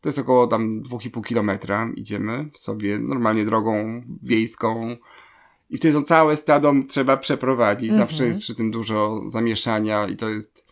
To 0.00 0.08
jest 0.08 0.18
około 0.18 0.46
tam 0.46 0.82
2,5 0.82 1.24
kilometra. 1.24 1.90
Idziemy 1.96 2.50
sobie 2.54 2.98
normalnie 2.98 3.44
drogą 3.44 4.02
wiejską. 4.22 4.96
I 5.70 5.76
wtedy 5.76 5.94
to 5.94 6.02
całe 6.02 6.36
stado 6.36 6.74
trzeba 6.88 7.16
przeprowadzić. 7.16 7.90
Mhm. 7.90 8.08
Zawsze 8.08 8.26
jest 8.26 8.40
przy 8.40 8.54
tym 8.54 8.70
dużo 8.70 9.22
zamieszania 9.28 10.06
i 10.06 10.16
to 10.16 10.28
jest 10.28 10.66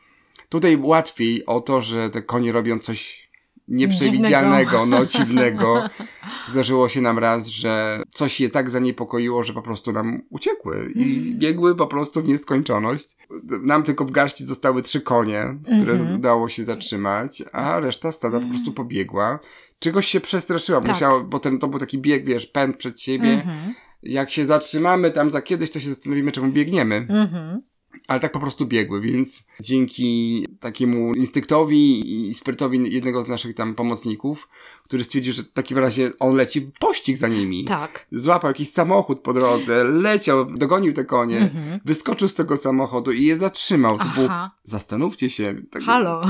tutaj 0.49 0.77
łatwiej 0.77 1.47
o 1.47 1.61
to, 1.61 1.81
że 1.81 2.11
te 2.11 2.23
konie 2.23 2.53
robią 2.53 2.79
coś 2.79 3.28
nieprzewidzianego, 3.69 4.71
dziwnego. 4.71 4.87
no 4.87 5.07
dziwnego. 5.07 5.89
Zdarzyło 6.51 6.89
się 6.89 7.01
nam 7.01 7.19
raz, 7.19 7.47
że 7.47 8.03
coś 8.12 8.41
je 8.41 8.51
tak 8.51 8.71
zaniepokoiło, 8.71 9.43
że 9.43 9.53
po 9.53 9.62
prostu 9.62 9.93
nam 9.93 10.23
uciekły 10.31 10.93
i 10.95 11.16
mhm. 11.16 11.39
biegły 11.39 11.77
po 11.77 11.87
prostu 11.87 12.23
w 12.23 12.29
nieskończoność. 12.29 13.16
Nam 13.62 13.83
tylko 13.83 14.05
w 14.05 14.11
garści 14.11 14.45
zostały 14.45 14.83
trzy 14.83 15.01
konie, 15.01 15.59
które 15.83 15.93
mm 15.93 16.07
-hmm. 16.07 16.16
udało 16.16 16.49
się 16.49 16.64
zatrzymać, 16.64 17.43
a 17.53 17.81
reszta 17.81 18.12
stada 18.12 18.41
po 18.41 18.47
prostu 18.49 18.73
pobiegła. 18.73 19.39
Czegoś 19.79 20.07
się 20.07 20.21
przestraszyła, 20.21 20.81
tak. 20.81 20.89
musiała, 20.89 21.21
bo 21.21 21.39
ten, 21.39 21.59
to 21.59 21.69
był 21.69 21.81
taki 21.81 21.99
bieg, 21.99 22.25
wiesz, 22.25 22.47
pęd 22.47 22.77
przed 22.77 23.01
siebie. 23.01 23.29
Mm 23.29 23.41
-hmm. 23.41 23.73
Jak 24.03 24.31
się 24.31 24.47
zatrzymamy 24.47 25.11
tam 25.11 25.31
za 25.31 25.43
kiedyś, 25.43 25.71
to 25.71 25.81
się 25.81 25.89
zastanowimy, 25.89 26.33
czemu 26.33 26.53
biegniemy. 26.53 27.07
Mm 27.09 27.27
-hmm 27.27 27.68
ale 28.09 28.21
tak 28.21 28.33
po 28.33 28.41
prostu 28.41 28.67
biegły, 28.67 29.01
więc 29.01 29.45
dzięki 29.61 30.47
takiemu 30.61 31.15
instynktowi 31.15 32.11
i 32.29 32.35
sprytowi 32.35 32.95
jednego 32.95 33.23
z 33.23 33.29
naszych 33.29 33.55
tam 33.55 33.75
pomocników, 33.75 34.49
który 34.89 35.05
stwierdził, 35.05 35.32
że 35.32 35.43
w 35.43 35.53
takim 35.53 35.78
razie 35.78 36.11
on 36.20 36.34
leci 36.34 36.70
pościg 36.80 37.16
za 37.16 37.28
nimi. 37.28 37.64
Tak. 37.64 38.07
Złapał 38.12 38.51
jakiś 38.51 38.70
samochód 38.70 39.20
po 39.20 39.32
drodze, 39.32 39.84
leciał, 39.84 40.45
dogonił 40.45 40.93
te 40.93 41.05
konie, 41.05 41.39
mhm. 41.39 41.80
wyskoczył 41.84 42.28
z 42.28 42.34
tego 42.34 42.57
samochodu 42.57 43.12
i 43.12 43.24
je 43.24 43.39
zatrzymał. 43.39 43.99
Było, 44.14 44.28
zastanówcie 44.62 45.30
się. 45.30 45.55
Tak, 45.70 45.82
Halo. 45.82 46.22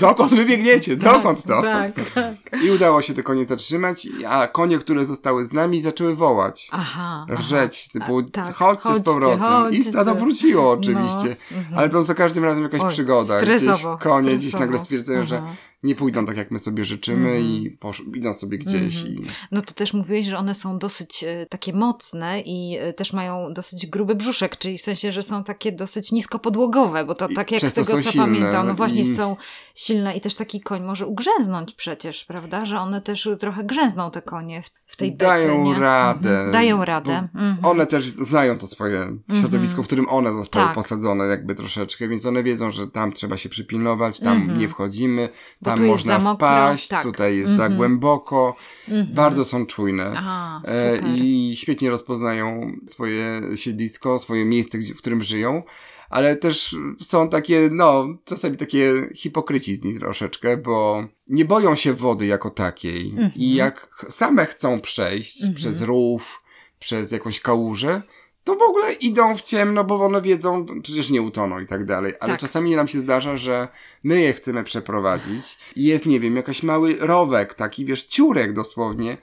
Dokąd 0.00 0.34
wy 0.34 0.44
biegniecie? 0.44 0.96
Tak, 0.96 1.04
Dokąd 1.14 1.42
to? 1.42 1.62
Tak, 1.62 2.10
tak. 2.14 2.62
I 2.62 2.70
udało 2.70 3.02
się 3.02 3.14
te 3.14 3.22
konie 3.22 3.44
zatrzymać, 3.44 4.08
a 4.28 4.46
konie, 4.46 4.78
które 4.78 5.04
zostały 5.04 5.44
z 5.44 5.52
nami, 5.52 5.82
zaczęły 5.82 6.14
wołać. 6.14 6.68
Aha. 6.72 7.26
Rżeć, 7.30 7.88
typu, 7.88 8.22
tak, 8.22 8.54
chodźcie, 8.54 8.82
chodźcie, 8.82 9.00
z 9.00 9.04
powrotem. 9.04 9.40
Chodźcie. 9.40 9.78
I 9.78 9.84
stado 9.84 10.14
wróciło 10.14 10.70
oczywiście. 10.70 11.36
No, 11.50 11.58
mhm. 11.58 11.78
Ale 11.78 11.88
to 11.88 12.02
za 12.02 12.14
każdym 12.14 12.44
razem 12.44 12.62
jakaś 12.62 12.80
Oj, 12.80 12.90
przygoda. 12.90 13.42
Gdzieś 13.42 13.60
konie 13.60 13.66
stresowo. 13.98 14.36
gdzieś 14.36 14.54
nagle 14.54 14.78
stwierdzają, 14.78 15.26
że 15.26 15.42
nie 15.82 15.94
pójdą 15.94 16.26
tak, 16.26 16.36
jak 16.36 16.50
my 16.50 16.58
sobie 16.58 16.84
życzymy 16.84 17.28
mm. 17.30 17.42
i 17.42 17.78
posz- 17.80 18.16
idą 18.16 18.34
sobie 18.34 18.58
gdzieś. 18.58 19.00
Mm. 19.00 19.12
I... 19.12 19.22
No 19.52 19.62
to 19.62 19.74
też 19.74 19.94
mówiłeś, 19.94 20.26
że 20.26 20.38
one 20.38 20.54
są 20.54 20.78
dosyć 20.78 21.24
e, 21.24 21.46
takie 21.46 21.72
mocne 21.72 22.40
i 22.40 22.78
e, 22.80 22.92
też 22.92 23.12
mają 23.12 23.52
dosyć 23.54 23.86
gruby 23.86 24.14
brzuszek, 24.14 24.56
czyli 24.56 24.78
w 24.78 24.82
sensie, 24.82 25.12
że 25.12 25.22
są 25.22 25.44
takie 25.44 25.72
dosyć 25.72 26.12
niskopodłogowe, 26.12 27.04
bo 27.04 27.14
to 27.14 27.28
I 27.28 27.34
tak 27.34 27.52
jak 27.52 27.62
z 27.62 27.74
tego, 27.74 28.02
co 28.02 28.02
silne. 28.02 28.26
pamiętam, 28.26 28.66
no 28.66 28.74
właśnie 28.74 29.02
i... 29.02 29.16
są 29.16 29.36
silne 29.74 30.16
i 30.16 30.20
też 30.20 30.34
taki 30.34 30.60
koń 30.60 30.82
może 30.82 31.06
ugrzęznąć 31.06 31.74
przecież, 31.74 32.24
prawda? 32.24 32.64
Że 32.64 32.78
one 32.78 33.00
też 33.00 33.28
trochę 33.40 33.64
grzęzną 33.64 34.10
te 34.10 34.22
konie 34.22 34.62
w, 34.86 34.96
tej 34.96 35.12
bece, 35.12 35.26
Dają 35.26 35.64
nie? 35.64 35.80
radę. 35.80 36.30
Mhm. 36.30 36.52
Dają 36.52 36.84
radę. 36.84 37.16
Mhm. 37.16 37.56
One 37.62 37.86
też 37.86 38.06
znają 38.06 38.58
to 38.58 38.66
swoje 38.66 39.16
środowisko, 39.28 39.70
mhm. 39.70 39.82
w 39.82 39.86
którym 39.86 40.08
one 40.08 40.32
zostały 40.32 40.66
tak. 40.66 40.74
posadzone 40.74 41.24
jakby 41.24 41.54
troszeczkę, 41.54 42.08
więc 42.08 42.26
one 42.26 42.42
wiedzą, 42.42 42.70
że 42.70 42.86
tam 42.86 43.12
trzeba 43.12 43.36
się 43.36 43.48
przypilnować, 43.48 44.20
tam 44.20 44.36
mhm. 44.36 44.58
nie 44.58 44.68
wchodzimy, 44.68 45.28
tam 45.64 45.75
można 45.80 46.34
wpaść, 46.34 46.88
tak. 46.88 47.02
tutaj 47.02 47.36
jest 47.36 47.48
za 47.48 47.52
mhm. 47.52 47.76
głęboko. 47.76 48.56
Mhm. 48.88 49.14
Bardzo 49.14 49.44
są 49.44 49.66
czujne. 49.66 50.12
Aha, 50.16 50.62
e, 50.68 50.98
I 51.16 51.52
świetnie 51.56 51.90
rozpoznają 51.90 52.72
swoje 52.86 53.40
siedlisko, 53.56 54.18
swoje 54.18 54.44
miejsce, 54.44 54.78
w 54.78 54.98
którym 54.98 55.22
żyją 55.22 55.62
ale 56.10 56.36
też 56.36 56.76
są 57.00 57.28
takie, 57.28 57.68
no, 57.72 58.06
czasami 58.24 58.56
takie 58.56 58.92
hipokryci 59.14 59.76
z 59.76 59.82
nich 59.82 59.98
troszeczkę, 59.98 60.56
bo 60.56 61.06
nie 61.28 61.44
boją 61.44 61.74
się 61.74 61.92
wody 61.92 62.26
jako 62.26 62.50
takiej 62.50 63.10
mm 63.10 63.28
-hmm. 63.28 63.36
i 63.36 63.54
jak 63.54 64.06
same 64.08 64.46
chcą 64.46 64.80
przejść 64.80 65.42
mm 65.42 65.54
-hmm. 65.54 65.56
przez 65.56 65.82
rów, 65.82 66.42
przez 66.78 67.12
jakąś 67.12 67.40
kałużę, 67.40 68.02
to 68.46 68.54
w 68.54 68.62
ogóle 68.62 68.92
idą 68.92 69.36
w 69.36 69.42
ciemno, 69.42 69.84
bo 69.84 70.04
one 70.04 70.22
wiedzą, 70.22 70.66
przecież 70.82 71.10
nie 71.10 71.22
utoną 71.22 71.60
i 71.60 71.66
tak 71.66 71.84
dalej. 71.84 72.12
Ale 72.20 72.32
tak. 72.32 72.40
czasami 72.40 72.76
nam 72.76 72.88
się 72.88 72.98
zdarza, 72.98 73.36
że 73.36 73.68
my 74.02 74.20
je 74.20 74.32
chcemy 74.32 74.64
przeprowadzić 74.64 75.58
i 75.76 75.84
jest, 75.84 76.06
nie 76.06 76.20
wiem, 76.20 76.36
jakiś 76.36 76.62
mały 76.62 76.96
rowek, 77.00 77.54
taki, 77.54 77.84
wiesz, 77.84 78.04
ciurek 78.04 78.52
dosłownie 78.52 79.16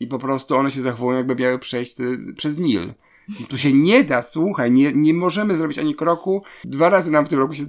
i 0.00 0.06
po 0.06 0.18
prostu 0.18 0.56
one 0.56 0.70
się 0.70 0.82
zachowują, 0.82 1.16
jakby 1.16 1.36
miały 1.36 1.58
przejść 1.58 2.00
y, 2.00 2.34
przez 2.36 2.58
Nil. 2.58 2.94
Tu 3.48 3.58
się 3.58 3.72
nie 3.72 4.04
da, 4.04 4.22
słuchaj, 4.22 4.70
nie, 4.70 4.92
nie 4.92 5.14
możemy 5.14 5.54
zrobić 5.54 5.78
ani 5.78 5.94
kroku. 5.94 6.42
Dwa 6.64 6.88
razy 6.88 7.12
nam 7.12 7.26
w 7.26 7.28
tym 7.28 7.38
roku 7.38 7.54
się 7.54 7.62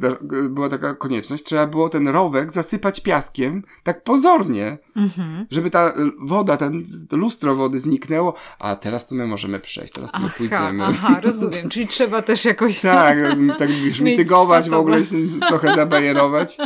była 0.49 0.69
taka 0.69 0.93
konieczność. 0.93 1.43
Trzeba 1.43 1.67
było 1.67 1.89
ten 1.89 2.07
rowek 2.07 2.51
zasypać 2.51 2.99
piaskiem, 2.99 3.63
tak 3.83 4.03
pozornie, 4.03 4.77
mhm. 4.95 5.45
żeby 5.51 5.69
ta 5.69 5.93
woda, 6.19 6.57
ten 6.57 6.83
lustro 7.11 7.55
wody 7.55 7.79
zniknęło, 7.79 8.33
a 8.59 8.75
teraz 8.75 9.07
to 9.07 9.15
my 9.15 9.27
możemy 9.27 9.59
przejść, 9.59 9.93
teraz 9.93 10.11
to 10.11 10.19
my 10.19 10.29
pójdziemy. 10.37 10.85
Aha, 10.85 11.19
rozumiem, 11.23 11.69
czyli 11.69 11.87
trzeba 11.87 12.21
też 12.21 12.45
jakoś... 12.45 12.81
tak, 12.81 13.17
tak 13.59 13.69
już 13.69 13.99
mitygować, 13.99 14.69
w 14.69 14.73
ogóle 14.73 15.05
się 15.05 15.15
trochę 15.49 15.75
zabajerować. 15.75 16.57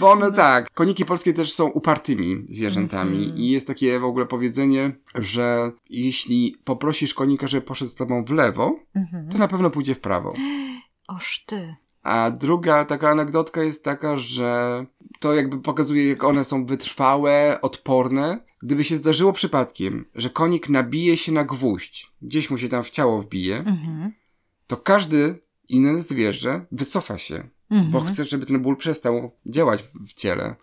Bo 0.00 0.10
one 0.10 0.30
no. 0.30 0.36
tak, 0.36 0.70
koniki 0.70 1.04
polskie 1.04 1.32
też 1.32 1.52
są 1.52 1.66
upartymi 1.66 2.44
zwierzętami 2.48 3.18
mhm. 3.18 3.36
i 3.36 3.50
jest 3.50 3.66
takie 3.66 4.00
w 4.00 4.04
ogóle 4.04 4.26
powiedzenie, 4.26 4.92
że 5.14 5.72
jeśli 5.90 6.56
poprosisz 6.64 7.14
konika, 7.14 7.46
żeby 7.46 7.66
poszedł 7.66 7.90
z 7.90 7.94
tobą 7.94 8.24
w 8.24 8.30
lewo, 8.30 8.76
mhm. 8.94 9.28
to 9.28 9.38
na 9.38 9.48
pewno 9.48 9.70
pójdzie 9.70 9.94
w 9.94 10.00
prawo. 10.00 10.34
Oż 11.08 11.44
ty. 11.46 11.74
A 12.02 12.30
druga 12.30 12.84
taka 12.84 13.10
anegdotka 13.10 13.62
jest 13.62 13.84
taka, 13.84 14.18
że 14.18 14.86
to 15.20 15.34
jakby 15.34 15.60
pokazuje, 15.60 16.08
jak 16.08 16.24
one 16.24 16.44
są 16.44 16.66
wytrwałe, 16.66 17.58
odporne. 17.62 18.38
Gdyby 18.62 18.84
się 18.84 18.96
zdarzyło 18.96 19.32
przypadkiem, 19.32 20.04
że 20.14 20.30
konik 20.30 20.68
nabije 20.68 21.16
się 21.16 21.32
na 21.32 21.44
gwóźdź, 21.44 22.12
gdzieś 22.22 22.50
mu 22.50 22.58
się 22.58 22.68
tam 22.68 22.82
w 22.82 22.90
ciało 22.90 23.22
wbije, 23.22 23.58
mhm. 23.58 24.12
to 24.66 24.76
każdy 24.76 25.38
inne 25.68 25.98
zwierzę 25.98 26.66
wycofa 26.72 27.18
się, 27.18 27.48
mhm. 27.70 27.90
bo 27.90 28.00
chce, 28.00 28.24
żeby 28.24 28.46
ten 28.46 28.62
ból 28.62 28.76
przestał 28.76 29.30
działać 29.46 29.82
w 29.82 30.12
ciele. 30.14 30.56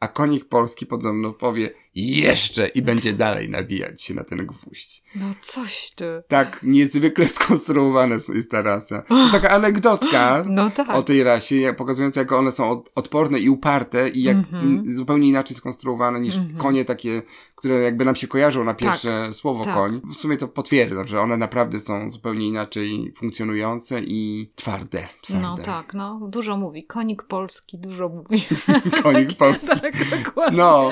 A 0.00 0.08
konik 0.08 0.44
polski 0.44 0.86
podobno 0.86 1.32
powie 1.32 1.70
jeszcze 1.94 2.66
i 2.66 2.82
będzie 2.82 3.12
dalej 3.12 3.50
nabijać 3.50 4.02
się 4.02 4.14
na 4.14 4.24
ten 4.24 4.46
gwóźdź. 4.46 5.02
No 5.14 5.26
coś 5.42 5.92
ty. 5.96 6.22
Tak 6.28 6.60
niezwykle 6.62 7.28
skonstruowana 7.28 8.14
jest 8.14 8.50
ta 8.50 8.62
rasa. 8.62 9.02
To 9.02 9.28
taka 9.32 9.50
anegdotka 9.50 10.44
no 10.48 10.70
tak. 10.70 10.88
o 10.90 11.02
tej 11.02 11.22
rasie, 11.22 11.74
pokazująca 11.78 12.20
jak 12.20 12.32
one 12.32 12.52
są 12.52 12.82
odporne 12.94 13.38
i 13.38 13.48
uparte 13.48 14.08
i 14.08 14.22
jak 14.22 14.36
mm 14.36 14.82
-hmm. 14.82 14.94
zupełnie 14.94 15.28
inaczej 15.28 15.56
skonstruowane 15.56 16.20
niż 16.20 16.36
mm 16.36 16.48
-hmm. 16.48 16.56
konie 16.56 16.84
takie 16.84 17.22
które 17.62 17.82
jakby 17.82 18.04
nam 18.04 18.14
się 18.14 18.28
kojarzą 18.28 18.64
na 18.64 18.74
pierwsze 18.74 19.22
tak, 19.26 19.34
słowo 19.34 19.64
tak. 19.64 19.74
koń, 19.74 20.00
w 20.16 20.20
sumie 20.20 20.36
to 20.36 20.48
potwierdzam, 20.48 21.06
że 21.06 21.20
one 21.20 21.36
naprawdę 21.36 21.80
są 21.80 22.10
zupełnie 22.10 22.46
inaczej 22.46 23.12
funkcjonujące 23.16 24.00
i 24.00 24.50
twarde. 24.54 25.08
twarde. 25.22 25.42
No 25.42 25.58
tak, 25.58 25.94
no 25.94 26.20
dużo 26.28 26.56
mówi. 26.56 26.84
Konik 26.84 27.22
polski 27.22 27.78
dużo 27.78 28.08
mówi. 28.08 28.44
Konik 29.02 29.28
tak, 29.28 29.38
polski. 29.38 29.80
Tak, 29.80 30.34
no. 30.52 30.90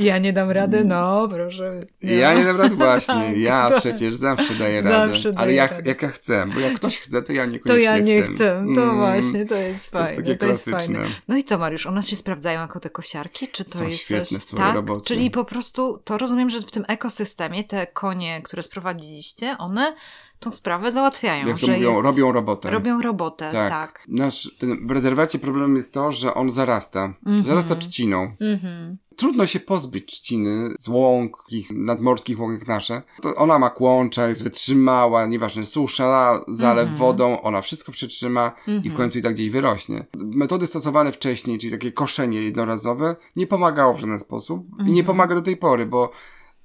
Ja 0.00 0.15
nie 0.18 0.32
dam 0.32 0.50
rady, 0.50 0.84
no 0.84 1.28
proszę. 1.28 1.86
Nie. 2.02 2.14
Ja 2.14 2.34
nie 2.34 2.44
dam 2.44 2.56
rady 2.56 2.76
właśnie. 2.86 3.32
Ja 3.36 3.68
tak. 3.68 3.78
przecież 3.78 4.14
zawsze 4.14 4.54
daję 4.54 4.82
radę. 4.82 5.12
Zawsze 5.12 5.32
ale 5.36 5.54
jak, 5.54 5.70
radę. 5.70 5.88
jak 5.88 6.02
ja 6.02 6.08
chcę, 6.08 6.46
bo 6.54 6.60
jak 6.60 6.74
ktoś 6.74 6.98
chce, 6.98 7.22
to 7.22 7.32
ja 7.32 7.46
niekoniecznie 7.46 7.84
To 7.84 7.96
ja 7.96 7.98
nie 7.98 8.22
chcę. 8.22 8.34
chcę. 8.34 8.66
To 8.74 8.82
mm. 8.82 8.96
właśnie, 8.96 9.46
to 9.46 9.54
jest 9.54 9.90
fajne. 9.90 10.08
To 10.08 10.12
jest 10.14 10.26
takie 10.26 10.38
klasyczne. 10.38 10.98
Jest 10.98 11.14
no 11.28 11.36
i 11.36 11.44
co 11.44 11.58
Mariusz, 11.58 11.86
one 11.86 12.02
się 12.02 12.16
sprawdzają 12.16 12.60
jako 12.60 12.80
te 12.80 12.90
kosiarki? 12.90 13.48
Czy 13.48 13.64
to 13.64 13.78
są 13.78 13.84
jest 13.84 13.98
świetne 13.98 14.38
coś... 14.38 14.46
w 14.46 14.48
swojej 14.48 14.66
tak? 14.66 14.74
robocie. 14.74 15.04
Czyli 15.06 15.30
po 15.30 15.44
prostu 15.44 16.00
to 16.04 16.18
rozumiem, 16.18 16.50
że 16.50 16.60
w 16.60 16.70
tym 16.70 16.84
ekosystemie 16.88 17.64
te 17.64 17.86
konie, 17.86 18.42
które 18.42 18.62
sprowadziliście, 18.62 19.58
one 19.58 19.94
tą 20.40 20.52
sprawę 20.52 20.92
załatwiają. 20.92 21.46
Jak 21.46 21.58
to 21.60 21.66
mówią, 21.66 21.90
jest... 21.90 22.02
robią 22.02 22.32
robotę. 22.32 22.70
Robią 22.70 23.02
robotę, 23.02 23.50
tak. 23.52 23.70
tak. 23.70 24.04
Nasz, 24.08 24.50
w 24.86 24.90
rezerwacie 24.90 25.38
problem 25.38 25.76
jest 25.76 25.94
to, 25.94 26.12
że 26.12 26.34
on 26.34 26.50
zarasta. 26.50 27.14
Mm 27.26 27.40
-hmm. 27.42 27.44
Zarasta 27.44 27.76
trzciną. 27.76 28.36
Mm 28.40 28.58
-hmm. 28.58 28.96
Trudno 29.16 29.46
się 29.46 29.60
pozbyć 29.60 30.06
trzciny 30.06 30.74
z 30.78 30.88
łąk, 30.88 31.42
takich 31.42 31.70
nadmorskich 31.70 32.40
łąk 32.40 32.58
jak 32.58 32.68
nasze. 32.68 33.02
To 33.22 33.34
ona 33.34 33.58
ma 33.58 33.70
kłącza, 33.70 34.28
jest 34.28 34.42
wytrzymała, 34.42 35.26
nieważne, 35.26 35.64
susza, 35.64 36.44
zalew 36.48 36.86
mm 36.86 36.96
wodą, 36.96 37.40
ona 37.42 37.62
wszystko 37.62 37.92
przytrzyma 37.92 38.52
i 38.66 38.70
w 38.70 38.74
mhm. 38.74 38.96
końcu 38.96 39.18
i 39.18 39.22
tak 39.22 39.34
gdzieś 39.34 39.50
wyrośnie. 39.50 40.06
Metody 40.16 40.66
stosowane 40.66 41.12
wcześniej, 41.12 41.58
czyli 41.58 41.72
takie 41.72 41.92
koszenie 41.92 42.42
jednorazowe, 42.42 43.16
nie 43.36 43.46
pomagało 43.46 43.94
w 43.94 44.00
żaden 44.00 44.18
sposób 44.18 44.66
i 44.80 44.84
nie 44.84 45.00
mhm. 45.00 45.06
pomaga 45.06 45.34
do 45.34 45.42
tej 45.42 45.56
pory, 45.56 45.86
bo 45.86 46.12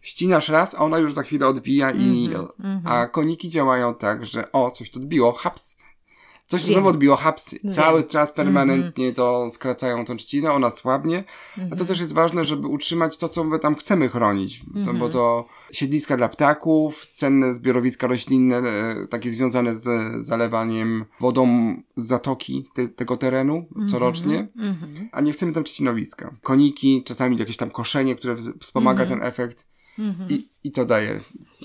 ścinasz 0.02 0.50
raz, 0.50 0.76
a 0.76 0.78
ona 0.78 1.00
już 1.00 1.14
za 1.14 1.24
chwilę 1.24 1.48
odbija 1.48 1.92
i, 1.92 2.30
-hmm, 2.30 2.82
a 2.86 3.08
koniki 3.08 3.50
działają 3.50 3.96
tak, 3.96 4.26
że 4.26 4.52
o, 4.52 4.72
coś 4.72 4.92
tu 4.92 5.00
odbiło, 5.00 5.32
haps, 5.32 5.78
coś 6.52 6.66
tu 6.66 6.72
znowu 6.74 6.88
odbiło, 6.88 7.16
haps, 7.16 7.56
Wiem. 7.64 7.74
cały 7.74 8.04
czas 8.04 8.32
permanentnie 8.32 9.06
mm 9.06 9.14
-hmm. 9.14 9.18
to 9.18 9.50
skracają 9.52 10.06
tą 10.06 10.18
trzcinę, 10.18 10.52
ona 10.52 10.70
słabnie, 10.70 11.18
mm 11.18 11.26
-hmm. 11.26 11.66
a 11.66 11.70
to 11.70 11.82
mhm. 11.82 11.88
też 11.88 12.00
jest 12.00 12.14
ważne, 12.14 12.46
żeby 12.46 12.68
utrzymać 12.68 13.18
to, 13.18 13.30
co 13.30 13.44
my 13.44 13.60
tam 13.60 13.76
chcemy 13.76 14.10
chronić, 14.10 14.64
no, 14.74 14.86
bo 14.86 14.92
mhm. 14.92 15.12
to 15.12 15.46
siedliska 15.72 16.18
dla 16.18 16.30
ptaków, 16.30 17.08
cenne 17.14 17.54
zbiorowiska 17.54 18.08
roślinne, 18.08 18.58
e, 18.58 19.08
takie 19.10 19.32
związane 19.32 19.76
z 19.76 19.88
zalewaniem 20.26 21.06
wodą 21.20 21.48
z 21.96 22.06
zatoki 22.06 22.70
te, 22.74 22.88
tego 22.88 23.18
terenu 23.18 23.66
corocznie, 23.90 24.48
mm 24.58 24.74
-hmm. 24.74 25.08
a 25.12 25.22
nie 25.22 25.32
chcemy 25.32 25.54
tam 25.54 25.64
trzcinowiska. 25.64 26.32
Koniki, 26.42 27.04
czasami 27.04 27.38
jakieś 27.38 27.58
tam 27.58 27.70
koszenie, 27.70 28.16
które 28.16 28.36
wspomaga 28.60 29.06
ten 29.06 29.24
efekt, 29.24 29.72
Mhm. 30.00 30.30
I, 30.30 30.44
I 30.64 30.72
to 30.72 30.86
daje, 30.86 31.20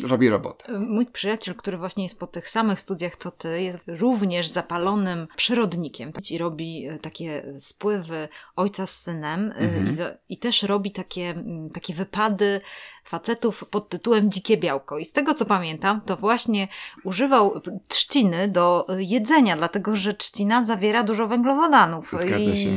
robi 0.05 0.29
robotę. 0.29 0.79
Mój 0.79 1.07
przyjaciel, 1.07 1.55
który 1.55 1.79
właśnie 1.79 2.03
jest 2.03 2.19
po 2.19 2.27
tych 2.27 2.49
samych 2.49 2.81
studiach 2.81 3.17
co 3.17 3.31
ty, 3.31 3.63
jest 3.63 3.79
również 3.87 4.49
zapalonym 4.49 5.27
przyrodnikiem 5.37 6.13
i 6.31 6.39
robi 6.39 6.87
e, 6.87 6.99
takie 6.99 7.55
spływy 7.59 8.29
ojca 8.57 8.87
z 8.87 9.03
synem 9.03 9.51
e, 9.51 9.55
mhm. 9.55 9.89
i, 10.29 10.33
i, 10.35 10.39
też 10.39 10.63
robi 10.63 10.91
takie, 10.91 11.35
takie 11.75 11.95
wypady 11.95 12.61
facetów 13.07 13.65
pod 13.71 13.89
tytułem 13.89 14.31
Dzikie 14.31 14.57
Białko. 14.57 14.99
I 14.99 15.05
z 15.05 15.13
tego 15.13 15.35
co 15.35 15.45
pamiętam, 15.45 16.01
to 16.01 16.17
właśnie 16.17 16.69
używał 17.05 17.61
trzciny 17.89 18.49
do 18.49 18.87
jedzenia, 18.99 19.57
dlatego 19.57 19.97
że 19.97 20.15
trzcina 20.15 20.65
zawiera 20.65 21.03
dużo 21.03 21.27
węglowodanów. 21.27 22.13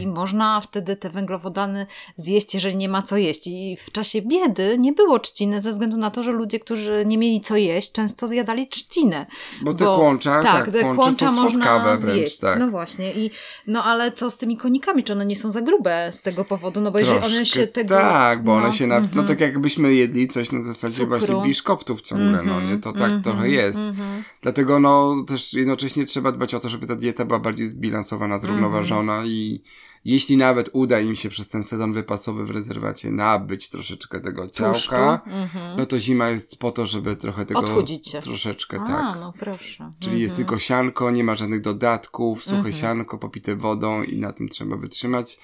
I 0.02 0.08
można 0.08 0.62
wtedy 0.62 0.96
te 0.96 1.10
węglowodany 1.10 1.88
zjeść, 2.16 2.54
jeżeli 2.54 2.76
nie 2.76 2.90
ma 2.90 3.02
co 3.02 3.18
jeść. 3.18 3.48
I 3.48 3.78
w 3.78 3.92
czasie 3.92 4.22
biedy 4.22 4.78
nie 4.80 4.94
było 4.94 5.20
trzciny 5.20 5.62
ze 5.62 5.72
względu 5.72 5.98
na 5.98 6.09
to, 6.10 6.24
że 6.24 6.32
ludzie, 6.32 6.60
którzy 6.60 7.04
nie 7.06 7.18
mieli 7.18 7.42
co 7.42 7.56
jeść, 7.56 7.92
często 7.92 8.28
zjadali 8.28 8.68
trzcinę. 8.68 9.26
Bo 9.62 9.74
te 9.74 9.86
bo, 9.86 9.98
kłącza, 9.98 10.44
tak, 10.44 10.72
tak 10.72 10.96
kłącza 10.96 11.32
można 11.32 11.80
wręcz, 11.80 12.00
zjeść. 12.00 12.40
Tak. 12.40 12.60
No 12.60 12.68
właśnie. 12.68 13.14
I, 13.14 13.32
no 13.68 13.84
ale 13.84 14.12
co 14.12 14.32
z 14.32 14.38
tymi 14.38 14.58
konikami? 14.58 15.04
Czy 15.04 15.14
one 15.14 15.26
nie 15.26 15.36
są 15.36 15.52
za 15.52 15.62
grube 15.62 16.10
z 16.14 16.22
tego 16.22 16.46
powodu? 16.46 16.82
No 16.82 16.92
bo 16.92 17.00
jeżeli 17.00 17.18
one 17.20 17.46
się 17.46 17.68
tego... 17.68 17.96
Tak, 17.96 18.44
bo 18.44 18.60
no, 18.60 18.66
one 18.66 18.74
się, 18.74 18.88
na, 18.88 19.00
no 19.00 19.06
mhm. 19.06 19.28
tak 19.28 19.40
jakbyśmy 19.40 19.94
jedli 19.94 20.28
coś 20.28 20.52
na 20.52 20.64
zasadzie 20.64 20.96
Cukru. 20.96 21.08
właśnie 21.10 21.42
biszkoptów 21.44 22.02
ciągle, 22.02 22.28
mm 22.28 22.46
-hmm, 22.46 22.48
no 22.48 22.62
nie? 22.62 22.78
To 22.78 22.94
tak 22.94 23.02
mm 23.02 23.20
-hmm, 23.20 23.24
trochę 23.24 23.50
jest. 23.50 23.80
Mm 23.80 23.94
-hmm. 23.94 24.24
Dlatego 24.42 24.80
no 24.80 25.16
też 25.28 25.54
jednocześnie 25.54 26.06
trzeba 26.06 26.32
dbać 26.32 26.54
o 26.54 26.60
to, 26.60 26.70
żeby 26.70 26.88
ta 26.88 26.96
dieta 26.96 27.26
była 27.26 27.40
bardziej 27.40 27.68
zbilansowana, 27.68 28.38
zrównoważona 28.38 29.26
i 29.26 29.62
jeśli 30.06 30.38
nawet 30.38 30.70
uda 30.74 31.00
im 31.00 31.16
się 31.16 31.30
przez 31.30 31.48
ten 31.48 31.64
sezon 31.64 31.94
wypasowy 31.94 32.46
w 32.46 32.50
rezerwacie 32.50 33.12
nabyć 33.12 33.70
troszeczkę 33.70 34.20
tego 34.20 34.50
ciałka, 34.50 35.22
mhm. 35.26 35.78
no 35.78 35.86
to 35.86 36.00
zima 36.00 36.30
jest 36.30 36.58
po 36.58 36.72
to, 36.72 36.86
żeby 36.86 37.16
trochę 37.16 37.46
tego 37.46 37.60
Odchudzić 37.60 38.10
się. 38.10 38.20
troszeczkę, 38.20 38.80
A, 38.82 38.88
tak. 38.88 39.20
no 39.20 39.34
proszę. 39.40 39.92
Czyli 40.00 40.22
jest 40.22 40.32
mhm. 40.32 40.48
tylko 40.48 40.60
sianko, 40.60 41.12
nie 41.12 41.24
ma 41.24 41.36
żadnych 41.36 41.62
dodatków, 41.62 42.46
suche 42.46 42.74
sianko 42.74 43.18
popite 43.18 43.56
wodą 43.56 44.04
i 44.04 44.18
na 44.18 44.32
tym 44.32 44.50
trzeba 44.50 44.78
wytrzymać. 44.78 45.40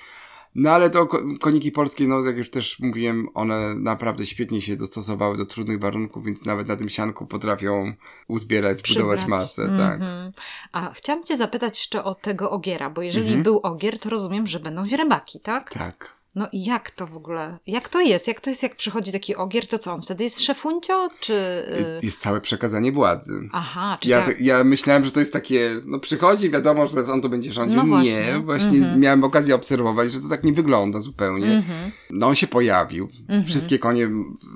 No 0.55 0.69
ale 0.69 0.89
to 0.89 1.07
koniki 1.41 1.71
polskie, 1.71 2.07
no 2.07 2.19
jak 2.19 2.37
już 2.37 2.49
też 2.49 2.79
mówiłem, 2.79 3.27
one 3.33 3.75
naprawdę 3.75 4.25
świetnie 4.25 4.61
się 4.61 4.75
dostosowały 4.75 5.37
do 5.37 5.45
trudnych 5.45 5.79
warunków, 5.79 6.25
więc 6.25 6.45
nawet 6.45 6.67
na 6.67 6.75
tym 6.75 6.89
sianku 6.89 7.25
potrafią 7.25 7.93
uzbierać, 8.27 8.77
zbudować 8.77 9.25
masę, 9.25 9.61
mm 9.61 9.75
-hmm. 9.75 9.79
tak. 9.79 9.93
Mhm. 9.93 10.31
A 10.71 10.93
chciałam 10.93 11.23
cię 11.23 11.37
zapytać 11.37 11.77
jeszcze 11.77 12.03
o 12.03 12.15
tego 12.15 12.51
ogiera, 12.51 12.89
bo 12.89 13.01
jeżeli 13.01 13.27
mm 13.27 13.39
-hmm. 13.39 13.43
był 13.43 13.59
ogier, 13.63 13.99
to 13.99 14.09
rozumiem, 14.09 14.47
że 14.47 14.59
będą 14.59 14.85
źrebaki, 14.85 15.39
tak? 15.39 15.73
Tak. 15.73 16.14
No 16.36 16.47
i 16.51 16.65
jak 16.65 16.91
to 16.91 17.07
w 17.07 17.17
ogóle, 17.17 17.57
jak 17.67 17.89
to 17.89 18.01
jest? 18.01 18.27
Jak 18.27 18.41
to 18.41 18.49
jest, 18.49 18.63
jak 18.63 18.75
przychodzi 18.75 19.11
taki 19.11 19.36
ogier, 19.36 19.67
to 19.67 19.79
co 19.79 19.93
on 19.93 20.01
wtedy 20.01 20.23
jest 20.23 20.41
szefuncio, 20.41 21.07
czy... 21.19 21.33
Y, 21.33 22.05
jest 22.05 22.21
całe 22.21 22.41
przekazanie 22.41 22.91
władzy. 22.91 23.49
Aha, 23.51 23.97
czy 24.01 24.09
ja, 24.09 24.21
tak... 24.21 24.41
ja 24.41 24.63
myślałem, 24.63 25.05
że 25.05 25.11
to 25.11 25.19
jest 25.19 25.33
takie, 25.33 25.81
no 25.86 25.99
przychodzi, 25.99 26.49
wiadomo, 26.49 26.88
że 26.88 27.13
on 27.13 27.21
tu 27.21 27.29
będzie 27.29 27.51
rządził. 27.51 27.83
No 27.83 27.88
właśnie. 27.88 28.11
Nie, 28.11 28.39
właśnie 28.39 28.77
mm 28.77 28.95
-hmm. 28.95 28.99
miałem 28.99 29.23
okazję 29.23 29.55
obserwować, 29.55 30.13
że 30.13 30.21
to 30.21 30.29
tak 30.29 30.43
nie 30.43 30.53
wygląda 30.53 30.99
zupełnie. 30.99 31.45
Mm 31.45 31.61
-hmm. 31.61 31.91
No 32.09 32.27
on 32.27 32.36
się 32.36 32.47
pojawił. 32.47 33.09
Mm 33.29 33.41
-hmm. 33.41 33.47
Wszystkie 33.47 33.79
konie 33.79 34.09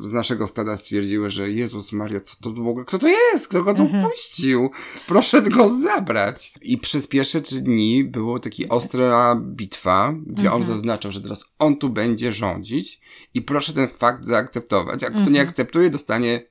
z 0.03 0.13
naszego 0.13 0.47
stada 0.47 0.77
stwierdziły, 0.77 1.30
że 1.30 1.51
Jezus 1.51 1.91
Maria, 1.91 2.19
co 2.19 2.36
to 2.41 2.53
w 2.53 2.67
ogóle, 2.67 2.86
kto 2.86 2.99
to 2.99 3.07
jest? 3.07 3.47
Kto 3.47 3.63
go 3.63 3.73
tu 3.73 3.82
mhm. 3.82 4.03
wpuścił? 4.03 4.71
Proszę 5.07 5.41
go 5.41 5.77
zabrać. 5.77 6.53
I 6.61 6.77
przez 6.77 7.07
pierwsze 7.07 7.41
trzy 7.41 7.61
dni 7.61 8.03
było 8.03 8.39
taki 8.39 8.69
ostra 8.69 9.41
bitwa, 9.45 10.13
gdzie 10.27 10.51
on 10.51 10.61
mhm. 10.61 10.77
zaznaczał, 10.77 11.11
że 11.11 11.21
teraz 11.21 11.45
on 11.59 11.68
on 11.70 11.78
tu 11.78 11.89
będzie 11.89 12.32
rządzić 12.32 13.01
i 13.34 13.41
proszę 13.41 13.74
ten 13.74 13.88
fakt 13.89 14.26
zaakceptować. 14.26 15.01
Jak 15.01 15.11
mm 15.11 15.24
-hmm. 15.24 15.26
to 15.26 15.32
nie 15.32 15.39
mhm. 15.39 15.49
akceptuje, 15.49 15.89
dostanie 15.89 16.41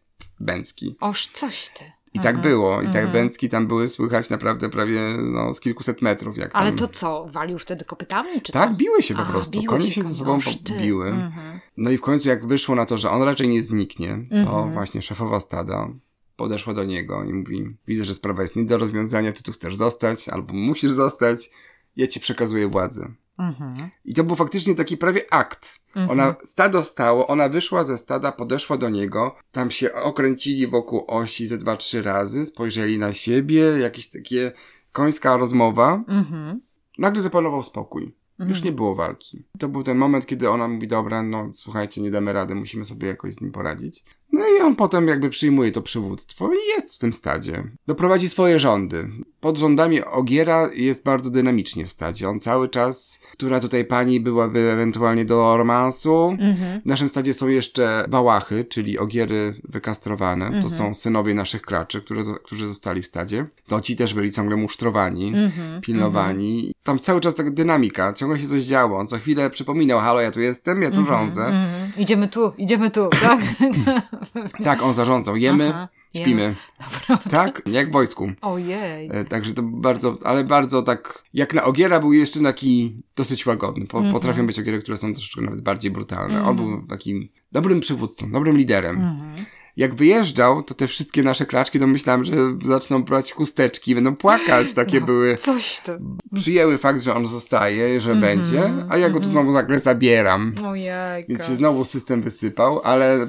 Bęcki. 0.40 0.96
Oż 1.00 1.26
coś 1.26 1.70
ty. 1.78 1.84
I 2.14 2.20
tak 2.20 2.40
było. 2.40 2.82
I 2.82 2.86
tak 2.86 2.96
mhm. 2.96 3.12
Bęcki 3.12 3.48
tam 3.48 3.66
były 3.66 3.88
słychać 3.88 4.30
naprawdę 4.30 4.68
prawie 4.68 5.00
no, 5.22 5.54
z 5.54 5.60
kilkuset 5.60 6.02
metrów. 6.02 6.36
Jak 6.36 6.56
Ale 6.56 6.70
tam... 6.70 6.78
to 6.78 6.88
co, 6.88 7.26
walił 7.28 7.58
wtedy 7.58 7.84
kopytami? 7.84 8.42
Czy 8.42 8.52
tak, 8.52 8.70
co? 8.70 8.76
biły 8.76 9.02
się 9.02 9.14
po 9.14 9.22
A, 9.22 9.30
prostu. 9.30 9.62
Konie 9.62 9.86
się, 9.86 9.92
się 9.92 10.04
ze 10.04 10.14
sobą 10.14 10.38
biły. 10.80 11.08
Mhm. 11.08 11.60
No 11.76 11.90
i 11.90 11.98
w 11.98 12.00
końcu 12.00 12.28
jak 12.28 12.46
wyszło 12.46 12.74
na 12.74 12.86
to, 12.86 12.98
że 12.98 13.10
on 13.10 13.22
raczej 13.22 13.48
nie 13.48 13.62
zniknie, 13.62 14.18
to 14.44 14.68
właśnie 14.72 15.02
szefowa 15.02 15.40
stada 15.40 15.88
podeszła 16.36 16.74
do 16.74 16.84
niego 16.84 17.24
i 17.24 17.32
mówi, 17.32 17.76
widzę, 17.86 18.04
że 18.04 18.14
sprawa 18.14 18.42
jest 18.42 18.56
nie 18.56 18.64
do 18.64 18.78
rozwiązania, 18.78 19.32
ty 19.32 19.42
tu 19.42 19.52
chcesz 19.52 19.76
zostać, 19.76 20.28
albo 20.28 20.52
musisz 20.52 20.90
zostać, 20.90 21.50
ja 21.96 22.06
ci 22.06 22.20
przekazuję 22.20 22.68
władzę. 22.68 23.12
Mhm. 23.38 23.90
I 24.04 24.14
to 24.14 24.24
był 24.24 24.36
faktycznie 24.36 24.74
taki 24.74 24.96
prawie 24.96 25.32
akt. 25.34 25.78
Mhm. 25.88 26.10
Ona, 26.10 26.36
stado 26.44 26.82
stało, 26.82 27.26
ona 27.26 27.48
wyszła 27.48 27.84
ze 27.84 27.96
stada, 27.96 28.32
podeszła 28.32 28.76
do 28.76 28.88
niego, 28.88 29.36
tam 29.52 29.70
się 29.70 29.94
okręcili 29.94 30.66
wokół 30.66 31.04
osi 31.06 31.46
ze 31.46 31.58
dwa, 31.58 31.76
trzy 31.76 32.02
razy, 32.02 32.46
spojrzeli 32.46 32.98
na 32.98 33.12
siebie, 33.12 33.60
jakieś 33.60 34.10
takie 34.10 34.52
końska 34.92 35.36
rozmowa. 35.36 36.04
Mhm. 36.08 36.60
Nagle 36.98 37.22
zapanował 37.22 37.62
spokój. 37.62 38.14
Już 38.38 38.48
mhm. 38.48 38.64
nie 38.64 38.72
było 38.72 38.94
walki. 38.94 39.44
To 39.58 39.68
był 39.68 39.82
ten 39.82 39.98
moment, 39.98 40.26
kiedy 40.26 40.50
ona 40.50 40.68
mówi, 40.68 40.88
dobra, 40.88 41.22
no 41.22 41.50
słuchajcie, 41.54 42.00
nie 42.02 42.10
damy 42.10 42.32
rady, 42.32 42.54
musimy 42.54 42.84
sobie 42.84 43.08
jakoś 43.08 43.34
z 43.34 43.40
nim 43.40 43.52
poradzić. 43.52 44.04
No 44.32 44.44
i 44.48 44.60
on 44.60 44.76
potem 44.76 45.08
jakby 45.08 45.30
przyjmuje 45.30 45.72
to 45.72 45.82
przywództwo 45.82 46.50
i 46.52 46.68
jest 46.76 46.94
w 46.94 46.98
tym 46.98 47.12
stadzie. 47.12 47.64
Doprowadzi 47.86 48.28
swoje 48.28 48.58
rządy. 48.58 49.08
Pod 49.40 49.58
rządami 49.58 50.04
Ogiera 50.04 50.68
jest 50.74 51.04
bardzo 51.04 51.30
dynamicznie 51.30 51.86
w 51.86 51.92
stadzie. 51.92 52.28
On 52.28 52.40
cały 52.40 52.68
czas, 52.68 53.20
która 53.32 53.60
tutaj 53.60 53.84
pani 53.84 54.20
byłaby 54.20 54.70
ewentualnie 54.70 55.24
do 55.24 55.56
romansu. 55.56 56.36
Mhm. 56.40 56.80
W 56.80 56.86
naszym 56.86 57.08
stadzie 57.08 57.34
są 57.34 57.48
jeszcze 57.48 58.04
Wałachy, 58.08 58.64
czyli 58.64 58.98
Ogiery 58.98 59.54
wykastrowane. 59.68 60.44
Mhm. 60.44 60.62
To 60.62 60.70
są 60.70 60.94
synowie 60.94 61.34
naszych 61.34 61.62
klaczy, 61.62 62.02
które, 62.02 62.22
którzy 62.44 62.68
zostali 62.68 63.02
w 63.02 63.06
stadzie. 63.06 63.46
To 63.66 63.80
ci 63.80 63.96
też 63.96 64.14
byli 64.14 64.32
ciągle 64.32 64.56
musztrowani, 64.56 65.28
mhm. 65.28 65.80
pilnowani. 65.80 66.72
Tam 66.82 66.98
cały 66.98 67.20
czas 67.20 67.34
taka 67.34 67.50
dynamika, 67.50 68.12
ciągle 68.12 68.38
się 68.38 68.48
coś 68.48 68.62
działo. 68.62 68.98
On 68.98 69.06
co 69.06 69.18
chwilę 69.18 69.50
przypominał, 69.50 70.00
halo, 70.00 70.20
ja 70.20 70.30
tu 70.30 70.40
jestem, 70.40 70.82
ja 70.82 70.90
tu 70.90 70.96
mhm. 70.96 71.18
rządzę. 71.18 71.46
Mhm. 71.46 71.92
Idziemy 71.98 72.28
tu, 72.28 72.52
idziemy 72.58 72.90
tu, 72.90 73.08
tak? 73.08 73.40
tak, 74.64 74.82
on 74.82 74.94
zarządzał. 74.94 75.36
Jemy, 75.36 75.68
Aha, 75.74 75.88
śpimy. 76.16 76.56
Naprawdę? 76.80 77.30
Tak, 77.30 77.62
jak 77.66 77.88
w 77.88 77.92
wojsku. 77.92 78.32
Ojej. 78.40 79.08
E, 79.12 79.24
także 79.24 79.54
to 79.54 79.62
bardzo, 79.62 80.18
ale 80.24 80.44
bardzo 80.44 80.82
tak, 80.82 81.24
jak 81.34 81.54
na 81.54 81.64
Ogiera 81.64 82.00
był 82.00 82.12
jeszcze 82.12 82.40
taki 82.40 83.02
dosyć 83.16 83.46
łagodny. 83.46 83.86
Po, 83.86 83.98
mm 83.98 84.10
-hmm. 84.10 84.14
Potrafią 84.14 84.46
być 84.46 84.58
Ogiery, 84.58 84.82
które 84.82 84.96
są 84.96 85.12
troszeczkę 85.12 85.42
nawet 85.42 85.60
bardziej 85.60 85.90
brutalne. 85.90 86.34
Mm 86.34 86.44
-hmm. 86.44 86.48
On 86.48 86.56
był 86.56 86.86
takim 86.86 87.28
dobrym 87.52 87.80
przywódcą, 87.80 88.32
dobrym 88.32 88.56
liderem. 88.56 88.96
Mm 88.96 89.08
-hmm 89.08 89.57
jak 89.78 89.94
wyjeżdżał, 89.94 90.62
to 90.62 90.74
te 90.74 90.88
wszystkie 90.88 91.22
nasze 91.22 91.46
klaczki, 91.46 91.80
to 91.80 91.86
myślałem, 91.86 92.24
że 92.24 92.32
zaczną 92.64 93.02
brać 93.02 93.32
chusteczki, 93.32 93.94
będą 93.94 94.16
płakać, 94.16 94.72
takie 94.72 95.00
no, 95.00 95.06
były. 95.06 95.36
Coś 95.36 95.80
to. 95.84 95.92
Przyjęły 96.34 96.78
fakt, 96.78 97.02
że 97.02 97.14
on 97.14 97.26
zostaje, 97.26 98.00
że 98.00 98.12
mm 98.12 98.22
-hmm, 98.22 98.26
będzie, 98.26 98.72
a 98.88 98.96
ja 98.96 99.10
go 99.10 99.20
tu 99.20 99.26
mhm. 99.26 99.32
znowu 99.32 99.52
nagle 99.52 99.80
zabieram. 99.80 100.54
Ojejka. 100.66 101.28
Więc 101.28 101.46
się 101.46 101.54
znowu 101.54 101.84
system 101.84 102.22
wysypał, 102.22 102.80
ale 102.84 103.28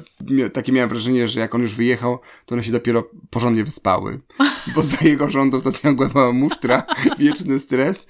takie 0.53 0.71
miałem 0.71 0.89
wrażenie, 0.89 1.27
że 1.27 1.39
jak 1.39 1.55
on 1.55 1.61
już 1.61 1.75
wyjechał, 1.75 2.19
to 2.45 2.55
one 2.55 2.63
się 2.63 2.71
dopiero 2.71 3.09
porządnie 3.29 3.63
wyspały. 3.63 4.19
Bo 4.75 4.83
za 4.83 4.97
jego 5.01 5.29
rządów 5.29 5.63
to 5.63 5.71
ciągła 5.71 6.09
mała 6.13 6.33
musztra, 6.33 6.83
wieczny 7.19 7.59
stres, 7.59 8.07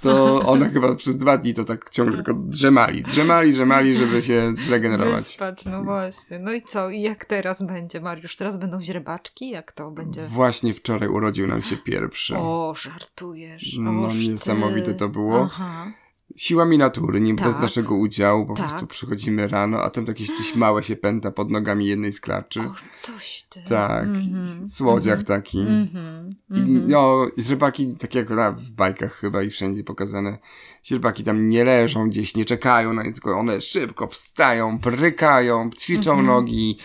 to 0.00 0.42
one 0.42 0.70
chyba 0.70 0.94
przez 0.94 1.16
dwa 1.16 1.38
dni 1.38 1.54
to 1.54 1.64
tak 1.64 1.90
ciągle 1.90 2.16
tylko 2.16 2.34
drzemali. 2.34 3.02
Drzemali, 3.02 3.52
drzemali, 3.52 3.96
żeby 3.96 4.22
się 4.22 4.54
zregenerować. 4.66 5.24
Wyspać, 5.24 5.64
no 5.64 5.84
właśnie. 5.84 6.38
No 6.38 6.52
i 6.52 6.62
co? 6.62 6.90
I 6.90 7.00
jak 7.00 7.24
teraz 7.24 7.62
będzie? 7.62 7.81
Będzie, 7.82 8.00
Mariusz? 8.00 8.36
Teraz 8.36 8.58
będą 8.58 8.82
źrebaczki? 8.82 9.50
Jak 9.50 9.72
to 9.72 9.90
będzie? 9.90 10.26
Właśnie 10.26 10.74
wczoraj 10.74 11.08
urodził 11.08 11.46
nam 11.46 11.62
się 11.62 11.76
pierwszy. 11.76 12.36
O, 12.36 12.74
żartujesz. 12.76 13.76
No, 13.78 14.08
niesamowite 14.14 14.86
ty. 14.86 14.94
to 14.94 15.08
było. 15.08 15.42
Aha. 15.42 15.92
Siłami 16.36 16.78
natury, 16.78 17.20
nie 17.20 17.36
tak. 17.36 17.46
bez 17.46 17.58
naszego 17.58 17.94
udziału, 17.94 18.46
po 18.46 18.54
tak. 18.54 18.68
prostu 18.68 18.86
przychodzimy 18.86 19.48
rano, 19.48 19.82
a 19.82 19.90
tam 19.90 20.04
jakieś 20.06 20.30
coś 20.30 20.54
małe 20.54 20.82
się 20.82 20.96
pęta 20.96 21.30
pod 21.30 21.50
nogami 21.50 21.86
jednej 21.86 22.12
z 22.12 22.20
klaczy. 22.20 22.60
O, 22.60 22.74
coś 22.92 23.44
ty. 23.48 23.62
Tak, 23.68 24.04
mm 24.04 24.22
-hmm. 24.22 24.68
słodziak 24.68 25.14
mm 25.14 25.24
-hmm. 25.24 25.28
taki. 25.28 25.60
Mm 25.60 25.86
-hmm. 25.86 26.34
I, 26.50 26.60
no, 26.88 27.26
źrebaki, 27.38 27.96
tak 27.96 28.14
jak 28.14 28.30
na, 28.30 28.52
w 28.52 28.70
bajkach 28.70 29.12
chyba 29.12 29.42
i 29.42 29.50
wszędzie 29.50 29.84
pokazane, 29.84 30.38
źrebaki 30.84 31.24
tam 31.24 31.48
nie 31.48 31.64
leżą 31.64 32.08
gdzieś, 32.08 32.36
nie 32.36 32.44
czekają 32.44 32.92
na 32.92 33.02
nie, 33.02 33.12
tylko 33.12 33.38
one 33.38 33.60
szybko 33.60 34.06
wstają, 34.06 34.78
brykają, 34.78 35.70
ćwiczą 35.70 36.10
mhm. 36.10 36.26
nogi, 36.26 36.78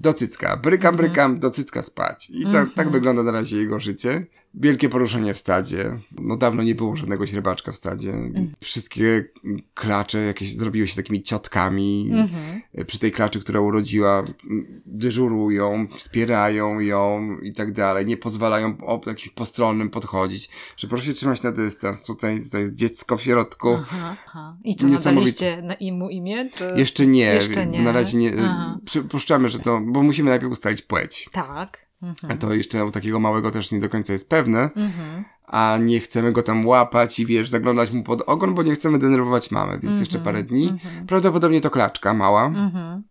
do 0.00 0.14
cycka. 0.14 0.56
Brykam, 0.56 0.94
mhm. 0.94 0.96
brykam, 0.96 1.38
do 1.38 1.50
cycka 1.50 1.82
spać. 1.82 2.30
I 2.30 2.44
tak, 2.44 2.52
tak 2.52 2.86
mhm. 2.86 2.92
wygląda 2.92 3.22
na 3.22 3.32
razie 3.32 3.56
jego 3.56 3.80
życie. 3.80 4.26
Wielkie 4.56 4.88
poruszenie 4.88 5.34
w 5.34 5.38
stadzie. 5.38 5.98
No 6.20 6.36
dawno 6.36 6.62
nie 6.62 6.74
było 6.74 6.96
żadnego 6.96 7.26
źrebaczka 7.26 7.72
w 7.72 7.76
stadzie. 7.76 8.10
Mm. 8.10 8.46
Wszystkie 8.60 9.24
klacze 9.74 10.18
jakieś 10.18 10.56
zrobiły 10.56 10.86
się 10.86 10.96
takimi 10.96 11.22
ciotkami. 11.22 12.10
Mm-hmm. 12.12 12.84
Przy 12.84 12.98
tej 12.98 13.12
klaczy, 13.12 13.40
która 13.40 13.60
urodziła, 13.60 14.24
dyżurują, 14.86 15.88
wspierają 15.94 16.80
ją 16.80 17.36
i 17.42 17.52
tak 17.52 17.72
dalej. 17.72 18.06
Nie 18.06 18.16
pozwalają 18.16 18.76
o 18.86 19.00
jakimś 19.06 19.28
postronnym 19.28 19.90
podchodzić. 19.90 20.50
Że 20.76 20.88
proszę 20.88 21.06
się 21.06 21.12
trzymać 21.12 21.42
na 21.42 21.52
dystans. 21.52 22.06
Tutaj, 22.06 22.42
tutaj 22.42 22.60
jest 22.60 22.74
dziecko 22.74 23.16
w 23.16 23.22
środku. 23.22 23.74
Aha, 23.74 24.16
aha. 24.26 24.56
I 24.64 24.76
co, 24.76 24.86
nadaliście 24.86 25.62
na 25.62 25.74
imu 25.74 26.08
imię? 26.08 26.50
Czy... 26.56 26.74
Jeszcze 26.76 27.06
nie. 27.06 27.34
Jeszcze 27.34 27.66
nie. 27.66 27.82
Na 27.82 27.92
razie 27.92 28.18
nie. 28.18 28.32
Aha. 28.38 28.78
Przypuszczamy, 28.84 29.48
że 29.48 29.58
to, 29.58 29.80
bo 29.86 30.02
musimy 30.02 30.30
najpierw 30.30 30.52
ustalić 30.52 30.82
płeć. 30.82 31.28
Tak. 31.32 31.83
Mhm. 32.02 32.38
To 32.38 32.54
jeszcze 32.54 32.84
u 32.84 32.90
takiego 32.90 33.20
małego 33.20 33.50
też 33.50 33.72
nie 33.72 33.80
do 33.80 33.88
końca 33.88 34.12
jest 34.12 34.28
pewne. 34.28 34.70
Mhm. 34.76 35.24
A 35.46 35.78
nie 35.80 36.00
chcemy 36.00 36.32
go 36.32 36.42
tam 36.42 36.66
łapać 36.66 37.18
i 37.20 37.26
wiesz, 37.26 37.48
zaglądać 37.48 37.90
mu 37.90 38.02
pod 38.02 38.22
ogon, 38.26 38.54
bo 38.54 38.62
nie 38.62 38.74
chcemy 38.74 38.98
denerwować 38.98 39.50
mamy, 39.50 39.72
więc 39.72 39.84
mhm. 39.84 40.00
jeszcze 40.00 40.18
parę 40.18 40.42
dni. 40.42 40.68
Mhm. 40.68 41.06
Prawdopodobnie 41.06 41.60
to 41.60 41.70
klaczka 41.70 42.14
mała. 42.14 42.46
Mhm 42.46 43.02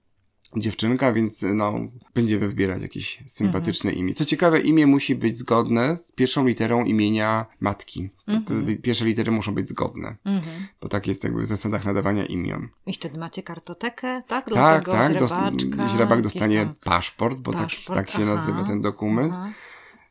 dziewczynka, 0.58 1.14
więc 1.14 1.46
no, 1.54 1.74
będziemy 2.16 2.48
wybierać 2.48 2.82
jakieś 2.82 3.24
sympatyczne 3.28 3.90
mhm. 3.90 4.06
imię. 4.06 4.14
Co 4.14 4.26
ciekawe, 4.26 4.60
imię 4.60 4.88
musi 4.88 5.16
być 5.16 5.38
zgodne 5.38 5.98
z 5.98 6.12
pierwszą 6.12 6.48
literą 6.48 6.86
imienia 6.86 7.46
matki. 7.60 8.10
Mhm. 8.28 8.78
Pierwsze 8.82 9.06
litery 9.06 9.32
muszą 9.32 9.54
być 9.54 9.70
zgodne, 9.70 10.16
mhm. 10.26 10.68
bo 10.82 10.90
tak 10.90 11.08
jest 11.08 11.24
jakby 11.24 11.42
w 11.42 11.46
zasadach 11.46 11.86
nadawania 11.86 12.26
imion. 12.26 12.70
I 12.86 12.94
wtedy 12.94 13.18
macie 13.18 13.44
kartotekę, 13.44 14.22
tak? 14.28 14.50
Dla 14.50 14.82
tak, 14.82 14.86
tak. 14.86 15.20
Dos- 15.20 15.92
źrebak 15.92 16.22
dostanie 16.22 16.66
tam... 16.66 16.76
paszport, 16.84 17.38
bo 17.38 17.54
tak- 17.54 17.62
paszport, 17.62 17.98
tak, 17.98 18.08
tak 18.08 18.16
się 18.18 18.26
nazywa 18.26 18.64
ten 18.64 18.82
dokument. 18.82 19.34
Aha 19.36 19.50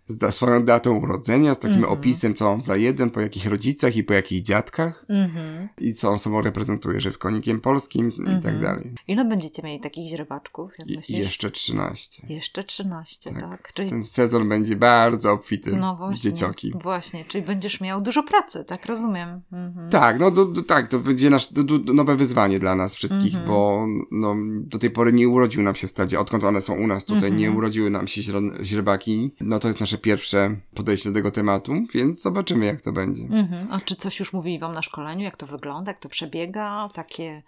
z 0.07 0.35
swoją 0.35 0.65
datą 0.65 0.99
urodzenia, 0.99 1.55
z 1.55 1.59
takim 1.59 1.77
mm 1.77 1.91
-hmm. 1.91 1.93
opisem, 1.93 2.35
co 2.35 2.51
on 2.51 2.63
za 2.63 2.77
jeden, 2.77 3.11
po 3.11 3.21
jakich 3.21 3.47
rodzicach 3.47 3.97
i 3.97 4.05
po 4.05 4.13
jakich 4.13 4.43
dziadkach 4.43 5.05
mm 5.09 5.31
-hmm. 5.31 5.69
i 5.81 5.95
co 5.95 6.11
on 6.11 6.19
sobą 6.19 6.41
reprezentuje, 6.41 7.01
że 7.01 7.09
jest 7.09 7.19
konikiem 7.19 7.61
polskim 7.61 8.13
mm 8.19 8.35
-hmm. 8.35 8.39
i 8.39 8.43
tak 8.43 8.55
mhm. 8.55 8.61
dalej. 8.61 8.95
Ile 9.09 9.25
będziecie 9.25 9.63
mieli 9.63 9.81
takich 9.81 10.09
źrebaczków, 10.09 10.71
jak 10.79 10.89
myślisz? 10.89 11.19
Jeszcze 11.19 11.51
13. 11.51 12.27
Jeszcze 12.29 12.65
13, 12.65 13.31
tak. 13.31 13.41
tak. 13.41 13.73
Czyli... 13.73 13.91
Ten 13.91 14.05
sezon 14.05 14.49
będzie 14.49 14.77
bardzo 14.77 15.33
obfity 15.33 15.77
no 15.77 15.97
właśnie, 15.97 16.31
dziecioki. 16.31 16.73
Właśnie, 16.83 17.25
czyli 17.25 17.45
będziesz 17.45 17.81
miał 17.81 18.01
dużo 18.01 18.23
pracy, 18.23 18.65
tak 18.65 18.87
rozumiem. 18.87 19.41
Mhm. 19.53 19.91
Tak, 19.91 20.21
no 20.21 20.31
do, 20.31 20.45
do, 20.45 20.63
tak, 20.63 20.89
to 20.89 20.99
będzie 20.99 21.31
nasz 21.31 21.53
do, 21.53 21.65
do, 21.65 21.93
nowe 21.95 22.17
wyzwanie 22.17 22.59
dla 22.59 22.77
nas 22.77 22.95
wszystkich, 22.95 23.35
mhm. 23.35 23.47
bo 23.47 23.87
no, 24.11 24.37
do 24.61 24.79
tej 24.79 24.91
pory 24.91 25.13
nie 25.13 25.29
urodził 25.29 25.63
nam 25.63 25.75
się 25.75 25.87
w 25.87 25.91
stadzie, 25.91 26.21
odkąd 26.21 26.45
one 26.45 26.63
są 26.63 26.75
u 26.75 26.87
nas 26.87 27.05
tutaj, 27.05 27.33
nie 27.33 27.51
urodziły 27.53 27.91
nam 27.91 28.09
się 28.09 28.23
źrebaki, 28.63 29.35
no 29.41 29.59
to 29.59 29.69
jest 29.69 29.81
nasze 29.81 29.92
nasze 29.93 30.03
pierwsze 30.03 30.57
podejście 30.75 31.09
do 31.09 31.15
tego 31.15 31.31
tematu, 31.31 31.73
więc 31.95 32.23
zobaczymy, 32.23 32.67
jak 32.67 32.81
to 32.81 32.93
będzie. 32.93 33.23
Mhm. 33.23 33.69
A 33.71 33.81
czy 33.81 33.97
coś 33.97 34.21
już 34.21 34.33
mówili 34.33 34.59
Wam 34.59 34.75
na 34.75 34.83
szkoleniu, 34.83 35.25
jak 35.25 35.37
to 35.37 35.47
wygląda, 35.47 35.91
jak 35.91 35.99
to 35.99 36.09
przebiega, 36.09 36.89
takie 36.95 37.43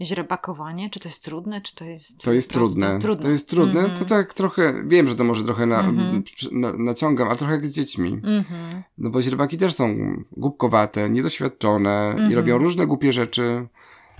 źrebakowanie? 0.00 0.90
Czy 0.90 1.00
to 1.00 1.08
jest 1.08 1.24
trudne, 1.24 1.60
czy 1.60 1.74
to 1.74 1.84
jest 1.84 2.24
To 2.24 2.32
jest 2.32 2.50
trudne. 2.50 2.98
trudne. 2.98 3.22
To 3.22 3.30
jest 3.30 3.48
trudne. 3.48 3.80
Mm 3.80 3.92
-hmm. 3.92 3.98
To 3.98 4.04
tak 4.04 4.34
trochę, 4.34 4.82
wiem, 4.86 5.08
że 5.08 5.16
to 5.16 5.24
może 5.24 5.44
trochę 5.44 5.66
na, 5.66 5.80
mm 5.80 5.96
-hmm. 5.96 6.52
na, 6.52 6.72
naciągam, 6.72 7.28
ale 7.28 7.36
trochę 7.36 7.52
jak 7.54 7.66
z 7.66 7.72
dziećmi. 7.72 8.08
Mm 8.08 8.40
-hmm. 8.40 8.82
No 8.98 9.10
bo 9.10 9.22
źrebaki 9.22 9.58
też 9.58 9.74
są 9.74 9.96
głupkowate, 10.32 11.10
niedoświadczone 11.10 12.08
i 12.16 12.20
mhm. 12.20 12.34
robią 12.34 12.58
różne 12.58 12.86
głupie 12.86 13.12
rzeczy, 13.12 13.66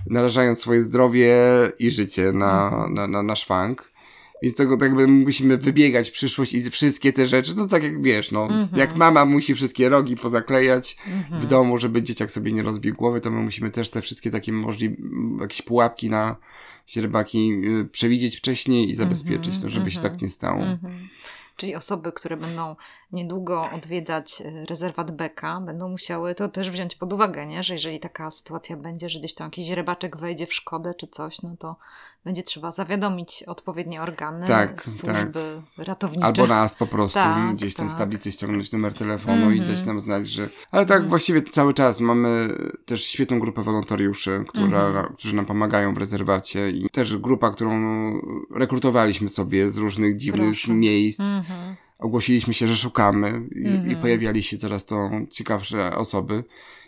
narażając 0.09 0.59
swoje 0.59 0.83
zdrowie 0.83 1.35
i 1.79 1.91
życie 1.91 2.31
na, 2.31 2.63
mhm. 2.63 2.93
na, 2.93 3.07
na, 3.07 3.23
na 3.23 3.35
szwank. 3.35 3.90
Więc 4.41 4.55
tego 4.55 4.77
tak 4.77 4.89
jakby 4.89 5.07
musimy 5.07 5.57
wybiegać 5.57 6.09
w 6.09 6.13
przyszłość 6.13 6.53
i 6.53 6.69
wszystkie 6.69 7.13
te 7.13 7.27
rzeczy, 7.27 7.55
no 7.55 7.67
tak 7.67 7.83
jak 7.83 8.01
wiesz, 8.01 8.31
no, 8.31 8.45
mm 8.45 8.67
-hmm. 8.67 8.77
jak 8.77 8.95
mama 8.95 9.25
musi 9.25 9.55
wszystkie 9.55 9.89
rogi 9.89 10.17
pozaklejać 10.17 10.97
mm 11.07 11.19
-hmm. 11.19 11.43
w 11.43 11.45
domu, 11.45 11.77
żeby 11.77 12.03
dzieciak 12.03 12.31
sobie 12.31 12.51
nie 12.51 12.63
rozbił 12.63 12.95
głowy, 12.95 13.21
to 13.21 13.31
my 13.31 13.41
musimy 13.41 13.71
też 13.71 13.89
te 13.89 14.01
wszystkie 14.01 14.31
takie 14.31 14.53
możliwe, 14.53 14.95
jakieś 15.41 15.61
pułapki 15.61 16.09
na 16.09 16.35
źrebaki 16.89 17.61
y, 17.81 17.85
przewidzieć 17.85 18.37
wcześniej 18.37 18.89
i 18.89 18.95
zabezpieczyć, 18.95 19.47
mm 19.47 19.59
-hmm. 19.59 19.63
no, 19.63 19.69
żeby 19.69 19.91
się 19.91 19.99
tak 19.99 20.21
nie 20.21 20.29
stało. 20.29 20.61
Mhm. 20.61 21.09
Czyli 21.55 21.75
osoby, 21.75 22.11
które 22.11 22.37
będą 22.37 22.75
niedługo 23.11 23.69
odwiedzać 23.71 24.41
y, 24.41 24.65
rezerwat 24.65 25.11
Beka, 25.11 25.61
będą 25.65 25.89
musiały 25.89 26.35
to 26.35 26.49
też 26.49 26.71
wziąć 26.71 26.95
pod 26.95 27.13
uwagę, 27.13 27.45
nie? 27.45 27.63
że 27.63 27.73
jeżeli 27.73 27.99
taka 27.99 28.31
sytuacja 28.31 28.77
będzie, 28.77 29.09
że 29.09 29.19
gdzieś 29.19 29.33
tam 29.33 29.47
jakiś 29.47 29.69
rybaczek 29.69 30.17
wejdzie 30.17 30.47
w 30.47 30.53
szkodę 30.53 30.93
czy 30.93 31.07
coś, 31.07 31.41
no 31.41 31.55
to 31.59 31.75
będzie 32.25 32.43
trzeba 32.43 32.71
zawiadomić 32.71 33.43
odpowiednie 33.43 34.01
organy, 34.01 34.47
tak, 34.47 34.83
służby 34.83 35.61
tak. 35.77 35.87
ratownicze. 35.87 36.25
Albo 36.25 36.47
nas 36.47 36.75
po 36.75 36.87
prostu 36.87 37.13
tak, 37.13 37.55
gdzieś 37.55 37.75
tam 37.75 37.87
tak. 37.87 37.95
z 37.95 37.99
tablicy 37.99 38.31
ściągnąć 38.31 38.71
numer 38.71 38.93
telefonu 38.93 39.43
mm 39.43 39.49
-hmm. 39.49 39.55
i 39.55 39.59
dać 39.59 39.69
mhm. 39.69 39.87
nam 39.87 39.99
znać, 39.99 40.27
że... 40.27 40.49
Ale 40.71 40.85
tak 40.85 40.97
mm 40.97 41.07
-hmm. 41.07 41.09
właściwie 41.09 41.41
cały 41.41 41.73
czas 41.73 41.99
mamy 41.99 42.47
też 42.85 43.03
świetną 43.05 43.39
grupę 43.39 43.63
wolontariuszy, 43.63 44.43
która, 44.47 44.87
mm 44.87 44.93
-hmm. 44.93 45.13
którzy 45.13 45.35
nam 45.35 45.45
pomagają 45.45 45.93
w 45.93 45.97
rezerwacie 45.97 46.69
i 46.69 46.89
też 46.89 47.17
grupa, 47.17 47.51
którą 47.51 47.81
rekrutowaliśmy 48.55 49.29
sobie 49.29 49.71
z 49.71 49.77
różnych 49.77 50.17
dziwnych 50.17 50.45
Proszę. 50.45 50.73
miejsc 50.73 51.21
mhm. 51.21 51.75
ogłosiliśmy 51.99 52.53
się, 52.53 52.67
że 52.67 52.75
szukamy 52.75 53.47
i, 53.55 53.63
i, 53.63 53.67
mhm. 53.67 54.01
pojawiali 54.01 54.43
się 54.43 54.57
coraz 54.57 54.85
to 54.85 55.09
ciekawsze 55.29 55.95
osoby 55.95 56.43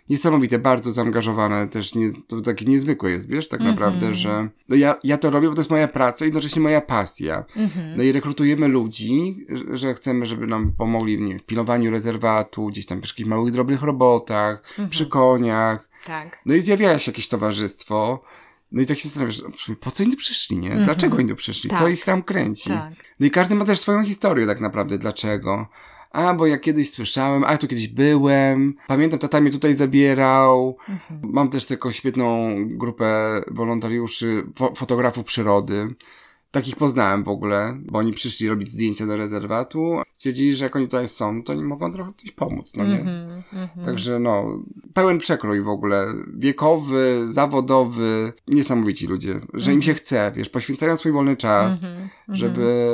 niesamowite, 0.10 0.60
bardzo 0.60 0.92
zaangażowane, 0.92 1.68
też 1.68 1.96
nie, 1.96 2.12
to 2.28 2.42
takie 2.42 2.66
niezwykłe 2.66 3.12
jest, 3.12 3.28
wiesz, 3.28 3.48
tak 3.48 3.62
mm 3.62 3.72
-hmm. 3.72 3.76
naprawdę, 3.76 4.14
że 4.14 4.50
no 4.70 4.76
ja, 4.76 4.96
ja 5.04 5.18
to 5.18 5.30
robię, 5.30 5.48
bo 5.48 5.56
to 5.56 5.62
jest 5.62 5.70
moja 5.70 5.88
praca 5.88 6.26
i 6.26 6.28
jednocześnie 6.28 6.62
moja 6.62 6.82
pasja. 6.82 7.46
Mm 7.56 7.70
-hmm. 7.70 7.98
No 7.98 8.04
i 8.04 8.12
rekrutujemy 8.12 8.68
ludzi, 8.68 9.46
że 9.72 9.94
chcemy, 9.94 10.26
żeby 10.26 10.48
nam 10.48 10.72
pomogli 10.72 11.22
nie, 11.22 11.40
w 11.40 11.46
pilnowaniu 11.46 11.92
rezerwatu, 11.92 12.68
gdzieś 12.68 12.86
tam 12.86 13.02
przy 13.02 13.14
jakichś 13.14 13.30
małych, 13.30 13.54
drobnych 13.54 13.82
robotach, 13.82 14.64
mm 14.78 14.90
-hmm. 14.90 14.92
przy 14.92 15.06
koniach. 15.06 15.90
Tak. 16.06 16.40
No 16.46 16.54
i 16.54 16.62
zjawia 16.62 17.00
się 17.00 17.12
jakieś 17.12 17.28
towarzystwo, 17.28 18.24
no 18.72 18.82
i 18.82 18.86
tak 18.86 18.98
się 18.98 19.10
zastanawiasz, 19.10 19.42
po 19.80 19.92
co 19.92 20.04
oni 20.04 20.16
przyszli, 20.16 20.58
nie? 20.58 20.70
Dlaczego 20.70 21.18
oni 21.18 21.30
tu 21.30 21.36
przyszli? 21.36 21.70
Tak. 21.70 21.80
Co 21.80 21.88
ich 21.88 22.06
tam 22.06 22.24
kręci? 22.24 22.70
Tak. 22.70 22.94
No 23.20 23.26
i 23.26 23.32
każdy 23.32 23.56
ma 23.56 23.66
też 23.66 23.80
swoją 23.80 24.06
historię 24.06 24.48
tak 24.48 24.62
naprawdę, 24.62 24.98
dlaczego 24.98 25.68
a 26.14 26.34
bo 26.34 26.48
ja 26.48 26.58
kiedyś 26.58 26.92
słyszałem, 26.92 27.44
a 27.44 27.52
ja 27.52 27.58
tu 27.58 27.68
kiedyś 27.68 27.88
byłem, 27.88 28.76
pamiętam, 28.88 29.20
tata 29.20 29.42
mnie 29.42 29.52
tutaj 29.52 29.76
zabierał. 29.76 30.78
Mhm. 30.90 31.20
Mam 31.24 31.50
też 31.50 31.66
taką 31.66 31.92
świetną 31.92 32.56
grupę 32.68 33.06
wolontariuszy, 33.52 34.44
fo 34.56 34.74
fotografów 34.76 35.26
przyrody. 35.26 35.96
Takich 36.54 36.76
poznałem 36.76 37.24
w 37.24 37.28
ogóle, 37.28 37.78
bo 37.86 38.00
oni 38.00 38.14
przyszli 38.14 38.50
robić 38.50 38.72
zdjęcia 38.72 39.06
do 39.06 39.18
rezerwatu. 39.18 40.02
Stwierdzili, 40.14 40.56
że 40.56 40.64
jak 40.64 40.76
oni 40.76 40.86
tutaj 40.86 41.10
są, 41.10 41.44
to 41.44 41.54
oni 41.54 41.64
mogą 41.64 41.94
trochę 41.94 42.12
coś 42.18 42.32
pomóc, 42.32 42.74
no 42.76 42.84
nie? 42.84 43.00
Mm 43.00 43.42
-hmm, 43.42 43.86
Także 43.86 44.20
no, 44.20 44.46
pełen 44.94 45.18
przekrój 45.18 45.62
w 45.62 45.68
ogóle. 45.68 46.06
Wiekowy, 46.38 47.28
zawodowy. 47.28 48.34
Niesamowici 48.48 49.08
ludzie, 49.08 49.34
że 49.54 49.72
im 49.72 49.78
mhm. 49.78 49.82
się 49.82 49.94
chce, 49.94 50.32
wiesz, 50.36 50.50
poświęcają 50.50 50.98
swój 50.98 51.12
wolny 51.12 51.38
czas, 51.38 51.84
mm 51.84 52.08
-hmm, 52.08 52.10
żeby 52.30 52.94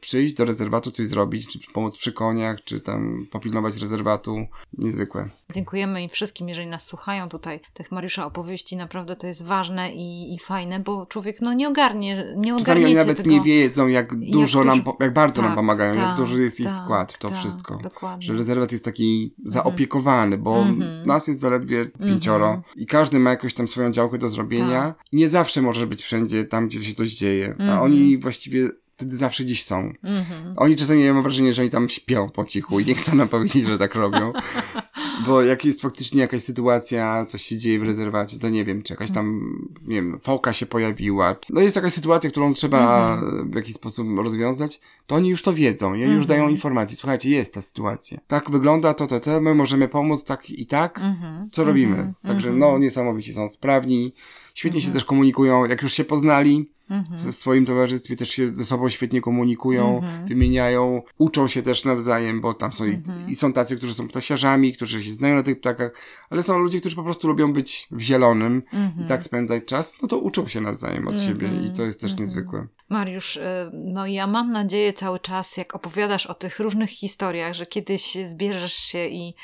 przyjść 0.00 0.34
do 0.34 0.44
rezerwatu, 0.44 0.90
coś 0.90 1.06
zrobić, 1.06 1.48
czy 1.48 1.72
pomóc 1.72 1.96
przy 1.96 2.12
koniach, 2.12 2.64
czy 2.64 2.80
tam 2.80 3.26
popilnować 3.30 3.76
rezerwatu. 3.76 4.46
Niezwykłe. 4.78 5.28
Dziękujemy 5.52 6.02
im 6.02 6.08
wszystkim, 6.08 6.48
jeżeli 6.48 6.66
nas 6.66 6.86
słuchają 6.86 7.28
tutaj, 7.28 7.60
tych 7.74 7.92
Mariusza 7.92 8.26
opowieści. 8.26 8.76
Naprawdę 8.76 9.16
to 9.16 9.26
jest 9.26 9.44
ważne 9.44 9.94
i, 9.94 10.34
i 10.34 10.38
fajne, 10.38 10.80
bo 10.80 11.06
człowiek 11.06 11.40
no 11.40 11.52
nie 11.52 11.68
ogarnie, 11.68 12.34
nie 12.36 12.56
ogarnie 12.56 12.99
nawet 13.00 13.16
tego, 13.16 13.30
nie 13.30 13.40
wiedzą, 13.40 13.88
jak 13.88 14.16
dużo 14.16 14.58
jak 14.58 14.66
nam, 14.68 14.82
jak 15.00 15.14
bardzo 15.14 15.40
tak, 15.40 15.44
nam 15.48 15.56
pomagają, 15.56 15.94
tak, 15.94 16.02
jak 16.02 16.16
duży 16.16 16.42
jest 16.42 16.60
ich 16.60 16.66
tak, 16.66 16.84
wkład 16.84 17.12
w 17.12 17.18
to 17.18 17.28
tak, 17.28 17.38
wszystko. 17.38 17.78
Dokładnie. 17.82 18.26
Że 18.26 18.32
rezerwat 18.32 18.72
jest 18.72 18.84
taki 18.84 19.34
mhm. 19.38 19.52
zaopiekowany, 19.52 20.38
bo 20.38 20.62
mhm. 20.62 21.06
nas 21.06 21.28
jest 21.28 21.40
zaledwie 21.40 21.86
pięcioro 21.86 22.46
mhm. 22.46 22.62
i 22.76 22.86
każdy 22.86 23.18
ma 23.18 23.30
jakąś 23.30 23.54
tam 23.54 23.68
swoją 23.68 23.90
działkę 23.90 24.18
do 24.18 24.28
zrobienia. 24.28 24.82
Tak. 24.82 25.04
Nie 25.12 25.28
zawsze 25.28 25.62
możesz 25.62 25.86
być 25.86 26.02
wszędzie 26.02 26.44
tam, 26.44 26.68
gdzie 26.68 26.82
się 26.82 26.94
coś 26.94 27.08
dzieje. 27.08 27.56
A 27.70 27.82
oni 27.82 28.18
właściwie 28.18 28.68
wtedy 28.96 29.16
zawsze 29.16 29.44
gdzieś 29.44 29.64
są. 29.64 29.92
Oni 30.56 30.76
czasami, 30.76 31.04
ja 31.04 31.14
mam 31.14 31.22
wrażenie, 31.22 31.52
że 31.52 31.62
oni 31.62 31.70
tam 31.70 31.88
śpią 31.88 32.30
po 32.30 32.44
cichu 32.44 32.80
i 32.80 32.84
nie 32.84 32.94
chcą 32.94 33.14
nam 33.14 33.28
powiedzieć, 33.28 33.66
że 33.66 33.78
tak 33.78 33.94
robią. 33.94 34.32
Bo 35.26 35.42
jak 35.42 35.64
jest 35.64 35.82
faktycznie 35.82 36.20
jakaś 36.20 36.42
sytuacja, 36.42 37.26
coś 37.28 37.42
się 37.42 37.56
dzieje 37.56 37.78
w 37.78 37.82
rezerwacie, 37.82 38.38
to 38.38 38.48
nie 38.48 38.64
wiem, 38.64 38.82
czy 38.82 38.92
jakaś 38.92 39.10
tam, 39.10 39.54
nie 39.86 39.96
wiem, 39.96 40.20
foka 40.22 40.52
się 40.52 40.66
pojawiła. 40.66 41.36
No 41.50 41.60
jest 41.60 41.76
jakaś 41.76 41.92
sytuacja, 41.92 42.30
którą 42.30 42.54
trzeba 42.54 43.12
mhm. 43.12 43.50
w 43.50 43.54
jakiś 43.54 43.74
sposób 43.74 44.06
rozwiązać, 44.18 44.80
to 45.06 45.14
oni 45.14 45.28
już 45.28 45.42
to 45.42 45.52
wiedzą 45.52 45.94
i 45.94 46.04
oni 46.04 46.14
już 46.14 46.26
dają 46.26 46.40
mhm. 46.40 46.56
informacje. 46.56 46.96
Słuchajcie, 46.96 47.30
jest 47.30 47.54
ta 47.54 47.60
sytuacja. 47.60 48.20
Tak 48.26 48.50
wygląda 48.50 48.94
to, 48.94 49.06
to, 49.06 49.20
to, 49.20 49.40
my 49.40 49.54
możemy 49.54 49.88
pomóc 49.88 50.24
tak 50.24 50.50
i 50.50 50.66
tak. 50.66 50.98
Mhm. 50.98 51.50
Co 51.50 51.64
robimy? 51.64 52.14
Także 52.22 52.52
no, 52.52 52.78
niesamowicie 52.78 53.32
są 53.32 53.48
sprawni, 53.48 54.12
świetnie 54.54 54.80
się 54.80 54.90
też 54.90 55.04
komunikują, 55.04 55.64
jak 55.64 55.82
już 55.82 55.92
się 55.92 56.04
poznali, 56.04 56.70
Mhm. 56.90 57.32
W 57.32 57.34
swoim 57.34 57.66
towarzystwie 57.66 58.16
też 58.16 58.30
się 58.30 58.48
ze 58.48 58.64
sobą 58.64 58.88
świetnie 58.88 59.20
komunikują, 59.20 59.96
mhm. 59.96 60.28
wymieniają, 60.28 61.02
uczą 61.18 61.48
się 61.48 61.62
też 61.62 61.84
nawzajem, 61.84 62.40
bo 62.40 62.54
tam 62.54 62.72
są 62.72 62.84
mhm. 62.84 63.28
i, 63.28 63.32
i, 63.32 63.36
są 63.36 63.52
tacy, 63.52 63.76
którzy 63.76 63.94
są 63.94 64.08
ptasiarzami, 64.08 64.72
którzy 64.72 65.04
się 65.04 65.12
znają 65.12 65.34
na 65.34 65.42
tych 65.42 65.60
ptakach, 65.60 65.92
ale 66.30 66.42
są 66.42 66.58
ludzie, 66.58 66.80
którzy 66.80 66.96
po 66.96 67.02
prostu 67.02 67.28
lubią 67.28 67.52
być 67.52 67.88
w 67.90 68.00
zielonym 68.00 68.62
i 68.72 68.76
mhm. 68.76 69.08
tak 69.08 69.22
spędzać 69.22 69.64
czas, 69.64 69.94
no 70.02 70.08
to 70.08 70.18
uczą 70.18 70.48
się 70.48 70.60
nawzajem 70.60 71.08
od 71.08 71.20
siebie 71.20 71.48
i 71.66 71.76
to 71.76 71.82
jest 71.82 72.00
też 72.00 72.10
mhm. 72.10 72.26
niezwykłe. 72.26 72.66
Mariusz, 72.88 73.36
y, 73.36 73.42
no 73.72 74.06
ja 74.06 74.26
mam 74.26 74.52
nadzieję 74.52 74.92
cały 74.92 75.20
czas, 75.20 75.56
jak 75.56 75.74
opowiadasz 75.74 76.26
o 76.26 76.34
tych 76.34 76.58
różnych 76.58 76.90
historiach, 76.90 77.54
że 77.54 77.66
kiedyś 77.66 78.18
zbierzesz 78.24 78.74
się 78.74 79.06
i 79.06 79.34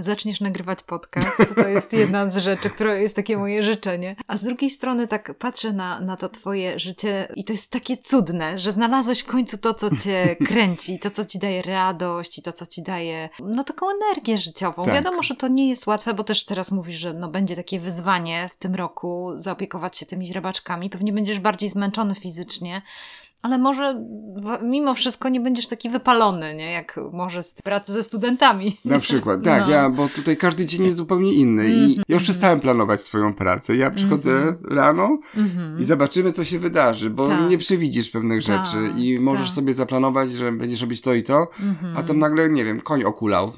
zaczniesz 0.00 0.40
nagrywać 0.40 0.82
podcast. 0.82 1.54
To 1.54 1.68
jest 1.68 1.92
jedna 1.92 2.30
z 2.30 2.36
rzeczy, 2.36 2.70
która 2.70 2.94
jest 2.94 3.16
takie 3.16 3.36
moje 3.36 3.62
życzenie. 3.62 4.16
A 4.26 4.36
z 4.36 4.44
drugiej 4.44 4.70
strony 4.70 5.08
tak 5.08 5.34
patrzę 5.38 5.72
na, 5.72 6.00
na 6.00 6.16
to 6.16 6.28
twoje 6.28 6.78
życie 6.78 7.28
i 7.36 7.44
to 7.44 7.52
jest 7.52 7.72
takie 7.72 7.96
cudne, 7.96 8.58
że 8.58 8.72
znalazłeś 8.72 9.20
w 9.20 9.26
końcu 9.26 9.58
to, 9.58 9.74
co 9.74 9.96
cię 9.96 10.36
kręci, 10.48 10.98
to, 10.98 11.10
co 11.10 11.24
ci 11.24 11.38
daje 11.38 11.62
radość 11.62 12.38
i 12.38 12.42
to, 12.42 12.52
co 12.52 12.66
ci 12.66 12.82
daje, 12.82 13.28
no 13.40 13.64
taką 13.64 13.86
energię 13.90 14.38
życiową. 14.38 14.84
Tak. 14.84 14.94
Wiadomo, 14.94 15.22
że 15.22 15.34
to 15.34 15.48
nie 15.48 15.68
jest 15.68 15.86
łatwe, 15.86 16.14
bo 16.14 16.24
też 16.24 16.44
teraz 16.44 16.72
mówisz, 16.72 16.98
że 16.98 17.12
no 17.12 17.28
będzie 17.28 17.56
takie 17.56 17.80
wyzwanie 17.80 18.50
w 18.52 18.56
tym 18.56 18.74
roku 18.74 19.32
zaopiekować 19.34 19.98
się 19.98 20.06
tymi 20.06 20.26
źrebaczkami. 20.26 20.90
Pewnie 20.90 21.12
będziesz 21.12 21.40
bardziej 21.40 21.68
zmęczony 21.68 22.14
fizycznie, 22.14 22.82
ale 23.42 23.58
może 23.58 24.04
mimo 24.62 24.94
wszystko 24.94 25.28
nie 25.28 25.40
będziesz 25.40 25.66
taki 25.66 25.90
wypalony, 25.90 26.54
nie? 26.54 26.72
Jak 26.72 27.00
może 27.12 27.42
z 27.42 27.54
pracy 27.62 27.92
ze 27.92 28.02
studentami. 28.02 28.76
Na 28.84 28.98
przykład, 28.98 29.44
tak, 29.44 29.62
no. 29.62 29.70
ja, 29.70 29.90
bo 29.90 30.08
tutaj 30.08 30.36
każdy 30.36 30.66
dzień 30.66 30.84
jest 30.84 30.96
zupełnie 30.96 31.32
inny 31.32 31.68
i 31.68 31.72
mm 31.74 31.90
-hmm. 31.90 32.02
ja 32.08 32.14
już 32.14 32.22
przestałem 32.22 32.60
planować 32.60 33.02
swoją 33.02 33.34
pracę. 33.34 33.76
Ja 33.76 33.90
przychodzę 33.90 34.30
mm 34.30 34.54
-hmm. 34.54 34.74
rano 34.74 35.18
mm 35.36 35.48
-hmm. 35.48 35.80
i 35.80 35.84
zobaczymy, 35.84 36.32
co 36.32 36.44
się 36.44 36.58
wydarzy, 36.58 37.10
bo 37.10 37.28
tak. 37.28 37.50
nie 37.50 37.58
przewidzisz 37.58 38.10
pewnych 38.10 38.44
tak. 38.44 38.66
rzeczy 38.66 38.78
i 38.96 39.20
możesz 39.20 39.46
tak. 39.46 39.54
sobie 39.54 39.74
zaplanować, 39.74 40.32
że 40.32 40.52
będziesz 40.52 40.80
robić 40.80 41.00
to 41.00 41.14
i 41.14 41.22
to, 41.22 41.46
a 41.96 42.02
tam 42.02 42.18
nagle, 42.18 42.48
nie 42.48 42.64
wiem, 42.64 42.80
koń 42.80 43.04
okulał. 43.04 43.52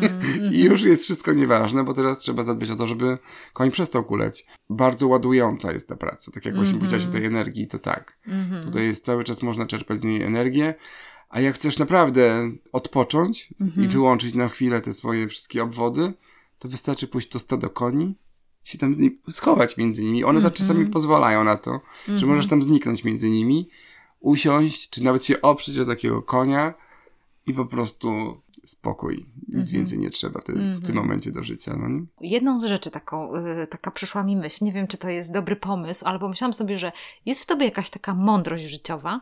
I 0.52 0.64
już 0.64 0.82
jest 0.82 1.04
wszystko 1.04 1.32
nieważne, 1.32 1.84
bo 1.84 1.94
teraz 1.94 2.18
trzeba 2.18 2.42
zadbać 2.42 2.70
o 2.70 2.76
to, 2.76 2.86
żeby 2.86 3.18
koń 3.52 3.70
przestał 3.70 4.04
kuleć. 4.04 4.46
Bardzo 4.70 5.08
ładująca 5.08 5.72
jest 5.72 5.88
ta 5.88 5.96
praca, 5.96 6.32
tak 6.32 6.44
jak 6.44 6.54
właśnie 6.54 6.78
powiedziałaś 6.78 7.06
o 7.06 7.12
tej 7.12 7.24
energii, 7.24 7.66
to 7.66 7.78
tak. 7.78 8.18
Tutaj 8.64 8.86
jest 8.86 9.04
cały 9.04 9.23
czas 9.24 9.42
można 9.42 9.66
czerpać 9.66 9.98
z 9.98 10.04
niej 10.04 10.22
energię, 10.22 10.74
a 11.28 11.40
jak 11.40 11.54
chcesz 11.54 11.78
naprawdę 11.78 12.50
odpocząć 12.72 13.54
mhm. 13.60 13.86
i 13.86 13.88
wyłączyć 13.88 14.34
na 14.34 14.48
chwilę 14.48 14.80
te 14.80 14.94
swoje 14.94 15.28
wszystkie 15.28 15.62
obwody, 15.62 16.14
to 16.58 16.68
wystarczy 16.68 17.08
pójść 17.08 17.28
do 17.28 17.38
stada 17.38 17.68
koni, 17.68 18.14
się 18.64 18.78
tam 18.78 18.92
nim, 18.92 19.18
schować 19.30 19.76
między 19.76 20.02
nimi. 20.02 20.24
One 20.24 20.38
mhm. 20.38 20.54
czasami 20.54 20.86
pozwalają 20.86 21.44
na 21.44 21.56
to, 21.56 21.70
mhm. 21.70 22.18
że 22.18 22.26
możesz 22.26 22.48
tam 22.48 22.62
zniknąć 22.62 23.04
między 23.04 23.30
nimi, 23.30 23.68
usiąść, 24.20 24.90
czy 24.90 25.02
nawet 25.02 25.24
się 25.24 25.40
oprzeć 25.42 25.76
do 25.76 25.86
takiego 25.86 26.22
konia 26.22 26.74
i 27.46 27.54
po 27.54 27.66
prostu 27.66 28.40
spokój. 28.66 29.26
Nic 29.48 29.54
mm 29.54 29.66
-hmm. 29.66 29.72
więcej 29.72 29.98
nie 29.98 30.10
trzeba 30.10 30.40
ty, 30.40 30.52
mm 30.52 30.64
-hmm. 30.64 30.76
w 30.76 30.80
tym 30.80 30.90
mhm. 30.90 31.06
momencie 31.06 31.32
do 31.32 31.42
życia. 31.42 31.76
No 31.76 31.88
nie? 31.88 32.04
Jedną 32.20 32.60
z 32.60 32.64
rzeczy 32.64 32.90
taką, 32.90 33.36
y, 33.36 33.66
taka 33.66 33.90
przyszła 33.90 34.22
mi 34.22 34.36
myśl, 34.36 34.64
nie 34.64 34.72
wiem 34.72 34.86
czy 34.86 34.96
to 34.96 35.08
jest 35.08 35.32
dobry 35.32 35.56
pomysł, 35.56 36.04
ale 36.06 36.18
pomyślałam 36.18 36.54
sobie, 36.54 36.78
że 36.78 36.92
jest 37.26 37.42
w 37.42 37.46
tobie 37.46 37.64
jakaś 37.64 37.90
taka 37.90 38.14
mądrość 38.14 38.64
życiowa, 38.64 39.20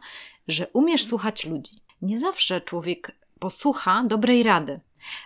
że 0.49 0.67
umiesz 0.73 1.07
słuchać 1.07 1.47
ludzi. 1.47 1.81
Nie 2.03 2.21
zawsze 2.21 2.61
człowiek 2.61 3.13
posłucha 3.39 4.05
dobrej 4.09 4.43
rady. 4.43 4.81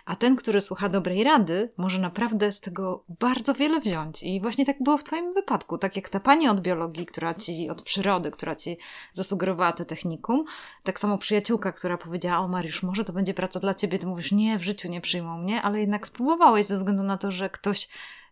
A 0.05 0.15
ten, 0.15 0.35
który 0.35 0.61
słucha 0.61 0.89
dobrej 0.89 1.23
rady, 1.23 1.71
może 1.77 1.99
naprawdę 1.99 2.51
z 2.51 2.61
tego 2.61 3.03
bardzo 3.19 3.53
wiele 3.53 3.79
wziąć. 3.79 4.23
I 4.23 4.41
właśnie 4.41 4.65
tak 4.65 4.83
było 4.83 4.97
w 4.97 5.03
Twoim 5.03 5.33
wypadku. 5.33 5.77
Tak 5.77 5.95
jak 5.95 6.09
ta 6.09 6.19
pani 6.19 6.49
od 6.49 6.61
biologii, 6.61 7.05
która 7.05 7.33
ci, 7.33 7.69
od 7.69 7.81
przyrody, 7.81 8.31
która 8.31 8.55
ci 8.55 8.77
zasugerowała 9.13 9.73
te 9.73 9.85
technikum, 9.85 10.45
tak 10.83 10.99
samo 10.99 11.17
przyjaciółka, 11.17 11.71
która 11.71 11.97
powiedziała: 11.97 12.39
O, 12.39 12.47
Mariusz, 12.47 12.83
może 12.83 13.03
to 13.03 13.13
będzie 13.13 13.33
praca 13.33 13.59
dla 13.59 13.73
ciebie. 13.73 13.99
Ty 13.99 14.07
mówisz: 14.07 14.31
Nie, 14.31 14.57
w 14.59 14.63
życiu 14.63 14.89
nie 14.89 15.01
przyjmą 15.01 15.37
mnie, 15.37 15.61
ale 15.61 15.79
jednak 15.79 16.07
spróbowałeś 16.07 16.65
ze 16.65 16.77
względu 16.77 17.03
na 17.03 17.17
to, 17.17 17.31
że 17.31 17.49
ktoś 17.49 17.89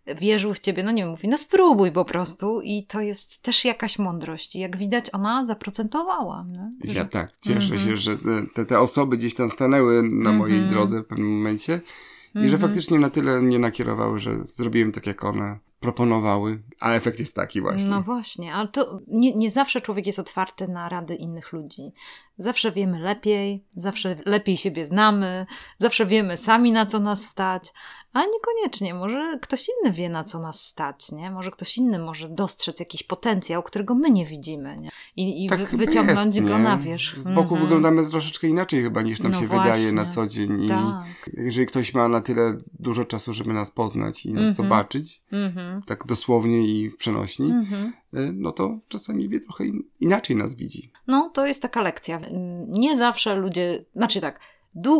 wierzył 0.07 0.53
w 0.53 0.59
ciebie, 0.59 0.83
no 0.83 0.91
nie 0.91 1.01
wiem, 1.01 1.09
mówi, 1.09 1.27
no 1.27 1.37
spróbuj 1.37 1.91
po 1.91 2.05
prostu 2.05 2.61
i 2.61 2.83
to 2.83 3.01
jest 3.01 3.41
też 3.41 3.65
jakaś 3.65 3.99
mądrość. 3.99 4.55
I 4.55 4.59
jak 4.59 4.77
widać, 4.77 5.05
ona 5.13 5.45
zaprocentowała. 5.45 6.45
No? 6.47 6.69
Ja 6.83 7.05
tak, 7.05 7.37
cieszę 7.37 7.73
mm 7.73 7.79
-hmm. 7.79 7.89
się, 7.89 7.97
że 7.97 8.17
te, 8.55 8.65
te 8.65 8.79
osoby 8.79 9.17
gdzieś 9.17 9.35
tam 9.35 9.49
stanęły 9.49 10.03
na 10.03 10.07
mm 10.09 10.23
-hmm. 10.23 10.37
mojej 10.37 10.61
drodze 10.61 11.01
w 11.01 11.05
pewnym 11.05 11.37
momencie 11.37 11.73
i 11.73 12.37
mm 12.37 12.47
-hmm. 12.47 12.49
że 12.49 12.55
mhm. 12.55 12.61
faktycznie 12.61 12.99
na 12.99 13.09
tyle 13.09 13.41
mnie 13.41 13.59
nakierowały, 13.59 14.19
że 14.19 14.31
zrobiłem 14.53 14.91
tak, 14.91 15.07
jak 15.07 15.23
one 15.23 15.59
proponowały, 15.79 16.61
a 16.79 16.91
efekt 16.91 17.19
jest 17.19 17.35
taki 17.35 17.61
właśnie. 17.61 17.85
No 17.85 18.01
właśnie, 18.01 18.53
ale 18.53 18.67
to 18.67 18.99
nie, 19.07 19.35
nie 19.35 19.51
zawsze 19.51 19.81
człowiek 19.81 20.05
jest 20.05 20.19
otwarty 20.19 20.67
na 20.67 20.89
rady 20.89 21.15
innych 21.15 21.53
ludzi. 21.53 21.91
Zawsze 22.37 22.71
wiemy 22.71 22.99
lepiej, 22.99 23.63
zawsze 23.75 24.15
lepiej 24.25 24.57
siebie 24.57 24.85
znamy, 24.85 25.45
zawsze 25.79 26.05
wiemy 26.05 26.37
sami 26.37 26.71
na 26.71 26.85
co 26.85 26.99
nas 26.99 27.25
stać, 27.25 27.73
a 28.15 28.21
niekoniecznie, 28.25 28.93
może 28.93 29.39
ktoś 29.41 29.67
inny 29.69 29.93
wie, 29.93 30.09
na 30.09 30.23
co 30.23 30.39
nas 30.39 30.67
stać, 30.67 31.11
nie? 31.11 31.31
Może 31.31 31.51
ktoś 31.51 31.77
inny 31.77 31.99
może 31.99 32.29
dostrzec 32.29 32.79
jakiś 32.79 33.03
potencjał, 33.03 33.63
którego 33.63 33.95
my 33.95 34.09
nie 34.09 34.25
widzimy, 34.25 34.77
nie? 34.77 34.91
I, 35.15 35.45
i 35.45 35.49
tak 35.49 35.59
wy, 35.59 35.77
wyciągnąć 35.77 36.35
jest, 36.35 36.47
go 36.47 36.57
na 36.57 36.77
wierzch. 36.77 37.19
Z 37.19 37.31
boku 37.31 37.39
mm 37.39 37.49
-hmm. 37.49 37.61
wyglądamy 37.61 38.09
troszeczkę 38.09 38.47
inaczej 38.47 38.83
chyba 38.83 39.01
niż 39.01 39.19
nam 39.19 39.31
no 39.31 39.41
się 39.41 39.47
właśnie. 39.47 39.73
wydaje 39.73 39.91
na 39.91 40.05
co 40.05 40.27
dzień. 40.27 40.67
Tak. 40.67 41.29
jeżeli 41.33 41.67
ktoś 41.67 41.93
ma 41.93 42.07
na 42.07 42.21
tyle 42.21 42.57
dużo 42.79 43.05
czasu, 43.05 43.33
żeby 43.33 43.53
nas 43.53 43.71
poznać 43.71 44.25
i 44.25 44.33
nas 44.33 44.41
mm 44.41 44.53
-hmm. 44.53 44.57
zobaczyć, 44.57 45.23
mm 45.31 45.51
-hmm. 45.51 45.85
tak 45.85 46.05
dosłownie 46.05 46.65
i 46.65 46.89
w 46.89 46.97
przenośni, 46.97 47.51
mhm. 47.51 47.93
y, 48.13 48.33
no 48.33 48.51
to 48.51 48.79
czasami 48.87 49.29
wie 49.29 49.39
trochę 49.39 49.65
in, 49.65 49.83
inaczej 49.99 50.35
nas 50.35 50.55
widzi. 50.55 50.91
No, 51.07 51.31
to 51.33 51.45
jest 51.45 51.61
taka 51.61 51.81
lekcja. 51.81 52.21
Nie 52.67 52.97
zawsze 52.97 53.35
ludzie, 53.35 53.85
znaczy 53.95 54.21
tak, 54.21 54.39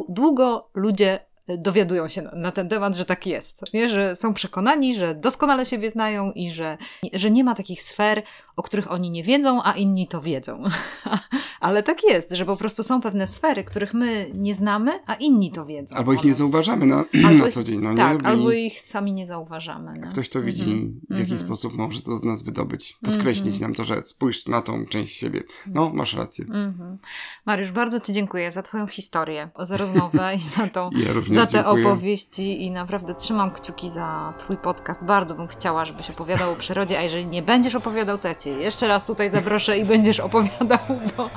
długo 0.10 0.70
ludzie 0.74 1.20
dowiadują 1.48 2.10
się 2.10 2.22
na 2.22 2.52
ten 2.52 2.70
temat, 2.70 2.96
że 2.96 3.06
tak 3.06 3.28
jest. 3.28 3.74
Nie? 3.74 3.90
Że 3.90 4.16
są 4.16 4.34
przekonani, 4.34 4.96
że 4.96 5.16
doskonale 5.16 5.66
siebie 5.66 5.90
znają 5.90 6.32
i 6.32 6.52
że, 6.52 6.78
że 7.14 7.32
nie 7.32 7.44
ma 7.44 7.56
takich 7.56 7.82
sfer, 7.82 8.24
o 8.56 8.64
których 8.64 8.92
oni 8.92 9.12
nie 9.12 9.24
wiedzą, 9.24 9.64
a 9.64 9.74
inni 9.74 10.08
to 10.08 10.22
wiedzą. 10.22 10.64
Ale 11.60 11.84
tak 11.84 12.04
jest, 12.04 12.32
że 12.32 12.46
po 12.46 12.58
prostu 12.58 12.84
są 12.84 13.02
pewne 13.02 13.28
sfery, 13.28 13.64
których 13.64 13.94
my 13.94 14.32
nie 14.34 14.56
znamy, 14.56 15.00
a 15.08 15.14
inni 15.14 15.52
to 15.52 15.66
wiedzą. 15.66 15.96
Albo 15.96 16.14
ich 16.14 16.24
nie 16.24 16.34
zauważamy 16.34 16.86
na, 16.86 17.06
na 17.32 17.52
co 17.52 17.64
dzień. 17.64 17.80
No 17.82 17.96
tak, 17.96 18.22
nie? 18.22 18.28
albo 18.28 18.52
ich 18.52 18.80
sami 18.80 19.14
nie 19.14 19.28
zauważamy. 19.28 20.00
No. 20.00 20.08
Ktoś 20.10 20.30
to 20.30 20.42
widzi, 20.42 20.72
mm 20.72 20.88
-hmm. 20.88 21.16
w 21.16 21.20
jaki 21.20 21.32
mm 21.32 21.44
-hmm. 21.44 21.46
sposób 21.46 21.74
może 21.74 22.02
to 22.02 22.18
z 22.18 22.24
nas 22.24 22.42
wydobyć, 22.42 22.98
podkreślić 23.04 23.48
mm 23.48 23.58
-hmm. 23.58 23.62
nam 23.62 23.76
to, 23.76 23.86
że 23.86 24.04
spójrz 24.04 24.46
na 24.48 24.62
tą 24.62 24.86
część 24.86 25.18
siebie. 25.18 25.44
No, 25.68 25.92
masz 25.94 26.14
rację. 26.14 26.46
Mhm. 26.46 26.98
Mariusz, 27.46 27.72
bardzo 27.72 28.00
Ci 28.00 28.14
dziękuję 28.14 28.52
za 28.52 28.62
Twoją 28.62 28.88
historię, 28.88 29.50
za 29.60 29.78
rozmowę 29.78 30.36
i 30.36 30.42
za, 30.42 30.68
tą, 30.68 30.90
ja 31.06 31.14
za 31.36 31.46
te 31.46 31.52
dziękuję. 31.52 31.88
opowieści 31.88 32.64
i 32.66 32.72
naprawdę 32.72 33.16
trzymam 33.16 33.52
kciuki 33.52 33.90
za 33.90 34.34
Twój 34.38 34.58
podcast. 34.58 35.04
Bardzo 35.04 35.36
bym 35.36 35.48
chciała, 35.48 35.86
żebyś 35.86 36.10
opowiadał 36.10 36.52
o 36.52 36.56
przyrodzie, 36.56 37.00
a 37.00 37.02
jeżeli 37.02 37.26
nie 37.26 37.42
będziesz 37.42 37.76
opowiadał, 37.76 38.18
to 38.18 38.28
ja 38.28 38.36
Cię 38.36 38.50
jeszcze 38.50 38.88
raz 38.88 39.06
tutaj 39.06 39.30
zaproszę 39.30 39.78
i 39.78 39.86
będziesz 39.86 40.20
opowiadał, 40.20 40.80
bo 41.18 41.30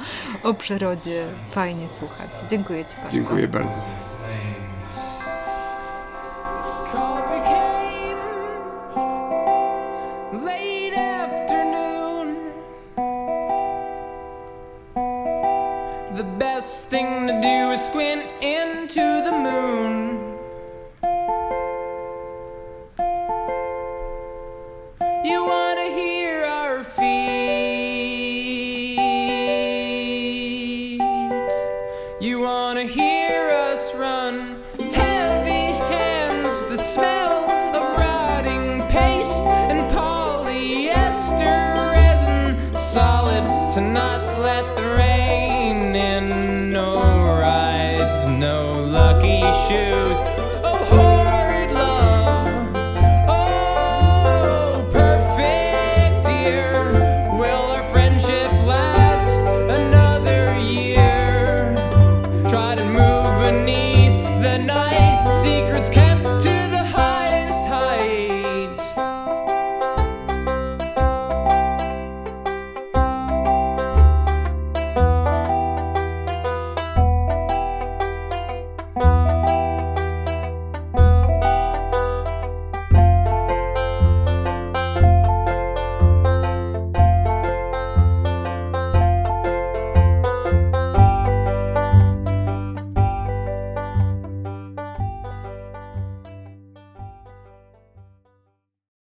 o 0.43 0.55
przyrodzie 0.55 1.27
fajnie 1.51 1.89
słuchać. 1.89 2.31
Dziękuję 2.51 2.85
Ci 2.85 2.97
bardzo. 2.97 3.11
Dziękuję 3.11 3.49
bardzo. 3.49 4.08
Best 16.59 16.89
thing 16.89 17.29
to 17.29 17.41
do 17.41 17.71
is 17.71 17.81
squint 17.81 18.27
into 18.43 19.23
the 19.23 19.31
moon. 19.31 20.08